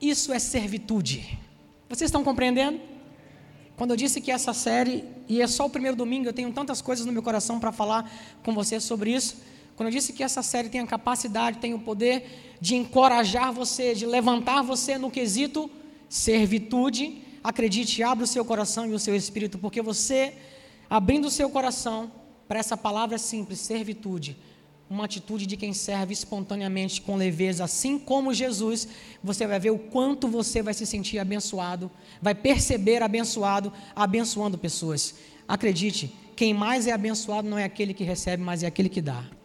Isso 0.00 0.32
é 0.32 0.38
servitude. 0.38 1.38
Vocês 1.88 2.08
estão 2.08 2.22
compreendendo? 2.22 2.80
Quando 3.76 3.90
eu 3.90 3.96
disse 3.96 4.20
que 4.20 4.30
essa 4.30 4.52
série, 4.52 5.04
e 5.28 5.42
é 5.42 5.46
só 5.46 5.66
o 5.66 5.70
primeiro 5.70 5.96
domingo, 5.96 6.28
eu 6.28 6.32
tenho 6.32 6.52
tantas 6.52 6.80
coisas 6.80 7.04
no 7.04 7.12
meu 7.12 7.22
coração 7.22 7.58
para 7.58 7.72
falar 7.72 8.10
com 8.42 8.54
vocês 8.54 8.84
sobre 8.84 9.12
isso. 9.12 9.38
Quando 9.74 9.88
eu 9.88 9.92
disse 9.92 10.12
que 10.12 10.22
essa 10.22 10.42
série 10.42 10.68
tem 10.68 10.80
a 10.80 10.86
capacidade, 10.86 11.58
tem 11.58 11.74
o 11.74 11.78
poder 11.78 12.56
de 12.60 12.76
encorajar 12.76 13.52
você, 13.52 13.94
de 13.94 14.06
levantar 14.06 14.62
você 14.62 14.96
no 14.96 15.10
quesito 15.10 15.70
servitude, 16.10 17.22
acredite, 17.42 18.02
abra 18.02 18.24
o 18.24 18.26
seu 18.26 18.44
coração 18.44 18.84
e 18.84 18.92
o 18.92 18.98
seu 18.98 19.14
espírito, 19.14 19.58
porque 19.58 19.80
você, 19.80 20.34
abrindo 20.90 21.28
o 21.28 21.30
seu 21.30 21.48
coração 21.48 22.10
para 22.48 22.58
essa 22.58 22.76
palavra 22.76 23.16
simples, 23.16 23.60
servitude, 23.60 24.36
uma 24.90 25.04
atitude 25.04 25.46
de 25.46 25.56
quem 25.56 25.72
serve 25.72 26.12
espontaneamente, 26.12 27.00
com 27.00 27.14
leveza, 27.14 27.62
assim 27.62 27.96
como 27.96 28.34
Jesus, 28.34 28.88
você 29.22 29.46
vai 29.46 29.60
ver 29.60 29.70
o 29.70 29.78
quanto 29.78 30.26
você 30.26 30.60
vai 30.60 30.74
se 30.74 30.84
sentir 30.84 31.20
abençoado, 31.20 31.88
vai 32.20 32.34
perceber 32.34 33.00
abençoado, 33.00 33.72
abençoando 33.94 34.58
pessoas. 34.58 35.14
Acredite, 35.46 36.12
quem 36.34 36.52
mais 36.52 36.88
é 36.88 36.92
abençoado 36.92 37.48
não 37.48 37.56
é 37.56 37.62
aquele 37.62 37.94
que 37.94 38.02
recebe, 38.02 38.42
mas 38.42 38.64
é 38.64 38.66
aquele 38.66 38.88
que 38.88 39.00
dá. 39.00 39.39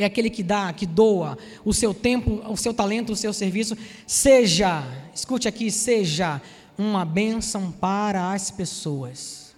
É 0.00 0.06
aquele 0.06 0.30
que 0.30 0.42
dá, 0.42 0.72
que 0.72 0.86
doa 0.86 1.36
o 1.62 1.74
seu 1.74 1.92
tempo, 1.92 2.42
o 2.50 2.56
seu 2.56 2.72
talento, 2.72 3.12
o 3.12 3.16
seu 3.16 3.34
serviço. 3.34 3.76
Seja, 4.06 4.82
escute 5.14 5.46
aqui, 5.46 5.70
seja 5.70 6.40
uma 6.78 7.04
bênção 7.04 7.70
para 7.70 8.32
as 8.32 8.50
pessoas. 8.50 9.54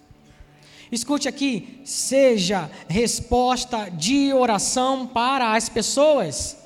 Escute 0.91 1.29
aqui, 1.29 1.81
seja 1.85 2.69
resposta 2.89 3.89
de 3.89 4.33
oração 4.33 5.07
para 5.07 5.55
as 5.55 5.69
pessoas. 5.69 6.57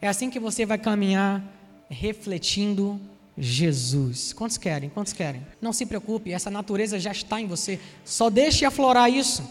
É 0.00 0.06
assim 0.06 0.30
que 0.30 0.38
você 0.38 0.64
vai 0.64 0.78
caminhar 0.78 1.42
refletindo 1.90 3.00
Jesus. 3.36 4.32
Quantos 4.32 4.56
querem? 4.56 4.88
Quantos 4.88 5.12
querem? 5.12 5.44
Não 5.60 5.72
se 5.72 5.84
preocupe, 5.84 6.32
essa 6.32 6.48
natureza 6.48 7.00
já 7.00 7.10
está 7.10 7.40
em 7.40 7.46
você. 7.48 7.80
Só 8.04 8.30
deixe 8.30 8.64
aflorar 8.64 9.10
isso. 9.10 9.42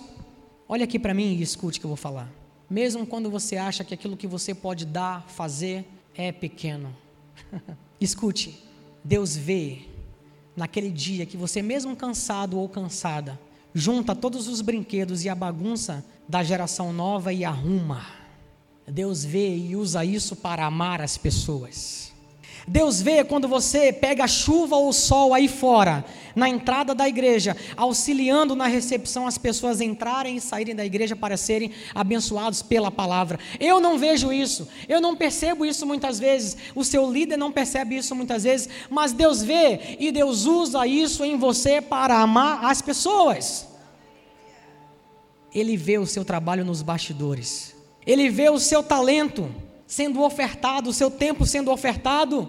Olha 0.68 0.86
aqui 0.86 0.98
para 0.98 1.14
mim 1.14 1.36
e 1.36 1.42
escute 1.42 1.78
o 1.78 1.82
que 1.82 1.86
eu 1.86 1.90
vou 1.90 1.98
falar. 1.98 2.41
Mesmo 2.72 3.06
quando 3.06 3.30
você 3.30 3.58
acha 3.58 3.84
que 3.84 3.94
aquilo 3.94 4.16
que 4.16 4.26
você 4.26 4.56
pode 4.56 4.86
dar, 4.86 5.28
fazer, 5.28 5.86
é 6.16 6.32
pequeno. 6.32 6.96
escute, 8.00 8.64
Deus 9.04 9.36
vê 9.36 9.82
naquele 10.56 10.90
dia 10.90 11.26
que 11.26 11.36
você, 11.36 11.62
mesmo 11.62 11.98
cansado 11.98 12.58
ou 12.58 12.70
cansada, 12.70 13.38
junta 13.74 14.16
todos 14.16 14.48
os 14.48 14.62
brinquedos 14.62 15.26
e 15.26 15.28
a 15.28 15.36
bagunça 15.36 16.06
da 16.30 16.42
geração 16.44 16.94
nova 16.94 17.34
e 17.34 17.44
arruma. 17.44 18.06
Deus 18.88 19.26
vê 19.26 19.54
e 19.54 19.76
usa 19.76 20.06
isso 20.06 20.34
para 20.34 20.66
amar 20.66 21.02
as 21.02 21.18
pessoas. 21.18 22.11
Deus 22.68 23.02
vê 23.02 23.24
quando 23.24 23.48
você 23.48 23.92
pega 23.92 24.28
chuva 24.28 24.76
ou 24.76 24.94
sol 24.94 25.34
aí 25.34 25.48
fora, 25.48 26.06
na 26.36 26.48
entrada 26.48 26.94
da 26.94 27.08
igreja, 27.08 27.58
auxiliando 27.76 28.56
na 28.56 28.68
recepção 28.68 29.26
as 29.28 29.38
pessoas 29.38 29.82
entrarem 29.82 30.36
e 30.36 30.42
saírem 30.42 30.76
da 30.76 30.86
igreja 30.86 31.16
para 31.16 31.38
serem 31.38 31.72
abençoados 31.94 32.62
pela 32.62 32.92
palavra. 32.92 33.40
Eu 33.60 33.80
não 33.80 33.98
vejo 33.98 34.32
isso, 34.32 34.68
eu 34.88 35.02
não 35.02 35.16
percebo 35.16 35.66
isso 35.66 35.86
muitas 35.86 36.20
vezes, 36.20 36.56
o 36.76 36.84
seu 36.84 37.12
líder 37.12 37.38
não 37.38 37.52
percebe 37.52 37.98
isso 37.98 38.16
muitas 38.16 38.44
vezes, 38.44 38.70
mas 38.90 39.12
Deus 39.12 39.42
vê 39.42 39.98
e 40.00 40.12
Deus 40.12 40.46
usa 40.46 40.86
isso 40.86 41.26
em 41.26 41.38
você 41.38 41.82
para 41.82 42.20
amar 42.20 42.66
as 42.66 42.82
pessoas. 42.82 43.68
Ele 45.54 45.76
vê 45.76 45.98
o 45.98 46.06
seu 46.06 46.24
trabalho 46.24 46.64
nos 46.64 46.82
bastidores, 46.82 47.76
ele 48.06 48.30
vê 48.30 48.50
o 48.50 48.60
seu 48.60 48.82
talento 48.82 49.54
sendo 49.92 50.24
ofertado, 50.24 50.90
o 50.90 50.94
seu 50.94 51.12
tempo 51.12 51.46
sendo 51.46 51.70
ofertado. 51.70 52.48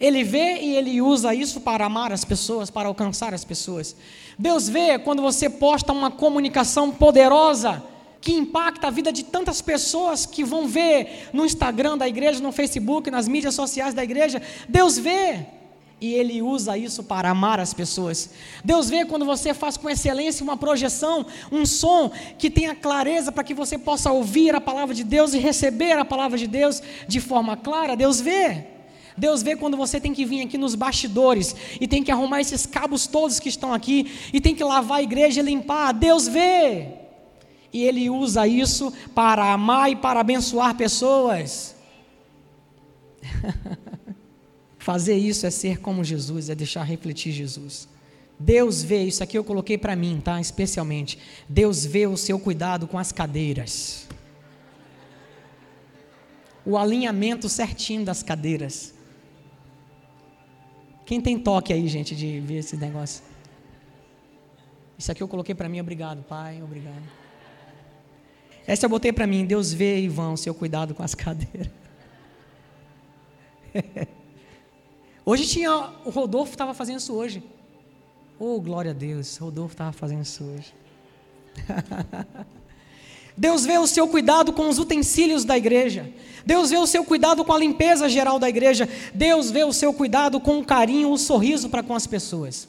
Ele 0.00 0.24
vê 0.24 0.56
e 0.60 0.74
ele 0.74 1.00
usa 1.00 1.32
isso 1.32 1.60
para 1.60 1.86
amar 1.86 2.12
as 2.12 2.24
pessoas, 2.24 2.70
para 2.70 2.88
alcançar 2.88 3.32
as 3.32 3.44
pessoas. 3.44 3.94
Deus 4.36 4.68
vê 4.68 4.98
quando 4.98 5.22
você 5.22 5.48
posta 5.48 5.92
uma 5.92 6.10
comunicação 6.10 6.90
poderosa 6.90 7.80
que 8.20 8.32
impacta 8.32 8.88
a 8.88 8.90
vida 8.90 9.12
de 9.12 9.22
tantas 9.22 9.62
pessoas 9.62 10.26
que 10.26 10.42
vão 10.42 10.66
ver 10.66 11.28
no 11.32 11.46
Instagram 11.46 11.96
da 11.96 12.08
igreja, 12.08 12.40
no 12.40 12.50
Facebook, 12.50 13.12
nas 13.12 13.28
mídias 13.28 13.54
sociais 13.54 13.94
da 13.94 14.02
igreja. 14.02 14.42
Deus 14.68 14.98
vê 14.98 15.46
e 16.02 16.14
ele 16.14 16.42
usa 16.42 16.76
isso 16.76 17.04
para 17.04 17.30
amar 17.30 17.60
as 17.60 17.72
pessoas. 17.72 18.30
Deus 18.64 18.90
vê 18.90 19.04
quando 19.04 19.24
você 19.24 19.54
faz 19.54 19.76
com 19.76 19.88
excelência 19.88 20.42
uma 20.42 20.56
projeção, 20.56 21.24
um 21.50 21.64
som 21.64 22.10
que 22.36 22.50
tenha 22.50 22.74
clareza 22.74 23.30
para 23.30 23.44
que 23.44 23.54
você 23.54 23.78
possa 23.78 24.10
ouvir 24.10 24.52
a 24.52 24.60
palavra 24.60 24.96
de 24.96 25.04
Deus 25.04 25.32
e 25.32 25.38
receber 25.38 25.92
a 25.92 26.04
palavra 26.04 26.36
de 26.36 26.48
Deus 26.48 26.82
de 27.06 27.20
forma 27.20 27.56
clara. 27.56 27.94
Deus 27.94 28.20
vê. 28.20 28.66
Deus 29.16 29.44
vê 29.44 29.54
quando 29.54 29.76
você 29.76 30.00
tem 30.00 30.12
que 30.12 30.24
vir 30.24 30.42
aqui 30.42 30.58
nos 30.58 30.74
bastidores 30.74 31.54
e 31.80 31.86
tem 31.86 32.02
que 32.02 32.10
arrumar 32.10 32.40
esses 32.40 32.66
cabos 32.66 33.06
todos 33.06 33.38
que 33.38 33.48
estão 33.48 33.72
aqui 33.72 34.12
e 34.32 34.40
tem 34.40 34.56
que 34.56 34.64
lavar 34.64 34.98
a 34.98 35.02
igreja 35.04 35.40
e 35.40 35.44
limpar. 35.44 35.92
Deus 35.92 36.26
vê. 36.26 36.94
E 37.72 37.84
ele 37.84 38.10
usa 38.10 38.44
isso 38.44 38.92
para 39.14 39.52
amar 39.52 39.88
e 39.92 39.94
para 39.94 40.18
abençoar 40.18 40.74
pessoas. 40.74 41.76
Fazer 44.82 45.16
isso 45.16 45.46
é 45.46 45.50
ser 45.50 45.78
como 45.78 46.02
Jesus, 46.02 46.48
é 46.48 46.56
deixar 46.56 46.82
refletir 46.82 47.30
Jesus. 47.30 47.88
Deus 48.36 48.82
vê, 48.82 49.04
isso 49.04 49.22
aqui 49.22 49.38
eu 49.38 49.44
coloquei 49.44 49.78
para 49.78 49.94
mim, 49.94 50.20
tá? 50.20 50.40
Especialmente. 50.40 51.20
Deus 51.48 51.86
vê 51.86 52.08
o 52.08 52.16
seu 52.16 52.36
cuidado 52.36 52.88
com 52.88 52.98
as 52.98 53.12
cadeiras. 53.12 54.08
O 56.66 56.76
alinhamento 56.76 57.48
certinho 57.48 58.04
das 58.04 58.24
cadeiras. 58.24 58.92
Quem 61.06 61.20
tem 61.20 61.38
toque 61.38 61.72
aí, 61.72 61.86
gente, 61.86 62.16
de 62.16 62.40
ver 62.40 62.56
esse 62.56 62.76
negócio? 62.76 63.22
Isso 64.98 65.12
aqui 65.12 65.22
eu 65.22 65.28
coloquei 65.28 65.54
para 65.54 65.68
mim, 65.68 65.80
obrigado, 65.80 66.24
Pai, 66.24 66.60
obrigado. 66.60 67.04
Essa 68.66 68.86
eu 68.86 68.90
botei 68.90 69.12
para 69.12 69.28
mim, 69.28 69.46
Deus 69.46 69.72
vê, 69.72 70.00
Ivan, 70.00 70.32
o 70.32 70.36
seu 70.36 70.52
cuidado 70.52 70.92
com 70.92 71.04
as 71.04 71.14
cadeiras. 71.14 71.70
Hoje 75.24 75.46
tinha. 75.46 75.90
O 76.04 76.10
Rodolfo 76.10 76.52
estava 76.52 76.74
fazendo 76.74 76.98
isso 76.98 77.12
hoje. 77.14 77.42
Oh, 78.38 78.60
glória 78.60 78.90
a 78.90 78.94
Deus, 78.94 79.36
Rodolfo 79.36 79.74
estava 79.74 79.92
fazendo 79.92 80.22
isso 80.22 80.44
hoje. 80.44 80.74
Deus 83.36 83.64
vê 83.64 83.78
o 83.78 83.86
seu 83.86 84.08
cuidado 84.08 84.52
com 84.52 84.68
os 84.68 84.78
utensílios 84.78 85.44
da 85.44 85.56
igreja. 85.56 86.12
Deus 86.44 86.70
vê 86.70 86.76
o 86.76 86.86
seu 86.86 87.04
cuidado 87.04 87.44
com 87.44 87.52
a 87.52 87.58
limpeza 87.58 88.08
geral 88.08 88.38
da 88.38 88.48
igreja. 88.48 88.88
Deus 89.14 89.50
vê 89.50 89.64
o 89.64 89.72
seu 89.72 89.94
cuidado 89.94 90.40
com 90.40 90.58
o 90.58 90.64
carinho, 90.64 91.10
o 91.10 91.16
sorriso 91.16 91.70
para 91.70 91.82
com 91.82 91.94
as 91.94 92.06
pessoas. 92.06 92.68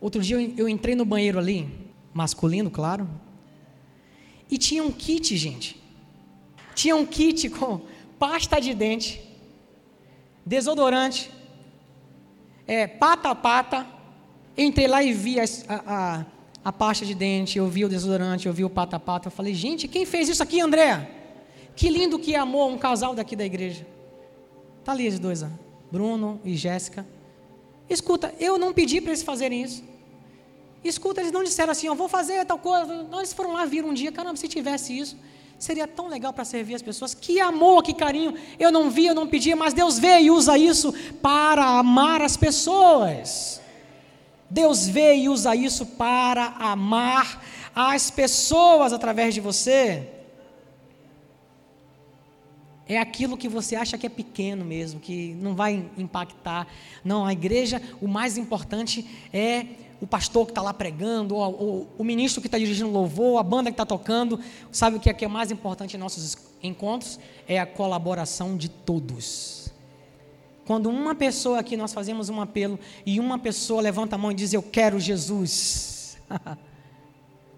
Outro 0.00 0.22
dia 0.22 0.36
eu 0.56 0.68
entrei 0.68 0.94
no 0.94 1.04
banheiro 1.04 1.38
ali, 1.38 1.68
masculino, 2.12 2.70
claro, 2.70 3.08
e 4.50 4.58
tinha 4.58 4.82
um 4.82 4.92
kit, 4.92 5.36
gente. 5.36 5.82
Tinha 6.74 6.94
um 6.94 7.06
kit 7.06 7.48
com 7.48 7.80
pasta 8.18 8.60
de 8.60 8.74
dente, 8.74 9.25
desodorante, 10.46 11.30
é, 12.66 12.86
pata 12.86 13.30
a 13.30 13.34
pata. 13.34 13.86
Entrei 14.56 14.86
lá 14.86 15.02
e 15.02 15.12
vi 15.12 15.38
a, 15.40 15.44
a, 15.68 16.24
a, 16.64 16.72
pasta 16.72 17.04
de 17.04 17.14
dente, 17.14 17.58
eu 17.58 17.68
vi 17.68 17.84
o 17.84 17.88
desodorante, 17.88 18.46
eu 18.46 18.52
vi 18.54 18.64
o 18.64 18.70
pata 18.70 18.96
a 18.96 19.00
pata. 19.00 19.26
Eu 19.26 19.32
falei, 19.32 19.52
gente, 19.52 19.88
quem 19.88 20.06
fez 20.06 20.28
isso 20.28 20.42
aqui, 20.42 20.60
André? 20.60 21.10
Que 21.74 21.90
lindo 21.90 22.18
que 22.18 22.34
amou 22.34 22.70
um 22.70 22.78
casal 22.78 23.14
daqui 23.14 23.36
da 23.36 23.44
igreja. 23.44 23.86
Tá 24.82 24.92
ali 24.92 25.08
os 25.08 25.18
dois. 25.18 25.44
Bruno 25.90 26.40
e 26.44 26.56
Jéssica. 26.56 27.06
Escuta, 27.90 28.34
eu 28.40 28.56
não 28.56 28.72
pedi 28.72 29.00
para 29.00 29.10
eles 29.10 29.22
fazerem 29.22 29.62
isso. 29.62 29.84
Escuta, 30.82 31.20
eles 31.20 31.32
não 31.32 31.42
disseram 31.42 31.72
assim, 31.72 31.86
eu 31.86 31.94
vou 31.94 32.08
fazer 32.08 32.44
tal 32.44 32.58
coisa. 32.58 33.02
Não, 33.04 33.18
eles 33.18 33.32
foram 33.32 33.52
lá, 33.52 33.64
viram 33.64 33.90
um 33.90 33.94
dia, 33.94 34.10
caramba, 34.10 34.36
se 34.36 34.48
tivesse 34.48 34.96
isso, 34.96 35.16
Seria 35.58 35.88
tão 35.88 36.08
legal 36.08 36.32
para 36.32 36.44
servir 36.44 36.74
as 36.74 36.82
pessoas. 36.82 37.14
Que 37.14 37.40
amor, 37.40 37.82
que 37.82 37.94
carinho. 37.94 38.34
Eu 38.58 38.70
não 38.70 38.90
via, 38.90 39.10
eu 39.10 39.14
não 39.14 39.26
pedia, 39.26 39.56
mas 39.56 39.72
Deus 39.72 39.98
vê 39.98 40.20
e 40.20 40.30
usa 40.30 40.58
isso 40.58 40.92
para 41.22 41.64
amar 41.64 42.20
as 42.20 42.36
pessoas. 42.36 43.60
Deus 44.50 44.86
vê 44.86 45.16
e 45.16 45.28
usa 45.28 45.56
isso 45.56 45.86
para 45.86 46.48
amar 46.58 47.42
as 47.74 48.10
pessoas 48.10 48.92
através 48.92 49.34
de 49.34 49.40
você. 49.40 50.08
É 52.88 52.98
aquilo 52.98 53.36
que 53.36 53.48
você 53.48 53.74
acha 53.74 53.98
que 53.98 54.06
é 54.06 54.10
pequeno 54.10 54.64
mesmo, 54.64 55.00
que 55.00 55.34
não 55.40 55.56
vai 55.56 55.90
impactar. 55.98 56.68
Não, 57.04 57.24
a 57.24 57.32
igreja, 57.32 57.82
o 58.00 58.06
mais 58.06 58.38
importante 58.38 59.04
é 59.32 59.66
o 60.00 60.06
pastor 60.06 60.46
que 60.46 60.50
está 60.50 60.62
lá 60.62 60.74
pregando, 60.74 61.34
ou, 61.36 61.60
ou, 61.60 61.88
o 61.98 62.04
ministro 62.04 62.40
que 62.40 62.48
está 62.48 62.58
dirigindo 62.58 62.90
louvor, 62.90 63.38
a 63.38 63.42
banda 63.42 63.70
que 63.70 63.74
está 63.74 63.86
tocando. 63.86 64.38
Sabe 64.70 64.96
o 64.96 65.00
que 65.00 65.08
é, 65.08 65.14
que 65.14 65.24
é 65.24 65.28
mais 65.28 65.50
importante 65.50 65.96
em 65.96 65.98
nossos 65.98 66.36
encontros? 66.62 67.18
É 67.48 67.58
a 67.58 67.66
colaboração 67.66 68.56
de 68.56 68.68
todos. 68.68 69.72
Quando 70.66 70.90
uma 70.90 71.14
pessoa 71.14 71.60
aqui, 71.60 71.76
nós 71.76 71.92
fazemos 71.92 72.28
um 72.28 72.40
apelo, 72.40 72.78
e 73.04 73.20
uma 73.20 73.38
pessoa 73.38 73.80
levanta 73.80 74.16
a 74.16 74.18
mão 74.18 74.32
e 74.32 74.34
diz: 74.34 74.52
Eu 74.52 74.62
quero 74.62 74.98
Jesus. 74.98 76.18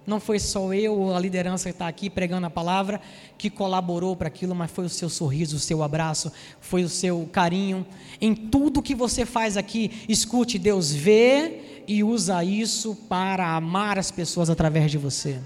Não 0.07 0.19
foi 0.19 0.39
só 0.39 0.73
eu 0.73 1.15
a 1.15 1.21
liderança 1.21 1.69
que 1.69 1.75
está 1.75 1.87
aqui 1.87 2.09
pregando 2.09 2.47
a 2.47 2.51
palavra 2.51 2.99
que 3.37 3.51
colaborou 3.51 4.17
para 4.17 4.29
aquilo, 4.29 4.55
mas 4.55 4.71
foi 4.71 4.87
o 4.87 4.89
seu 4.89 5.11
sorriso, 5.11 5.57
o 5.57 5.59
seu 5.59 5.83
abraço, 5.83 6.33
foi 6.63 6.83
o 6.83 6.89
seu 6.89 7.29
carinho. 7.31 7.87
Em 8.19 8.35
tudo 8.35 8.81
que 8.81 8.95
você 8.95 9.27
faz 9.27 9.59
aqui, 9.59 10.05
escute: 10.09 10.59
Deus 10.59 10.91
vê 10.91 11.78
e 11.89 12.05
usa 12.05 12.45
isso 12.45 12.95
para 13.09 13.57
amar 13.57 13.99
as 13.99 14.11
pessoas 14.11 14.51
através 14.51 14.91
de 14.91 14.99
você. 14.99 15.41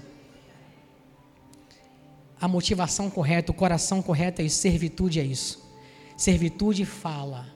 a 2.41 2.47
motivação 2.47 3.09
correta, 3.09 3.53
o 3.53 3.55
coração 3.55 4.01
correto 4.01 4.41
é 4.41 4.45
isso. 4.45 4.57
Servitude 4.57 5.17
é 5.21 5.23
isso. 5.23 5.63
Servitude 6.17 6.83
fala 6.83 7.47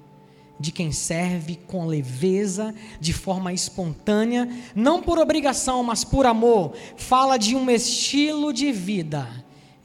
de 0.58 0.72
quem 0.72 0.94
serve 0.94 1.58
com 1.68 1.86
leveza, 1.86 2.74
de 2.98 3.12
forma 3.12 3.52
espontânea, 3.52 4.48
não 4.74 5.04
por 5.04 5.20
obrigação, 5.20 5.84
mas 5.84 6.06
por 6.06 6.26
amor. 6.26 6.74
Fala 6.96 7.38
de 7.38 7.54
um 7.54 7.70
estilo 7.70 8.54
de 8.54 8.72
vida 8.72 9.28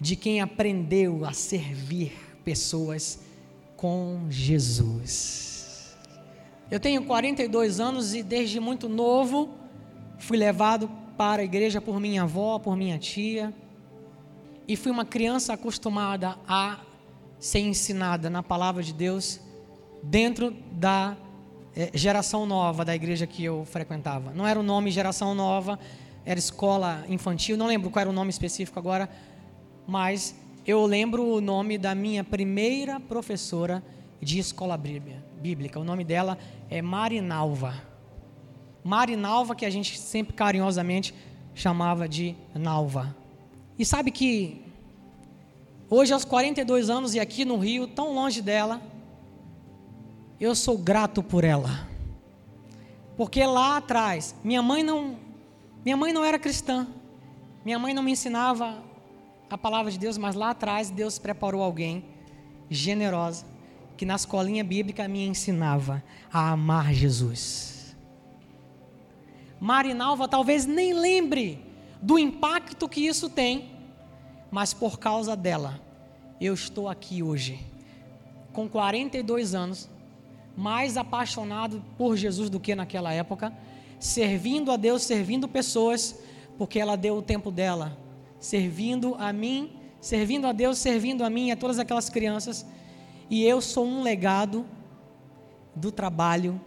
de 0.01 0.15
quem 0.15 0.41
aprendeu 0.41 1.25
a 1.25 1.33
servir 1.33 2.13
pessoas 2.45 3.19
com 3.77 4.27
Jesus. 4.31 5.52
Eu 6.73 6.81
tenho 6.81 7.05
42 7.05 7.81
anos 7.81 8.15
e 8.15 8.23
desde 8.23 8.59
muito 8.59 8.89
novo 8.89 9.51
fui 10.17 10.39
levado 10.39 10.91
para 11.19 11.43
a 11.43 11.45
igreja 11.45 11.83
por 11.83 12.01
minha 12.01 12.23
avó, 12.23 12.59
por 12.59 12.75
minha 12.75 12.99
tia, 12.99 13.53
e 14.67 14.75
fui 14.75 14.91
uma 14.91 15.05
criança 15.05 15.53
acostumada 15.53 16.39
a 16.49 16.81
ser 17.39 17.59
ensinada 17.59 18.31
na 18.31 18.43
palavra 18.43 18.83
de 18.83 18.95
Deus 18.95 19.39
dentro 20.03 20.51
da 20.73 21.15
é, 21.77 21.91
geração 21.93 22.47
nova 22.47 22.87
da 22.87 22.95
igreja 22.95 23.27
que 23.27 23.45
eu 23.45 23.67
frequentava. 23.67 24.33
Não 24.33 24.47
era 24.47 24.59
o 24.59 24.63
nome 24.63 24.91
geração 24.91 25.35
nova, 25.35 25.79
era 26.25 26.39
escola 26.39 27.05
infantil, 27.07 27.55
não 27.55 27.67
lembro 27.67 27.91
qual 27.91 28.01
era 28.01 28.09
o 28.09 28.15
nome 28.15 28.31
específico 28.31 28.79
agora, 28.79 29.11
mas 29.87 30.35
eu 30.67 30.87
lembro 30.87 31.23
o 31.23 31.39
nome 31.39 31.77
da 31.77 31.95
minha 31.95 32.25
primeira 32.25 32.99
professora 32.99 33.85
de 34.23 34.39
escola 34.39 34.79
bíblica. 35.43 35.81
O 35.81 35.85
nome 35.85 36.05
dela 36.05 36.39
é 36.71 36.81
Marinalva. 36.81 37.75
Marinalva, 38.85 39.55
que 39.57 39.67
a 39.67 39.71
gente 39.71 39.99
sempre 39.99 40.33
carinhosamente 40.33 41.13
chamava 41.55 42.09
de 42.09 42.37
Nalva. 42.55 43.15
E 43.79 43.85
sabe 43.85 44.11
que 44.11 44.63
hoje, 45.91 46.13
aos 46.13 46.25
42 46.25 46.89
anos 46.89 47.15
e 47.15 47.21
aqui 47.21 47.45
no 47.45 47.59
Rio, 47.59 47.89
tão 47.89 48.15
longe 48.15 48.41
dela, 48.41 48.81
eu 50.41 50.55
sou 50.55 50.79
grato 50.79 51.23
por 51.23 51.43
ela. 51.43 51.89
Porque 53.17 53.45
lá 53.45 53.77
atrás, 53.77 54.35
minha 54.43 54.63
mãe 54.63 54.83
não, 54.83 55.17
minha 55.85 55.97
mãe 55.97 56.13
não 56.13 56.25
era 56.25 56.39
cristã. 56.39 56.87
Minha 57.65 57.79
mãe 57.79 57.93
não 57.93 58.03
me 58.03 58.13
ensinava 58.13 58.83
a 59.51 59.59
palavra 59.59 59.91
de 59.91 59.99
Deus, 59.99 60.17
mas 60.17 60.35
lá 60.35 60.51
atrás 60.51 60.91
Deus 60.91 61.19
preparou 61.19 61.63
alguém 61.63 62.05
generosa 62.71 63.52
que 64.03 64.07
na 64.07 64.17
escolinha 64.17 64.65
bíblica 64.65 65.07
me 65.07 65.25
ensinava 65.25 66.03
a 66.33 66.51
amar 66.51 66.93
Jesus. 66.93 67.95
Marinalva 69.61 70.27
talvez 70.27 70.67
nem 70.67 70.93
lembre 70.93 71.65
do 72.03 72.19
impacto 72.19 72.89
que 72.89 73.07
isso 73.07 73.31
tem, 73.31 73.71
mas 74.51 74.75
por 74.75 74.99
causa 74.99 75.37
dela, 75.37 75.81
eu 76.41 76.53
estou 76.53 76.89
aqui 76.89 77.23
hoje, 77.23 77.65
com 78.53 78.69
42 78.69 79.55
anos, 79.55 79.89
mais 80.57 80.97
apaixonado 80.97 81.81
por 81.97 82.17
Jesus 82.17 82.51
do 82.51 82.59
que 82.59 82.75
naquela 82.75 83.13
época, 83.13 83.57
servindo 84.01 84.73
a 84.73 84.77
Deus, 84.77 85.03
servindo 85.05 85.47
pessoas, 85.47 86.19
porque 86.59 86.81
ela 86.81 86.97
deu 86.97 87.19
o 87.19 87.23
tempo 87.23 87.53
dela, 87.53 87.97
servindo 88.41 89.15
a 89.15 89.33
mim, 89.33 89.71
servindo 90.01 90.49
a 90.49 90.53
Deus, 90.53 90.79
servindo 90.79 91.23
a 91.23 91.31
mim 91.31 91.51
e 91.51 91.53
a 91.53 91.57
todas 91.57 91.79
aquelas 91.79 92.11
crianças, 92.11 92.67
e 93.33 93.47
eu 93.47 93.63
sou 93.63 93.87
um 93.87 94.03
legado 94.03 94.67
do 95.75 95.91
trabalho 95.91 96.61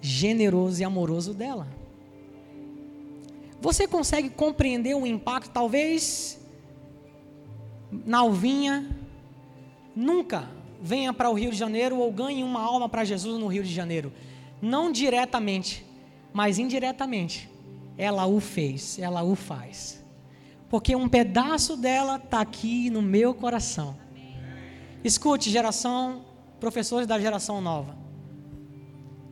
generoso 0.00 0.82
e 0.82 0.84
amoroso 0.84 1.32
dela. 1.32 1.68
Você 3.60 3.86
consegue 3.86 4.28
compreender 4.28 4.96
o 4.96 5.06
impacto? 5.06 5.52
Talvez 5.52 6.40
Nalvinha 7.88 8.98
nunca 9.94 10.50
venha 10.82 11.12
para 11.12 11.30
o 11.30 11.34
Rio 11.34 11.52
de 11.52 11.56
Janeiro 11.56 11.96
ou 11.96 12.10
ganhe 12.10 12.42
uma 12.42 12.60
alma 12.60 12.88
para 12.88 13.04
Jesus 13.04 13.38
no 13.38 13.46
Rio 13.46 13.62
de 13.62 13.72
Janeiro. 13.72 14.12
Não 14.60 14.90
diretamente, 14.90 15.86
mas 16.32 16.58
indiretamente. 16.58 17.48
Ela 17.96 18.26
o 18.26 18.40
fez, 18.40 18.98
ela 18.98 19.22
o 19.22 19.36
faz. 19.36 20.04
Porque 20.68 20.96
um 20.96 21.08
pedaço 21.08 21.76
dela 21.76 22.16
está 22.16 22.40
aqui 22.40 22.90
no 22.90 23.00
meu 23.00 23.32
coração. 23.32 24.01
Escute, 25.04 25.50
geração, 25.50 26.22
professores 26.60 27.06
da 27.06 27.18
geração 27.18 27.60
nova. 27.60 27.96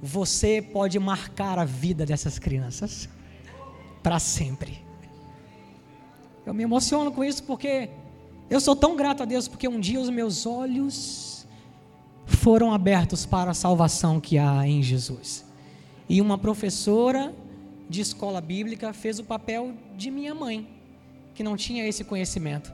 Você 0.03 0.63
pode 0.63 0.99
marcar 0.99 1.59
a 1.59 1.65
vida 1.65 2.05
dessas 2.07 2.39
crianças 2.39 3.09
para 4.03 4.19
sempre. 4.19 4.85
Eu 6.45 6.55
me 6.55 6.63
emociono 6.63 7.13
com 7.13 7.23
isso 7.23 7.43
porque 7.45 7.91
eu 8.49 8.61
sou 8.61 8.75
tão 8.75 8.97
grato 8.97 9.23
a 9.23 9.27
Deus 9.27 9.47
porque 9.47 9.69
um 9.69 9.79
dia 9.79 10.01
os 10.01 10.11
meus 10.11 10.47
olhos 10.47 11.47
foram 12.27 12.73
abertos 12.73 13.27
para 13.27 13.51
a 13.51 13.55
salvação 13.55 14.21
que 14.21 14.39
há 14.39 14.67
em 14.67 14.83
Jesus. 14.83 15.45
E 16.09 16.21
uma 16.21 16.39
professora 16.39 17.33
de 17.89 18.01
escola 18.01 18.41
bíblica 18.41 18.93
fez 18.93 19.19
o 19.19 19.25
papel 19.25 19.75
de 19.97 20.11
minha 20.11 20.35
mãe, 20.35 20.67
que 21.35 21.43
não 21.43 21.57
tinha 21.57 21.87
esse 21.87 22.03
conhecimento, 22.03 22.73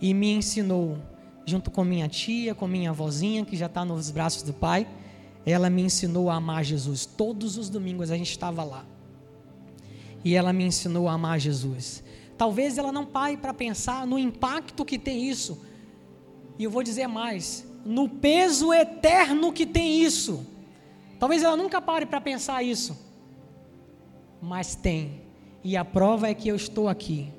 e 0.00 0.12
me 0.12 0.32
ensinou, 0.32 0.98
junto 1.46 1.70
com 1.70 1.84
minha 1.84 2.08
tia, 2.08 2.54
com 2.54 2.66
minha 2.66 2.90
avózinha, 2.90 3.44
que 3.44 3.56
já 3.56 3.66
está 3.66 3.84
nos 3.84 4.10
braços 4.10 4.42
do 4.42 4.52
pai, 4.52 4.86
ela 5.46 5.70
me 5.70 5.80
ensinou 5.80 6.28
a 6.28 6.34
amar 6.34 6.64
Jesus. 6.64 7.06
Todos 7.06 7.56
os 7.56 7.70
domingos 7.70 8.10
a 8.10 8.16
gente 8.16 8.30
estava 8.30 8.64
lá 8.64 8.84
e 10.24 10.34
ela 10.34 10.52
me 10.52 10.64
ensinou 10.64 11.08
a 11.08 11.12
amar 11.12 11.38
Jesus. 11.38 12.02
Talvez 12.36 12.76
ela 12.76 12.90
não 12.90 13.06
pare 13.06 13.36
para 13.36 13.54
pensar 13.54 14.04
no 14.04 14.18
impacto 14.18 14.84
que 14.84 14.98
tem 14.98 15.30
isso. 15.30 15.64
E 16.58 16.64
eu 16.64 16.70
vou 16.70 16.82
dizer 16.82 17.06
mais, 17.06 17.64
no 17.84 18.08
peso 18.08 18.72
eterno 18.74 19.52
que 19.52 19.64
tem 19.64 20.02
isso. 20.02 20.44
Talvez 21.20 21.44
ela 21.44 21.56
nunca 21.56 21.80
pare 21.80 22.06
para 22.06 22.20
pensar 22.20 22.60
isso. 22.64 22.98
Mas 24.42 24.74
tem. 24.74 25.22
E 25.62 25.76
a 25.76 25.84
prova 25.84 26.28
é 26.28 26.34
que 26.34 26.48
eu 26.48 26.56
estou 26.56 26.88
aqui, 26.88 27.32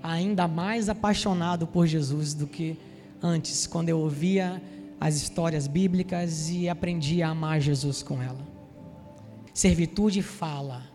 ainda 0.00 0.46
mais 0.46 0.88
apaixonado 0.88 1.66
por 1.66 1.86
Jesus 1.86 2.32
do 2.32 2.46
que 2.46 2.78
antes, 3.22 3.66
quando 3.66 3.88
eu 3.88 3.98
ouvia 3.98 4.62
as 5.00 5.16
histórias 5.16 5.66
bíblicas 5.66 6.50
e 6.50 6.68
aprendia 6.68 7.28
a 7.28 7.30
amar 7.30 7.60
Jesus 7.60 8.02
com 8.02 8.22
ela. 8.22 8.46
Servitude 9.54 10.22
fala 10.22 10.90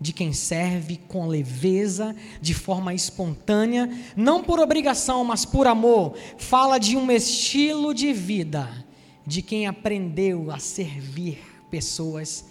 de 0.00 0.12
quem 0.12 0.32
serve 0.32 0.96
com 1.08 1.26
leveza, 1.26 2.14
de 2.40 2.54
forma 2.54 2.94
espontânea, 2.94 3.90
não 4.16 4.42
por 4.42 4.60
obrigação, 4.60 5.24
mas 5.24 5.44
por 5.44 5.66
amor. 5.66 6.14
Fala 6.36 6.78
de 6.78 6.96
um 6.96 7.10
estilo 7.10 7.92
de 7.92 8.12
vida 8.12 8.86
de 9.26 9.42
quem 9.42 9.66
aprendeu 9.66 10.50
a 10.50 10.58
servir 10.58 11.38
pessoas 11.70 12.46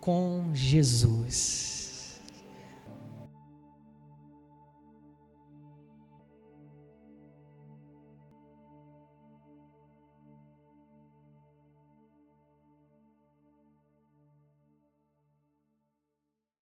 com 0.00 0.50
Jesus. 0.54 1.75